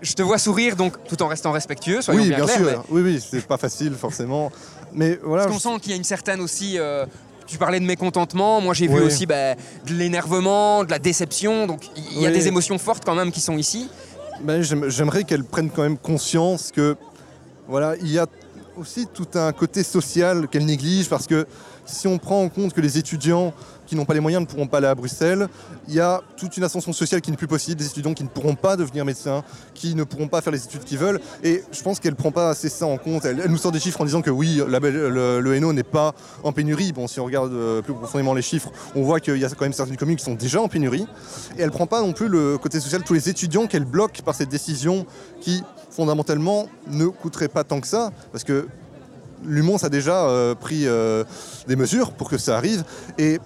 Je, 0.03 0.13
te 0.13 0.23
vois 0.23 0.37
sourire, 0.39 0.77
donc 0.77 0.93
tout 1.09 1.23
en 1.23 1.29
restant 1.29 1.53
respectueux, 1.53 2.03
soyons 2.03 2.21
oui, 2.23 2.29
bien, 2.29 2.47
sûr. 2.47 2.61
mais- 2.67 2.77
Oui, 2.91 3.03
oui, 3.03 3.25
c'est 3.31 3.47
pas 3.47 3.57
facile 3.57 3.95
forcément. 3.95 4.53
Mais 4.95 5.19
voilà. 5.23 5.45
Parce 5.47 5.63
qu'on 5.63 5.75
sent 5.75 5.81
qu'il 5.81 5.91
y 5.91 5.95
a 5.95 5.97
une 5.97 6.05
certaine 6.05 6.41
aussi. 6.41 6.79
euh, 6.79 7.05
tu 7.47 7.59
parlais 7.59 7.79
de 7.79 7.85
mécontentement, 7.85 8.63
moi 8.63 8.73
j'ai 8.73 8.87
vu 8.87 9.01
aussi 9.03 9.27
bah, 9.27 9.55
de 9.55 9.93
l'énervement, 9.93 10.83
de 10.83 10.91
la 10.91 10.99
déception, 10.99 11.67
donc 11.67 11.83
il 11.95 12.21
y 12.23 12.27
a 12.27 12.31
Oui. 12.31 12.35
des 12.35 12.49
émotions 12.49 12.79
fortes 12.79 13.05
quand 13.05 13.15
même 13.15 13.31
qui 13.31 13.43
sont 13.43 13.59
ici. 13.59 13.91
Ben, 14.41 14.63
j'aime- 14.63 14.89
J'aimerais 14.89 15.25
qu'elle 15.25 15.45
prenne 15.45 15.69
quand 15.69 15.83
même 15.83 15.99
conscience 15.99 16.73
que 16.73 16.97
voilà, 17.69 17.97
il 18.01 18.11
y 18.11 18.19
a 18.19 18.27
aussi 18.79 19.07
tout 19.13 19.27
un 19.35 19.53
côté 19.53 19.83
social 19.83 20.49
qu'elle 20.49 20.65
néglige 20.65 21.11
parce 21.11 21.27
que 21.27 21.47
si 21.85 22.07
on 22.09 22.17
prend 22.17 22.43
en 22.43 22.49
compte 22.49 22.73
que 22.73 22.81
les 22.81 22.97
étudiants 22.97 23.53
qui 23.87 23.97
n'ont 23.97 24.05
pas 24.05 24.15
les 24.15 24.21
moyens 24.21 24.43
ne 24.43 24.47
pourront 24.47 24.67
pas 24.67 24.79
aller 24.79 24.87
à 24.87 24.95
Bruxelles, 24.95 25.49
il 25.89 25.95
y 25.95 26.01
a 26.01 26.23
toute 26.37 26.57
une 26.57 26.65
ascension 26.65 26.93
sociale 26.93 27.21
qui 27.21 27.31
n'est 27.31 27.37
plus 27.37 27.47
possible, 27.47 27.77
des 27.77 27.87
étudiants 27.87 28.15
qui 28.15 28.25
ne 28.25 28.29
pourront 28.29 28.55
pas 28.55 28.77
devenir 28.77 29.05
médecins, 29.05 29.45
qui 29.75 29.95
ne 29.95 30.05
pourront 30.05 30.29
pas 30.29 30.41
faire 30.41 30.53
les 30.53 30.65
études 30.65 30.85
qu'ils 30.85 30.99
veulent. 30.99 31.21
Et 31.43 31.63
je 31.73 31.83
pense 31.83 32.01
qu'elle 32.01 32.13
ne 32.13 32.19
prend 32.19 32.33
pas 32.33 32.51
assez 32.51 32.69
ça 32.69 32.87
en 32.87 32.97
compte. 32.97 33.25
Elle, 33.25 33.43
nous 33.49 33.57
sort 33.57 33.73
des 33.73 33.81
chiffres 33.81 34.01
en 34.01 34.05
disant 34.05 34.23
que 34.23 34.31
oui, 34.31 34.61
le, 34.67 35.41
le 35.41 35.73
n'est 35.73 35.83
pas 35.83 36.15
en 36.43 36.53
pénurie. 36.53 36.93
Bon, 36.93 37.07
si 37.07 37.21
on 37.21 37.25
regarde 37.25 37.53
euh, 37.53 37.83
plus 37.83 37.95
profondément 37.95 38.35
les 38.35 38.43
chiffres, 38.43 38.71
on 38.95 39.03
voit 39.03 39.21
qu'il 39.21 39.37
y 39.37 39.45
a 39.45 39.49
quand 39.49 39.65
même 39.65 39.73
certaines 39.73 39.97
communes 39.97 40.17
qui 40.17 40.25
sont 40.25 40.35
déjà 40.35 40.61
en 40.61 40.69
pénurie. 40.69 41.07
Et 41.57 41.61
elle 41.61 41.67
ne 41.67 41.71
prend 41.71 41.87
pas 41.87 42.01
non 42.01 42.13
plus 42.13 42.29
le 42.29 42.59
côté 42.59 42.81
social, 42.81 43.03
tous 43.03 43.15
les 43.15 43.29
étudiants 43.29 43.67
qu'elle 43.67 43.85
bloque 43.85 44.23
par 44.23 44.35
cette 44.35 44.49
décision 44.49 45.07
qui, 45.41 45.63
fondamentalement, 45.91 46.69
ne 46.89 47.07
coûterait 47.07 47.49
pas 47.49 47.65
tant 47.65 47.81
que 47.81 47.87
ça. 47.87 48.13
Parce 48.33 48.45
que 48.45 48.69
Lumons 49.45 49.83
a 49.83 49.89
déjà 49.89 50.27
euh, 50.27 50.55
pris 50.55 50.87
euh, 50.87 51.25
des 51.67 51.77
mesures 51.77 52.13
pour 52.13 52.29
que 52.31 52.39
ça 52.39 52.57
arrive. 52.57 52.85
Et 53.19 53.39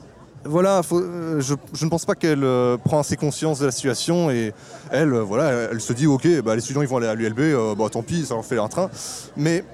voilà, 0.45 0.83
faut- 0.83 1.01
euh, 1.01 1.41
je, 1.41 1.55
je 1.73 1.85
ne 1.85 1.91
pense 1.91 2.05
pas 2.05 2.15
qu'elle 2.15 2.45
euh, 2.45 2.77
prend 2.77 3.01
assez 3.01 3.17
conscience 3.17 3.59
de 3.59 3.67
la 3.67 3.73
situation 3.73 4.31
et 4.31 4.53
elle, 4.91 5.13
euh, 5.13 5.23
voilà, 5.23 5.51
elle, 5.51 5.69
elle 5.73 5.81
se 5.81 5.93
dit 5.93 6.07
ok, 6.07 6.27
bah, 6.43 6.55
les 6.57 6.63
étudiants 6.63 6.83
ils 6.83 6.89
vont 6.89 6.97
aller 6.99 7.07
à 7.09 7.15
l'ULB, 7.15 7.39
euh, 7.41 7.75
bah, 7.75 7.87
tant 7.91 8.03
pis, 8.03 8.25
ça 8.25 8.35
leur 8.35 8.45
fait 8.45 8.59
un 8.59 8.69
train. 8.69 8.91
Mais 9.37 9.65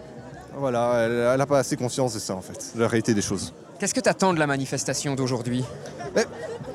voilà, 0.56 1.06
elle 1.32 1.38
n'a 1.38 1.46
pas 1.46 1.58
assez 1.58 1.76
conscience 1.76 2.14
de 2.14 2.18
ça 2.18 2.34
en 2.34 2.40
fait, 2.40 2.72
de 2.76 2.80
la 2.80 2.88
réalité 2.88 3.14
des 3.14 3.22
choses. 3.22 3.52
Qu'est-ce 3.78 3.92
que 3.94 4.00
tu 4.00 4.08
attends 4.08 4.32
de 4.32 4.38
la 4.38 4.46
manifestation 4.46 5.14
d'aujourd'hui? 5.14 5.64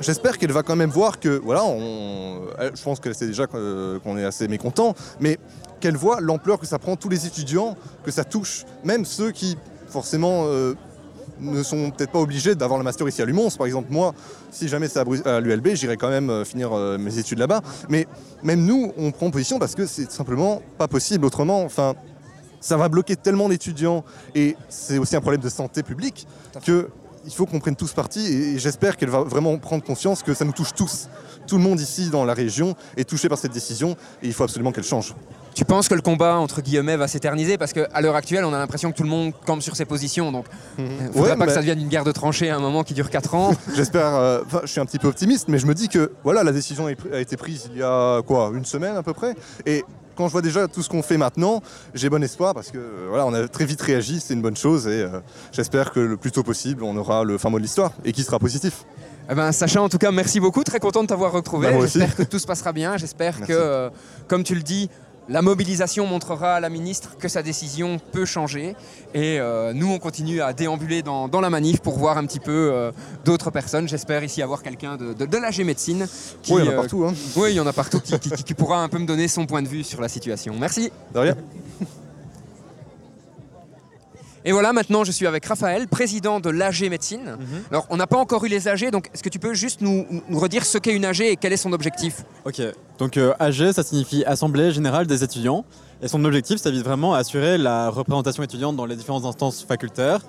J'espère 0.01 0.37
qu'elle 0.37 0.51
va 0.51 0.63
quand 0.63 0.75
même 0.75 0.89
voir 0.89 1.19
que, 1.19 1.29
voilà, 1.43 1.63
on, 1.63 2.41
elle- 2.59 2.75
je 2.75 2.83
pense 2.83 2.99
que 2.99 3.13
c'est 3.13 3.27
déjà 3.27 3.47
qu'on 3.47 4.17
est 4.17 4.25
assez 4.25 4.47
mécontent, 4.47 4.95
mais 5.19 5.37
qu'elle 5.79 5.95
voit 5.97 6.19
l'ampleur 6.21 6.59
que 6.59 6.65
ça 6.65 6.77
prend 6.77 6.95
tous 6.97 7.07
les 7.09 7.25
étudiants, 7.25 7.77
que 8.03 8.11
ça 8.11 8.23
touche, 8.25 8.65
même 8.83 9.05
ceux 9.05 9.31
qui, 9.31 9.57
forcément, 9.87 10.43
ne 11.41 11.63
sont 11.63 11.91
peut-être 11.91 12.11
pas 12.11 12.19
obligés 12.19 12.55
d'avoir 12.55 12.77
le 12.77 12.83
master 12.83 13.07
ici 13.07 13.21
à 13.21 13.25
Lumons. 13.25 13.49
Par 13.51 13.67
exemple, 13.67 13.87
moi, 13.91 14.13
si 14.51 14.67
jamais 14.67 14.87
c'est 14.87 14.99
à, 14.99 15.39
l'ULB, 15.39 15.69
j'irai 15.73 15.97
quand 15.97 16.09
même 16.09 16.29
euh, 16.29 16.45
finir 16.45 16.73
euh, 16.73 16.97
mes 16.97 17.17
études 17.17 17.39
là-bas. 17.39 17.61
Mais 17.89 18.07
même 18.43 18.65
nous, 18.65 18.93
on 18.97 19.11
prend 19.11 19.29
position 19.31 19.59
parce 19.59 19.75
que 19.75 19.85
c'est 19.85 20.11
simplement 20.11 20.61
pas 20.77 20.87
possible 20.87 21.25
autrement. 21.25 21.63
Enfin, 21.63 21.95
ça 22.61 22.77
va 22.77 22.89
bloquer 22.89 23.15
tellement 23.15 23.49
d'étudiants 23.49 24.03
et 24.35 24.55
c'est 24.69 24.97
aussi 24.97 25.15
un 25.15 25.21
problème 25.21 25.41
de 25.41 25.49
santé 25.49 25.83
publique 25.83 26.27
que 26.65 26.89
il 27.25 27.33
faut 27.33 27.45
qu'on 27.45 27.59
prenne 27.59 27.75
tous 27.75 27.93
parti 27.93 28.25
et 28.25 28.53
et 28.53 28.59
j'espère 28.59 28.97
qu'elle 28.97 29.09
va 29.09 29.21
vraiment 29.21 29.57
prendre 29.57 29.83
conscience 29.83 30.23
que 30.23 30.33
ça 30.33 30.45
nous 30.45 30.51
touche 30.51 30.73
tous. 30.73 31.09
Tout 31.47 31.57
le 31.57 31.63
monde 31.63 31.79
ici 31.79 32.09
dans 32.09 32.25
la 32.25 32.33
région 32.33 32.75
est 32.97 33.07
touché 33.07 33.29
par 33.29 33.37
cette 33.37 33.53
décision 33.53 33.95
et 34.21 34.27
il 34.27 34.33
faut 34.33 34.43
absolument 34.43 34.71
qu'elle 34.71 34.83
change. 34.83 35.13
Tu 35.59 35.65
penses 35.65 35.89
que 35.89 35.93
le 35.93 35.99
combat 35.99 36.37
entre 36.37 36.61
guillemets 36.61 36.95
va 36.95 37.09
s'éterniser? 37.09 37.57
Parce 37.57 37.73
qu'à 37.73 37.99
l'heure 37.99 38.15
actuelle, 38.15 38.45
on 38.45 38.53
a 38.53 38.57
l'impression 38.57 38.93
que 38.93 38.95
tout 38.95 39.03
le 39.03 39.09
monde 39.09 39.33
campe 39.45 39.61
sur 39.61 39.75
ses 39.75 39.83
positions, 39.83 40.31
donc 40.31 40.45
il 40.77 40.85
ne 40.85 41.11
faudrait 41.11 41.31
Ouais, 41.31 41.37
pas 41.37 41.47
que 41.47 41.51
ça 41.51 41.59
devienne 41.59 41.81
une 41.81 41.89
guerre 41.89 42.05
de 42.05 42.13
tranchées 42.13 42.49
à 42.49 42.55
un 42.55 42.59
moment 42.59 42.85
qui 42.85 42.93
dure 42.93 43.09
4 43.09 43.35
ans. 43.35 43.51
J'espère, 43.75 44.15
euh, 44.15 44.41
je 44.61 44.67
suis 44.67 44.79
un 44.79 44.85
petit 44.85 44.99
peu 44.99 45.09
optimiste, 45.09 45.49
mais 45.49 45.57
je 45.57 45.65
me 45.65 45.73
dis 45.73 45.89
que 45.89 46.13
voilà, 46.23 46.45
la 46.45 46.53
décision 46.53 46.87
a 46.87 47.19
été 47.19 47.35
prise 47.35 47.69
il 47.73 47.79
y 47.79 47.83
a 47.83 48.21
quoi, 48.21 48.53
une 48.55 48.63
semaine 48.63 48.95
à 48.95 49.03
peu 49.03 49.11
près. 49.11 49.35
Et 49.65 49.83
quand 50.15 50.27
je 50.27 50.31
vois 50.31 50.41
déjà 50.41 50.69
tout 50.69 50.81
ce 50.81 50.87
qu'on 50.87 51.03
fait 51.03 51.17
maintenant, 51.17 51.61
j'ai 51.93 52.09
bon 52.09 52.23
espoir 52.23 52.53
parce 52.53 52.71
que 52.71 52.77
euh, 52.77 53.07
voilà, 53.09 53.25
on 53.25 53.33
a 53.33 53.45
très 53.49 53.65
vite 53.65 53.81
réagi, 53.81 54.21
c'est 54.21 54.35
une 54.35 54.41
bonne 54.41 54.55
chose 54.55 54.87
et 54.87 55.01
euh, 55.01 55.19
j'espère 55.51 55.91
que 55.91 55.99
le 55.99 56.15
plus 56.15 56.31
tôt 56.31 56.43
possible, 56.43 56.85
on 56.85 56.95
aura 56.95 57.25
le 57.25 57.37
fin 57.37 57.49
mot 57.49 57.57
de 57.57 57.63
l'histoire 57.63 57.91
et 58.05 58.13
qui 58.13 58.23
sera 58.23 58.39
positif. 58.39 58.85
Eh 59.31 59.35
ben, 59.35 59.51
Sacha, 59.51 59.79
en 59.79 59.89
tout 59.89 59.99
cas, 59.99 60.11
merci 60.11 60.39
beaucoup. 60.39 60.63
Très 60.63 60.79
content 60.79 61.03
de 61.03 61.07
t'avoir 61.07 61.31
retrouvé. 61.31 61.69
Bah. 61.69 61.81
J'espère 61.81 62.15
que 62.15 62.23
tout 62.23 62.39
se 62.39 62.47
passera 62.47 62.73
bien. 62.73 62.97
J'espère 62.97 63.39
que, 63.41 63.51
euh, 63.51 63.89
comme 64.27 64.43
tu 64.43 64.55
le 64.55 64.63
dis, 64.63 64.89
la 65.29 65.41
mobilisation 65.41 66.05
montrera 66.07 66.55
à 66.55 66.59
la 66.59 66.69
ministre 66.69 67.15
que 67.17 67.27
sa 67.27 67.43
décision 67.43 67.99
peut 68.11 68.25
changer. 68.25 68.75
Et 69.13 69.39
euh, 69.39 69.73
nous, 69.73 69.87
on 69.91 69.99
continue 69.99 70.41
à 70.41 70.53
déambuler 70.53 71.03
dans, 71.03 71.27
dans 71.27 71.39
la 71.39 71.49
manif 71.49 71.79
pour 71.79 71.97
voir 71.97 72.17
un 72.17 72.25
petit 72.25 72.39
peu 72.39 72.71
euh, 72.73 72.91
d'autres 73.25 73.51
personnes. 73.51 73.87
J'espère 73.87 74.23
ici 74.23 74.41
avoir 74.41 74.63
quelqu'un 74.63 74.97
de, 74.97 75.13
de, 75.13 75.63
Médecine. 75.63 76.07
Qui, 76.41 76.53
oui, 76.53 76.61
il 76.61 76.65
y 76.65 76.67
en 76.67 76.71
a 76.71 76.73
euh, 76.73 76.77
partout, 76.77 77.05
hein. 77.05 77.13
oui, 77.35 77.51
il 77.51 77.55
y 77.55 77.59
en 77.59 77.67
a 77.67 77.73
partout 77.73 77.99
qui, 77.99 78.17
qui- 78.19 78.43
qui 78.43 78.53
pourra 78.53 78.81
un 78.81 78.89
peu 78.89 78.97
me 78.97 79.05
donner 79.05 79.27
son 79.27 79.45
point 79.45 79.61
de 79.61 79.67
vue 79.67 79.83
sur 79.83 80.01
la 80.01 80.09
situation. 80.09 80.53
Merci. 80.59 80.91
de 81.13 81.19
rien. 81.19 81.35
Et 84.45 84.51
voilà, 84.51 84.73
maintenant 84.73 85.03
je 85.03 85.11
suis 85.11 85.27
avec 85.27 85.45
Raphaël, 85.45 85.87
président 85.87 86.39
de 86.39 86.49
l'AG 86.49 86.89
Médecine. 86.89 87.37
Alors, 87.71 87.85
on 87.89 87.97
n'a 87.97 88.07
pas 88.07 88.17
encore 88.17 88.43
eu 88.45 88.47
les 88.47 88.67
AG, 88.67 88.89
donc 88.91 89.09
est-ce 89.13 89.23
que 89.23 89.29
tu 89.29 89.39
peux 89.39 89.53
juste 89.53 89.81
nous, 89.81 90.05
nous 90.29 90.39
redire 90.39 90.65
ce 90.65 90.77
qu'est 90.77 90.95
une 90.95 91.05
AG 91.05 91.21
et 91.21 91.35
quel 91.35 91.53
est 91.53 91.57
son 91.57 91.73
objectif? 91.73 92.23
Ok, 92.45 92.61
donc 92.97 93.17
euh, 93.17 93.33
AG, 93.39 93.71
ça 93.71 93.83
signifie 93.83 94.23
Assemblée 94.25 94.71
Générale 94.71 95.07
des 95.07 95.23
étudiants. 95.23 95.65
Et 96.01 96.07
son 96.07 96.23
objectif, 96.23 96.59
ça 96.61 96.71
vise 96.71 96.83
vraiment 96.83 97.13
à 97.13 97.19
assurer 97.19 97.57
la 97.57 97.89
représentation 97.89 98.41
étudiante 98.41 98.77
dans 98.77 98.85
les 98.85 98.95
différentes 98.95 99.25
instances 99.25 99.63
facultaires. 99.63 100.21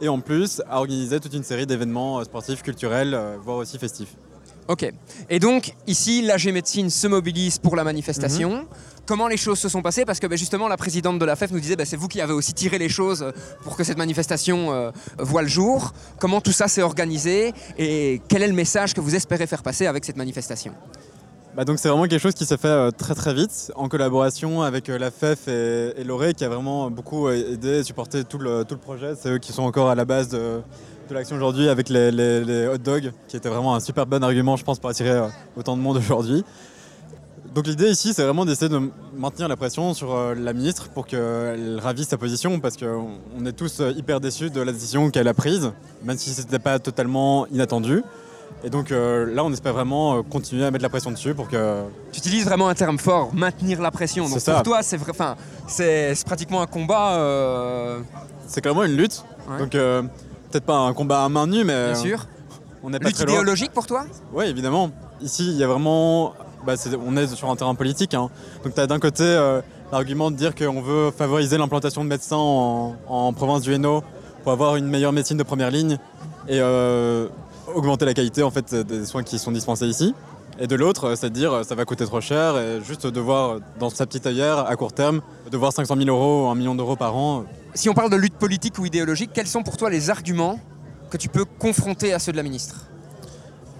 Et 0.00 0.08
en 0.08 0.20
plus, 0.20 0.62
à 0.70 0.78
organiser 0.78 1.20
toute 1.20 1.34
une 1.34 1.42
série 1.42 1.66
d'événements 1.66 2.20
euh, 2.20 2.24
sportifs, 2.24 2.62
culturels, 2.62 3.14
euh, 3.14 3.36
voire 3.42 3.58
aussi 3.58 3.78
festifs. 3.78 4.14
Ok. 4.68 4.92
Et 5.30 5.38
donc, 5.38 5.72
ici, 5.86 6.20
l'AG 6.20 6.52
Médecine 6.52 6.90
se 6.90 7.06
mobilise 7.06 7.58
pour 7.58 7.74
la 7.74 7.84
manifestation. 7.84 8.66
Comment 9.06 9.26
les 9.26 9.38
choses 9.38 9.58
se 9.58 9.70
sont 9.70 9.80
passées? 9.80 10.04
Parce 10.04 10.20
que 10.20 10.26
ben, 10.26 10.36
justement, 10.36 10.68
la 10.68 10.76
présidente 10.76 11.18
de 11.18 11.24
la 11.24 11.36
FEF 11.36 11.52
nous 11.52 11.60
disait 11.60 11.76
ben, 11.76 11.86
c'est 11.86 11.96
vous 11.96 12.08
qui 12.08 12.20
avez 12.20 12.34
aussi 12.34 12.52
tiré 12.52 12.76
les 12.76 12.90
choses 12.90 13.22
euh, 13.22 13.32
pour 13.62 13.78
que 13.78 13.82
cette 13.82 13.96
manifestation 13.96 14.70
euh, 14.70 14.90
voit 15.18 15.40
le 15.40 15.48
jour. 15.48 15.94
Comment 16.18 16.42
tout 16.42 16.52
ça 16.52 16.68
s'est 16.68 16.82
organisé? 16.82 17.54
Et 17.78 18.20
quel 18.28 18.42
est 18.42 18.46
le 18.46 18.52
message 18.52 18.92
que 18.92 19.00
vous 19.00 19.14
espérez 19.14 19.46
faire 19.46 19.62
passer 19.62 19.86
avec 19.86 20.04
cette 20.04 20.18
manifestation? 20.18 20.74
Bah 21.56 21.64
donc 21.64 21.78
c'est 21.78 21.88
vraiment 21.88 22.06
quelque 22.06 22.20
chose 22.20 22.34
qui 22.34 22.44
s'est 22.44 22.58
fait 22.58 22.68
euh, 22.68 22.90
très 22.90 23.14
très 23.14 23.32
vite 23.32 23.72
en 23.74 23.88
collaboration 23.88 24.62
avec 24.62 24.90
euh, 24.90 24.98
la 24.98 25.10
FEF 25.10 25.48
et, 25.48 25.94
et 25.96 26.04
Loré 26.04 26.34
qui 26.34 26.44
a 26.44 26.48
vraiment 26.48 26.90
beaucoup 26.90 27.30
aidé 27.30 27.78
et 27.78 27.84
supporté 27.84 28.22
tout 28.24 28.38
le, 28.38 28.64
tout 28.64 28.74
le 28.74 28.80
projet. 28.80 29.14
C'est 29.20 29.30
eux 29.30 29.38
qui 29.38 29.52
sont 29.52 29.62
encore 29.62 29.88
à 29.88 29.94
la 29.94 30.04
base 30.04 30.28
de, 30.28 30.60
de 31.08 31.14
l'action 31.14 31.36
aujourd'hui 31.36 31.68
avec 31.68 31.88
les, 31.88 32.10
les- 32.10 32.44
les 32.44 32.66
hot 32.68 32.78
dogs 32.78 33.12
qui 33.28 33.36
était 33.36 33.48
vraiment 33.48 33.74
un 33.74 33.80
super 33.80 34.06
bon 34.06 34.22
argument 34.22 34.56
je 34.56 34.64
pense 34.64 34.78
pour 34.78 34.90
attirer 34.90 35.10
euh, 35.10 35.26
autant 35.56 35.76
de 35.76 35.82
monde 35.82 35.96
aujourd'hui. 35.96 36.44
Donc 37.54 37.66
l'idée 37.66 37.88
ici 37.88 38.12
c'est 38.12 38.22
vraiment 38.24 38.44
d'essayer 38.44 38.68
de 38.68 38.80
maintenir 39.16 39.48
la 39.48 39.56
pression 39.56 39.94
sur 39.94 40.14
euh, 40.14 40.34
la 40.34 40.52
ministre 40.52 40.88
pour 40.90 41.06
qu'elle 41.06 41.78
ravisse 41.82 42.08
sa 42.08 42.18
position 42.18 42.60
parce 42.60 42.76
qu'on 42.76 43.08
on 43.38 43.46
est 43.46 43.52
tous 43.52 43.80
euh, 43.80 43.90
hyper 43.96 44.20
déçus 44.20 44.50
de 44.50 44.60
la 44.60 44.72
décision 44.72 45.10
qu'elle 45.10 45.28
a 45.28 45.34
prise 45.34 45.72
même 46.04 46.18
si 46.18 46.30
c'était 46.30 46.58
pas 46.58 46.78
totalement 46.78 47.46
inattendu. 47.48 48.02
Et 48.64 48.70
donc 48.70 48.90
euh, 48.90 49.32
là, 49.34 49.44
on 49.44 49.52
espère 49.52 49.72
vraiment 49.72 50.16
euh, 50.18 50.22
continuer 50.22 50.64
à 50.64 50.70
mettre 50.70 50.82
la 50.82 50.88
pression 50.88 51.10
dessus 51.12 51.32
pour 51.32 51.48
que. 51.48 51.82
Tu 52.12 52.18
utilises 52.18 52.44
vraiment 52.44 52.68
un 52.68 52.74
terme 52.74 52.98
fort, 52.98 53.32
maintenir 53.34 53.80
la 53.80 53.90
pression. 53.92 54.28
Donc 54.28 54.40
ça. 54.40 54.54
pour 54.54 54.62
toi, 54.64 54.82
c'est 54.82 54.96
vrai, 54.96 55.10
enfin, 55.12 55.36
c'est 55.68 56.14
c'est 56.14 56.26
pratiquement 56.26 56.60
un 56.62 56.66
combat, 56.66 57.18
euh, 57.18 58.00
C'est 58.48 58.60
clairement 58.60 58.82
une 58.84 58.96
lutte. 58.96 59.22
Ouais. 59.48 59.58
Donc 59.58 59.74
peut-être 60.50 60.64
pas 60.64 60.76
un 60.78 60.92
combat 60.94 61.24
à 61.24 61.28
main 61.28 61.46
nue, 61.46 61.64
mais 61.64 61.92
bien 61.92 61.94
sûr. 61.94 62.26
on 62.82 62.90
n'est 62.90 62.98
pas 62.98 63.08
Lutte 63.08 63.20
idéologique 63.20 63.72
pour 63.72 63.86
toi? 63.86 64.04
Oui, 64.32 64.46
évidemment. 64.46 64.90
Ici, 65.20 65.46
il 65.50 65.56
y 65.56 65.64
a 65.64 65.66
vraiment. 65.66 66.34
bah, 66.66 66.74
on 67.06 67.16
est 67.16 67.26
sur 67.34 67.50
un 67.50 67.56
terrain 67.56 67.74
politique. 67.74 68.14
hein. 68.14 68.30
Donc 68.64 68.74
tu 68.74 68.80
as 68.80 68.86
d'un 68.86 68.98
côté 68.98 69.24
euh, 69.24 69.60
l'argument 69.92 70.30
de 70.30 70.36
dire 70.36 70.54
qu'on 70.54 70.80
veut 70.82 71.10
favoriser 71.10 71.58
l'implantation 71.58 72.04
de 72.04 72.08
médecins 72.08 72.36
en, 72.36 72.96
en 73.08 73.32
province 73.32 73.62
du 73.62 73.72
Hainaut 73.72 74.02
pour 74.42 74.52
avoir 74.52 74.76
une 74.76 74.86
meilleure 74.86 75.12
médecine 75.12 75.36
de 75.36 75.42
première 75.42 75.70
ligne 75.70 75.98
et 76.48 76.60
euh, 76.60 77.26
augmenter 77.74 78.04
la 78.04 78.14
qualité 78.14 78.42
en 78.42 78.50
fait, 78.50 78.74
des 78.74 79.04
soins 79.06 79.22
qui 79.22 79.38
sont 79.38 79.50
dispensés 79.52 79.86
ici. 79.86 80.14
Et 80.60 80.66
de 80.66 80.74
l'autre, 80.74 81.04
euh, 81.08 81.16
c'est 81.16 81.30
de 81.30 81.34
dire 81.34 81.52
euh, 81.52 81.62
ça 81.62 81.74
va 81.74 81.84
coûter 81.84 82.04
trop 82.04 82.20
cher 82.20 82.58
et 82.58 82.80
juste 82.84 83.06
devoir, 83.06 83.50
euh, 83.50 83.60
dans 83.78 83.90
sa 83.90 84.06
petite 84.06 84.26
œillère, 84.26 84.58
à 84.58 84.74
court 84.76 84.92
terme, 84.92 85.20
devoir 85.50 85.72
500 85.72 85.94
000 85.96 86.08
euros 86.08 86.46
ou 86.46 86.50
1 86.50 86.54
million 86.56 86.74
d'euros 86.74 86.96
par 86.96 87.16
an. 87.16 87.44
Si 87.74 87.88
on 87.88 87.94
parle 87.94 88.10
de 88.10 88.16
lutte 88.16 88.34
politique 88.34 88.78
ou 88.78 88.86
idéologique, 88.86 89.30
quels 89.32 89.46
sont 89.46 89.62
pour 89.62 89.76
toi 89.76 89.88
les 89.88 90.10
arguments 90.10 90.58
que 91.10 91.16
tu 91.16 91.28
peux 91.28 91.44
confronter 91.44 92.12
à 92.12 92.18
ceux 92.18 92.32
de 92.32 92.36
la 92.36 92.42
ministre? 92.42 92.88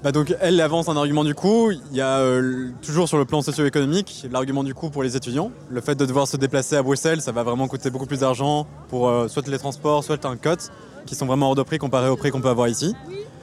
Bah 0.05 0.13
donc 0.13 0.33
elle 0.41 0.61
avance 0.61 0.89
un 0.89 0.97
argument 0.97 1.25
du 1.25 1.35
coup, 1.35 1.73
il 1.73 1.97
y 1.97 2.01
a 2.01 2.19
euh, 2.19 2.71
toujours 2.83 3.09
sur 3.09 3.19
le 3.19 3.25
plan 3.25 3.43
socio-économique 3.43 4.29
l'argument 4.31 4.63
du 4.63 4.73
coût 4.73 4.91
pour 4.91 5.03
les 5.03 5.17
étudiants. 5.17 5.51
Le 5.71 5.81
fait 5.81 5.97
de 5.97 6.07
devoir 6.07 6.29
se 6.29 6.37
déplacer 6.37 6.77
à 6.77 6.83
Bruxelles, 6.85 7.21
ça 7.21 7.33
va 7.33 7.43
vraiment 7.43 7.67
coûter 7.67 7.91
beaucoup 7.91 8.07
plus 8.07 8.21
d'argent 8.21 8.65
pour 8.91 9.09
euh, 9.09 9.27
soit 9.27 9.49
les 9.49 9.59
transports, 9.59 10.05
soit 10.05 10.25
un 10.25 10.37
cote, 10.37 10.71
qui 11.05 11.17
sont 11.17 11.27
vraiment 11.27 11.49
hors 11.49 11.57
de 11.57 11.65
prix 11.65 11.79
comparé 11.79 12.09
au 12.09 12.17
prix 12.17 12.31
qu'on 12.31 12.41
peut 12.41 12.49
avoir 12.49 12.69
ici. 12.69 12.95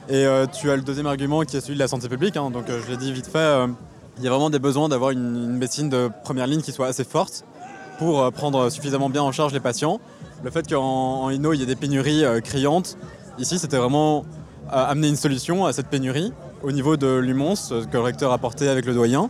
Et 0.08 0.24
euh, 0.24 0.46
tu 0.46 0.70
as 0.70 0.76
le 0.76 0.82
deuxième 0.82 1.06
argument 1.06 1.42
qui 1.42 1.56
est 1.56 1.60
celui 1.60 1.74
de 1.74 1.80
la 1.80 1.88
santé 1.88 2.08
publique, 2.08 2.36
hein. 2.36 2.50
donc 2.50 2.70
euh, 2.70 2.80
je 2.84 2.90
l'ai 2.90 2.96
dit 2.96 3.12
vite 3.12 3.26
fait, 3.26 3.38
euh, 3.38 3.66
il 4.18 4.24
y 4.24 4.28
a 4.28 4.30
vraiment 4.30 4.50
des 4.50 4.60
besoins 4.60 4.88
d'avoir 4.88 5.10
une, 5.10 5.56
médecine 5.56 5.88
de 5.88 6.08
première 6.22 6.46
ligne 6.46 6.60
qui 6.60 6.70
soit 6.70 6.86
assez 6.86 7.02
forte 7.02 7.44
pour 7.98 8.30
prendre 8.30 8.70
suffisamment 8.70 9.10
bien 9.10 9.22
en 9.22 9.32
charge 9.32 9.52
les 9.52 9.60
patients. 9.60 10.00
Le 10.44 10.50
fait 10.50 10.68
qu'en 10.68 11.24
en 11.24 11.30
Inno 11.30 11.54
il 11.54 11.60
y 11.60 11.62
ait 11.62 11.66
des 11.66 11.76
pénuries 11.76 12.24
criantes, 12.44 12.98
ici 13.38 13.58
c'était 13.58 13.78
vraiment 13.78 14.24
amener 14.70 15.08
une 15.08 15.16
solution 15.16 15.64
à 15.64 15.72
cette 15.72 15.88
pénurie 15.88 16.32
au 16.62 16.72
niveau 16.72 16.96
de 16.96 17.16
l'UMONS 17.16 17.70
que 17.90 17.96
le 17.96 18.00
recteur 18.00 18.32
a 18.32 18.38
porté 18.38 18.68
avec 18.68 18.84
le 18.84 18.94
doyen. 18.94 19.28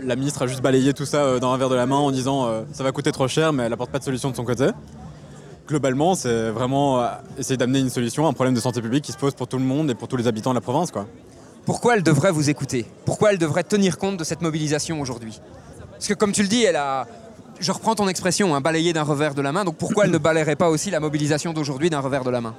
La 0.00 0.16
ministre 0.16 0.42
a 0.42 0.46
juste 0.48 0.60
balayé 0.60 0.92
tout 0.92 1.06
ça 1.06 1.38
dans 1.38 1.52
un 1.52 1.56
verre 1.56 1.68
de 1.68 1.76
la 1.76 1.86
main 1.86 1.96
en 1.96 2.10
disant 2.10 2.48
ça 2.72 2.82
va 2.82 2.90
coûter 2.90 3.12
trop 3.12 3.28
cher 3.28 3.52
mais 3.52 3.62
elle 3.62 3.72
apporte 3.72 3.92
pas 3.92 4.00
de 4.00 4.04
solution 4.04 4.30
de 4.30 4.36
son 4.36 4.44
côté. 4.44 4.66
Globalement, 5.66 6.14
c'est 6.14 6.50
vraiment 6.50 7.00
euh, 7.00 7.08
essayer 7.38 7.56
d'amener 7.56 7.80
une 7.80 7.90
solution 7.90 8.26
à 8.26 8.28
un 8.28 8.32
problème 8.34 8.54
de 8.54 8.60
santé 8.60 8.82
publique 8.82 9.04
qui 9.04 9.12
se 9.12 9.16
pose 9.16 9.34
pour 9.34 9.48
tout 9.48 9.56
le 9.56 9.64
monde 9.64 9.90
et 9.90 9.94
pour 9.94 10.08
tous 10.08 10.16
les 10.16 10.26
habitants 10.26 10.50
de 10.50 10.56
la 10.56 10.60
province. 10.60 10.90
Quoi. 10.90 11.06
Pourquoi 11.64 11.96
elle 11.96 12.02
devrait 12.02 12.32
vous 12.32 12.50
écouter? 12.50 12.84
Pourquoi 13.06 13.32
elle 13.32 13.38
devrait 13.38 13.62
tenir 13.62 13.96
compte 13.96 14.18
de 14.18 14.24
cette 14.24 14.42
mobilisation 14.42 15.00
aujourd'hui? 15.00 15.40
Parce 15.92 16.06
que 16.06 16.14
comme 16.14 16.32
tu 16.32 16.42
le 16.42 16.48
dis, 16.48 16.62
elle 16.64 16.76
a, 16.76 17.06
je 17.60 17.72
reprends 17.72 17.94
ton 17.94 18.08
expression, 18.08 18.54
un 18.54 18.60
balayé 18.60 18.92
d'un 18.92 19.04
revers 19.04 19.34
de 19.34 19.40
la 19.40 19.52
main, 19.52 19.64
donc 19.64 19.76
pourquoi 19.76 20.04
elle 20.04 20.10
ne 20.10 20.18
balayerait 20.18 20.56
pas 20.56 20.68
aussi 20.68 20.90
la 20.90 21.00
mobilisation 21.00 21.54
d'aujourd'hui 21.54 21.88
d'un 21.88 22.00
revers 22.00 22.24
de 22.24 22.30
la 22.30 22.42
main? 22.42 22.54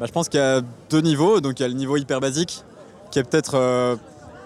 Bah, 0.00 0.06
je 0.06 0.12
pense 0.12 0.28
qu'il 0.28 0.40
y 0.40 0.42
a 0.42 0.60
deux 0.90 1.00
niveaux. 1.00 1.40
Donc 1.40 1.60
il 1.60 1.62
y 1.62 1.66
a 1.66 1.68
le 1.68 1.74
niveau 1.74 1.96
hyper 1.96 2.20
basique, 2.20 2.64
qui 3.12 3.20
est 3.20 3.24
peut-être 3.24 3.54
euh, 3.54 3.94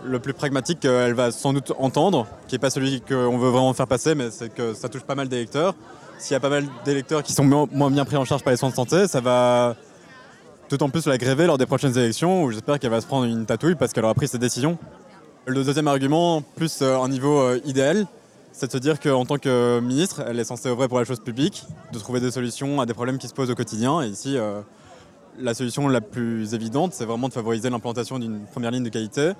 le 0.04 0.18
plus 0.18 0.34
pragmatique 0.34 0.80
qu'elle 0.80 1.14
va 1.14 1.30
sans 1.30 1.52
doute 1.52 1.72
entendre, 1.78 2.26
qui 2.48 2.54
n'est 2.54 2.58
pas 2.58 2.70
celui 2.70 3.00
qu'on 3.00 3.38
veut 3.38 3.50
vraiment 3.50 3.72
faire 3.72 3.86
passer, 3.86 4.14
mais 4.14 4.30
c'est 4.30 4.52
que 4.52 4.74
ça 4.74 4.88
touche 4.90 5.02
pas 5.02 5.14
mal 5.14 5.28
d'électeurs. 5.28 5.74
S'il 6.22 6.34
y 6.34 6.36
a 6.36 6.40
pas 6.40 6.50
mal 6.50 6.68
d'électeurs 6.84 7.24
qui 7.24 7.32
sont 7.32 7.42
mo- 7.42 7.68
moins 7.72 7.90
bien 7.90 8.04
pris 8.04 8.16
en 8.16 8.24
charge 8.24 8.44
par 8.44 8.52
les 8.52 8.56
soins 8.56 8.70
de 8.70 8.74
santé, 8.76 9.08
ça 9.08 9.20
va 9.20 9.74
d'autant 10.70 10.88
plus 10.88 11.06
la 11.06 11.18
gréver 11.18 11.46
lors 11.46 11.58
des 11.58 11.66
prochaines 11.66 11.98
élections, 11.98 12.44
où 12.44 12.52
j'espère 12.52 12.78
qu'elle 12.78 12.92
va 12.92 13.00
se 13.00 13.06
prendre 13.08 13.24
une 13.26 13.44
tatouille 13.44 13.74
parce 13.74 13.92
qu'elle 13.92 14.04
aura 14.04 14.14
pris 14.14 14.28
ses 14.28 14.38
décisions. 14.38 14.78
Le 15.46 15.64
deuxième 15.64 15.88
argument, 15.88 16.40
plus 16.54 16.78
euh, 16.80 16.96
un 16.96 17.08
niveau 17.08 17.40
euh, 17.40 17.60
idéal, 17.64 18.06
c'est 18.52 18.68
de 18.68 18.72
se 18.72 18.78
dire 18.78 19.00
qu'en 19.00 19.24
tant 19.24 19.36
que 19.36 19.80
ministre, 19.80 20.22
elle 20.24 20.38
est 20.38 20.44
censée 20.44 20.68
œuvrer 20.68 20.86
pour 20.86 21.00
la 21.00 21.04
chose 21.04 21.18
publique, 21.18 21.66
de 21.92 21.98
trouver 21.98 22.20
des 22.20 22.30
solutions 22.30 22.80
à 22.80 22.86
des 22.86 22.94
problèmes 22.94 23.18
qui 23.18 23.26
se 23.26 23.34
posent 23.34 23.50
au 23.50 23.56
quotidien. 23.56 24.00
Et 24.02 24.06
ici, 24.06 24.36
euh, 24.36 24.60
la 25.40 25.54
solution 25.54 25.88
la 25.88 26.00
plus 26.00 26.54
évidente, 26.54 26.92
c'est 26.94 27.04
vraiment 27.04 27.28
de 27.28 27.34
favoriser 27.34 27.68
l'implantation 27.68 28.20
d'une 28.20 28.44
première 28.46 28.70
ligne 28.70 28.84
de 28.84 28.90
qualité. 28.90 29.32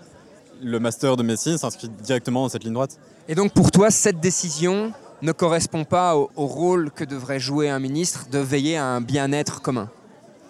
Le 0.61 0.81
master 0.81 1.17
de 1.17 1.23
médecine 1.23 1.59
s'inscrit 1.59 1.89
directement 1.89 2.43
dans 2.43 2.49
cette 2.49 2.65
ligne 2.65 2.75
droite. 2.75 2.99
Et 3.29 3.37
donc 3.37 3.53
pour 3.53 3.71
toi, 3.71 3.93
cette 3.93 4.19
décision 4.19 4.93
ne 5.23 5.33
correspond 5.33 5.85
pas 5.85 6.17
au, 6.17 6.31
au 6.37 6.47
rôle 6.47 6.91
que 6.91 7.05
devrait 7.05 7.41
jouer 7.41 7.71
un 7.71 7.79
ministre 7.79 8.27
de 8.31 8.39
veiller 8.39 8.77
à 8.77 8.87
un 8.87 9.01
bien-être 9.01 9.63
commun. 9.63 9.89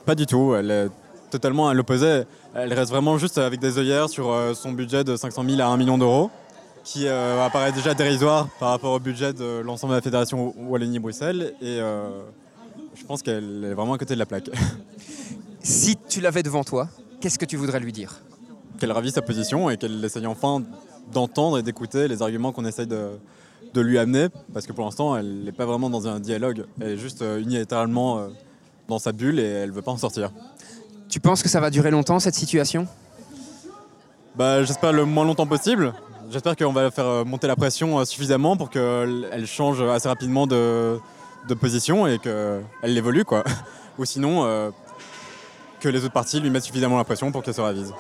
Pas 0.05 0.15
du 0.15 0.27
tout, 0.27 0.55
elle 0.55 0.71
est 0.71 0.89
totalement 1.31 1.69
à 1.69 1.75
l'opposé. 1.75 2.25
Elle 2.55 2.73
reste 2.73 2.91
vraiment 2.91 3.17
juste 3.19 3.39
avec 3.39 3.59
des 3.59 3.79
œillères 3.79 4.09
sur 4.09 4.31
euh, 4.31 4.55
son 4.55 4.73
budget 4.73 5.05
de 5.05 5.17
500 5.17 5.45
000 5.49 5.61
à 5.61 5.67
1 5.67 5.77
million 5.77 5.97
d'euros, 5.97 6.31
qui 6.85 7.07
euh, 7.07 7.45
apparaît 7.45 7.73
déjà 7.73 7.95
dérisoire 7.95 8.49
par 8.61 8.69
rapport 8.69 8.93
au 8.93 8.99
budget 9.01 9.33
de 9.33 9.61
l'ensemble 9.61 9.93
de 9.93 9.97
la 9.97 10.03
fédération 10.03 10.55
Wallonie-Bruxelles. 10.69 11.55
Et 11.63 11.79
euh, 11.81 12.23
je 12.95 13.05
pense 13.05 13.23
qu'elle 13.23 13.65
est 13.65 13.75
vraiment 13.75 13.95
à 13.95 13.99
côté 13.99 14.15
de 14.15 14.19
la 14.19 14.27
plaque. 14.27 14.51
Si 15.65 15.97
tu 16.09 16.21
l'avais 16.21 16.43
devant 16.43 16.65
toi, 16.65 16.89
qu'est-ce 17.21 17.39
que 17.39 17.45
tu 17.45 17.57
voudrais 17.57 17.79
lui 17.79 17.93
dire? 17.93 18.19
Qu'elle 18.81 18.91
ravisse 18.91 19.15
sa 19.15 19.23
position 19.23 19.71
et 19.71 19.77
qu'elle 19.77 20.05
essaye 20.05 20.27
enfin 20.27 20.61
d'entendre 21.13 21.57
et 21.57 21.63
d'écouter 21.63 22.09
les 22.09 22.21
arguments 22.21 22.51
qu'on 22.51 22.65
essaye 22.65 22.89
de, 22.89 23.11
de 23.75 23.81
lui 23.81 23.99
amener, 23.99 24.29
parce 24.53 24.67
que 24.67 24.73
pour 24.73 24.85
l'instant, 24.85 25.17
elle 25.17 25.45
n'est 25.45 25.53
pas 25.53 25.67
vraiment 25.67 25.91
dans 25.91 26.07
un 26.07 26.21
dialogue. 26.21 26.65
Elle 26.81 26.91
est 26.91 26.97
juste 26.99 27.23
euh, 27.23 27.41
unilatéralement 27.41 28.19
euh, 28.19 28.29
dans 28.89 28.99
sa 28.99 29.13
bulle 29.13 29.39
et 29.39 29.45
elle 29.45 29.71
ne 29.71 29.75
veut 29.75 29.83
pas 29.83 29.93
en 29.93 29.97
sortir. 29.97 30.31
Tu 31.09 31.21
penses 31.21 31.43
que 31.43 31.49
ça 31.49 31.61
va 31.61 31.71
durer 31.71 31.91
longtemps 31.91 32.19
cette 32.19 32.35
situation? 32.35 32.87
Bah, 34.37 34.63
J'espère 34.63 34.93
le 34.93 35.05
moins 35.05 35.25
longtemps 35.25 35.47
possible. 35.47 35.93
J'espère 36.31 36.57
qu'on 36.57 36.73
va 36.73 36.91
faire 36.91 37.07
euh, 37.07 37.25
monter 37.25 37.47
la 37.47 37.57
pression 37.57 38.05
suffisamment 38.05 38.57
pour 38.57 38.71
qu'elle 38.71 39.29
elle 39.33 39.47
change 39.47 39.83
assez 39.83 40.09
rapidement 40.09 40.47
de, 40.47 40.99
de 41.49 41.55
position 41.55 42.07
et 42.07 42.19
qu'elle 42.19 42.97
évolue. 42.97 43.25
Quoi. 43.25 43.45
Ou 43.99 44.05
sinon, 44.05 44.45
euh, 44.45 44.71
que 45.81 45.89
les 45.89 46.05
autres 46.05 46.15
partis 46.15 46.41
lui 46.41 46.51
mettent 46.51 46.65
suffisamment 46.65 46.97
la 46.97 47.05
pression 47.05 47.31
pour 47.33 47.43
qu'elle 47.43 47.55
se 47.55 47.61
ravise. 47.61 47.93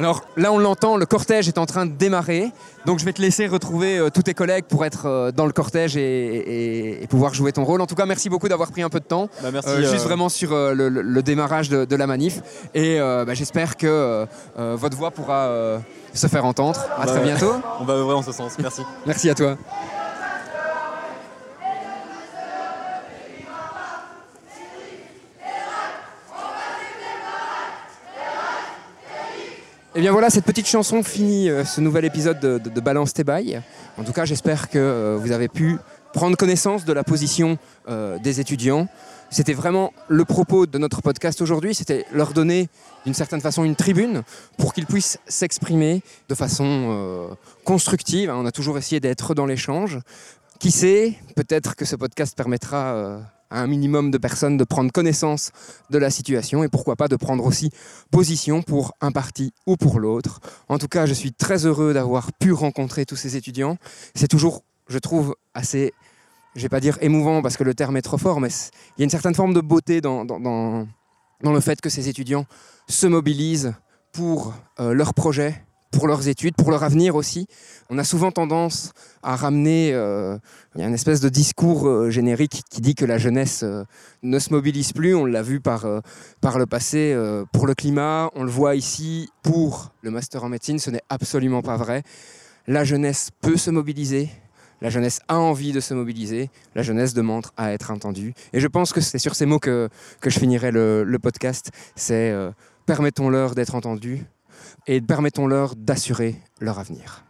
Alors 0.00 0.24
là, 0.36 0.50
on 0.52 0.58
l'entend, 0.58 0.96
le 0.96 1.04
cortège 1.06 1.46
est 1.46 1.58
en 1.58 1.66
train 1.66 1.84
de 1.86 1.92
démarrer. 1.92 2.50
Donc 2.86 2.98
je 2.98 3.04
vais 3.04 3.12
te 3.12 3.20
laisser 3.20 3.46
retrouver 3.46 3.98
euh, 3.98 4.08
tous 4.08 4.22
tes 4.22 4.32
collègues 4.34 4.64
pour 4.64 4.84
être 4.86 5.04
euh, 5.06 5.30
dans 5.30 5.44
le 5.46 5.52
cortège 5.52 5.96
et, 5.96 6.00
et- 6.00 7.02
et 7.02 7.06
pouvoir 7.06 7.34
jouer 7.34 7.52
ton 7.52 7.64
rôle. 7.64 7.80
En 7.82 7.86
tout 7.86 7.94
cas, 7.94 8.06
merci 8.06 8.28
beaucoup 8.30 8.48
d'avoir 8.48 8.70
pris 8.72 8.80
un 8.82 8.88
peu 8.88 9.00
de 9.00 9.04
temps. 9.04 9.28
Bah, 9.42 9.50
merci. 9.52 9.68
Euh, 9.68 9.82
juste 9.82 9.94
euh, 10.04 10.08
vraiment 10.08 10.28
sur 10.30 10.50
le, 10.52 11.20
démarrage 11.22 11.68
de, 11.68 11.84
de 11.84 11.96
la 11.96 12.06
manif. 12.06 12.40
Et 12.74 12.98
bah, 12.98 13.34
j'espère 13.34 13.76
que 13.76 14.26
votre 14.56 14.96
voix 14.96 15.10
pourra 15.10 15.78
se 16.14 16.26
faire 16.26 16.44
entendre. 16.46 16.80
À 16.96 17.04
Bah 17.04 17.12
très 17.12 17.20
bientôt. 17.22 17.52
On 17.80 17.84
va 17.84 17.94
œuvrer 17.94 18.14
en 18.14 18.22
ce 18.22 18.32
sens. 18.32 18.54
Merci. 18.58 18.82
Merci 19.06 19.28
à 19.30 19.34
toi. 19.34 19.56
Et 29.96 30.00
bien 30.00 30.12
voilà, 30.12 30.30
cette 30.30 30.44
petite 30.44 30.68
chanson 30.68 31.02
finit 31.02 31.50
euh, 31.50 31.64
ce 31.64 31.80
nouvel 31.80 32.04
épisode 32.04 32.38
de, 32.38 32.80
Balance 32.80 33.12
tes. 33.12 33.24
En 33.98 34.04
tout 34.04 34.12
cas, 34.12 34.24
j'espère 34.24 34.68
que 34.68 34.78
euh, 34.78 35.18
vous 35.20 35.32
avez 35.32 35.48
pu 35.48 35.78
prendre 36.12 36.36
connaissance 36.36 36.84
de 36.84 36.92
la 36.92 37.02
position 37.02 37.58
euh, 37.88 38.16
des 38.20 38.38
étudiants. 38.38 38.86
C'était 39.30 39.52
vraiment 39.52 39.92
le 40.06 40.24
propos 40.24 40.66
de 40.66 40.78
notre 40.78 41.02
podcast 41.02 41.42
aujourd'hui, 41.42 41.74
c'était 41.74 42.04
leur 42.12 42.32
donner 42.32 42.68
d'une 43.04 43.14
certaine 43.14 43.40
façon 43.40 43.64
une 43.64 43.74
tribune 43.74 44.22
pour 44.58 44.74
qu'ils 44.74 44.86
puissent 44.86 45.18
s'exprimer 45.26 46.02
de 46.28 46.34
façon 46.36 47.36
constructive. 47.64 48.30
On 48.30 48.46
a 48.46 48.52
toujours 48.52 48.78
essayé 48.78 48.98
d'être 48.98 49.34
dans 49.34 49.46
l'échange. 49.46 49.98
Qui 50.58 50.72
sait, 50.72 51.14
peut-être 51.36 51.76
que 51.76 51.84
ce 51.84 51.94
podcast 51.94 52.36
permettra 52.36 53.20
à 53.50 53.60
un 53.62 53.66
minimum 53.66 54.10
de 54.10 54.18
personnes 54.18 54.56
de 54.56 54.64
prendre 54.64 54.90
connaissance 54.92 55.50
de 55.90 55.98
la 55.98 56.10
situation 56.10 56.62
et 56.64 56.68
pourquoi 56.68 56.96
pas 56.96 57.08
de 57.08 57.16
prendre 57.16 57.44
aussi 57.44 57.70
position 58.10 58.62
pour 58.62 58.94
un 59.00 59.12
parti 59.12 59.52
ou 59.66 59.76
pour 59.76 59.98
l'autre. 60.00 60.40
En 60.68 60.78
tout 60.78 60.88
cas, 60.88 61.06
je 61.06 61.14
suis 61.14 61.32
très 61.32 61.66
heureux 61.66 61.92
d'avoir 61.92 62.32
pu 62.32 62.52
rencontrer 62.52 63.04
tous 63.06 63.16
ces 63.16 63.36
étudiants. 63.36 63.76
C'est 64.14 64.28
toujours, 64.28 64.62
je 64.88 64.98
trouve, 64.98 65.34
assez, 65.54 65.92
je 66.54 66.62
vais 66.62 66.68
pas 66.68 66.80
dire 66.80 66.98
émouvant 67.00 67.42
parce 67.42 67.56
que 67.56 67.64
le 67.64 67.74
terme 67.74 67.96
est 67.96 68.02
trop 68.02 68.18
fort, 68.18 68.40
mais 68.40 68.48
il 68.50 69.00
y 69.00 69.02
a 69.02 69.04
une 69.04 69.10
certaine 69.10 69.34
forme 69.34 69.54
de 69.54 69.60
beauté 69.60 70.00
dans- 70.00 70.24
dans 71.42 71.52
le 71.52 71.60
fait 71.60 71.80
que 71.80 71.88
ces 71.88 72.08
étudiants 72.08 72.46
se 72.88 73.06
mobilisent 73.06 73.72
pour 74.12 74.52
euh, 74.78 74.92
leur 74.92 75.14
projet, 75.14 75.64
pour 75.90 76.06
leurs 76.06 76.28
études, 76.28 76.54
pour 76.54 76.70
leur 76.70 76.82
avenir 76.84 77.16
aussi. 77.16 77.46
On 77.88 77.98
a 77.98 78.04
souvent 78.04 78.30
tendance 78.30 78.92
à 79.22 79.36
ramener, 79.36 79.92
euh, 79.92 80.38
une 80.76 80.94
espèce 80.94 81.20
de 81.20 81.28
discours 81.28 81.88
euh, 81.88 82.10
générique 82.10 82.62
qui 82.70 82.80
dit 82.80 82.94
que 82.94 83.04
la 83.04 83.18
jeunesse 83.18 83.62
euh, 83.64 83.84
ne 84.22 84.38
se 84.38 84.50
mobilise 84.50 84.92
plus. 84.92 85.14
On 85.14 85.24
l'a 85.24 85.42
vu 85.42 85.60
par, 85.60 85.84
euh, 85.84 86.00
par 86.40 86.58
le 86.58 86.66
passé 86.66 87.16
pour 87.52 87.66
le 87.66 87.74
climat, 87.74 88.30
on 88.34 88.44
le 88.44 88.50
voit 88.50 88.76
ici 88.76 89.30
pour 89.42 89.92
le 90.02 90.10
master 90.10 90.44
en 90.44 90.48
médecine, 90.48 90.78
ce 90.78 90.90
n'est 90.90 91.02
absolument 91.08 91.62
pas 91.62 91.76
vrai. 91.76 92.02
La 92.66 92.84
jeunesse 92.84 93.30
peut 93.40 93.56
se 93.56 93.70
mobiliser, 93.70 94.30
la 94.80 94.90
jeunesse 94.90 95.20
a 95.28 95.38
envie 95.38 95.72
de 95.72 95.80
se 95.80 95.92
mobiliser, 95.94 96.50
la 96.74 96.82
jeunesse 96.82 97.14
demande 97.14 97.46
à 97.56 97.72
être 97.72 97.90
entendue. 97.90 98.32
Et 98.52 98.60
je 98.60 98.68
pense 98.68 98.92
que 98.92 99.00
c'est 99.00 99.18
sur 99.18 99.34
ces 99.34 99.46
mots 99.46 99.58
que, 99.58 99.88
que 100.20 100.30
je 100.30 100.38
finirai 100.38 100.70
le, 100.70 101.04
le 101.04 101.18
podcast, 101.18 101.70
c'est 101.96 102.34
permettons-leur 102.86 103.54
d'être 103.54 103.74
entendus 103.74 104.24
et 104.86 105.00
permettons-leur 105.00 105.76
d'assurer 105.76 106.36
leur 106.60 106.78
avenir. 106.78 107.24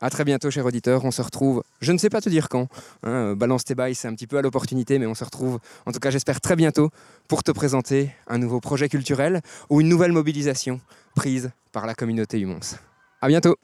À 0.00 0.10
très 0.10 0.24
bientôt, 0.24 0.50
chers 0.50 0.66
auditeurs. 0.66 1.04
On 1.04 1.10
se 1.10 1.22
retrouve, 1.22 1.62
je 1.80 1.92
ne 1.92 1.98
sais 1.98 2.10
pas 2.10 2.20
te 2.20 2.28
dire 2.28 2.48
quand. 2.48 2.68
hein, 3.04 3.34
balance 3.34 3.64
tes 3.64 3.74
bails, 3.74 3.94
c'est 3.94 4.08
un 4.08 4.14
petit 4.14 4.26
peu 4.26 4.36
à 4.36 4.42
l'opportunité, 4.42 4.98
mais 4.98 5.06
on 5.06 5.14
se 5.14 5.24
retrouve, 5.24 5.60
en 5.86 5.92
tout 5.92 5.98
cas, 5.98 6.10
j'espère 6.10 6.40
très 6.40 6.56
bientôt 6.56 6.90
pour 7.28 7.42
te 7.42 7.52
présenter 7.52 8.10
un 8.26 8.38
nouveau 8.38 8.60
projet 8.60 8.88
culturel 8.88 9.40
ou 9.70 9.80
une 9.80 9.88
nouvelle 9.88 10.12
mobilisation 10.12 10.80
prise 11.14 11.52
par 11.72 11.86
la 11.86 11.94
communauté 11.94 12.38
Humons. 12.38 12.76
À 13.22 13.28
bientôt. 13.28 13.56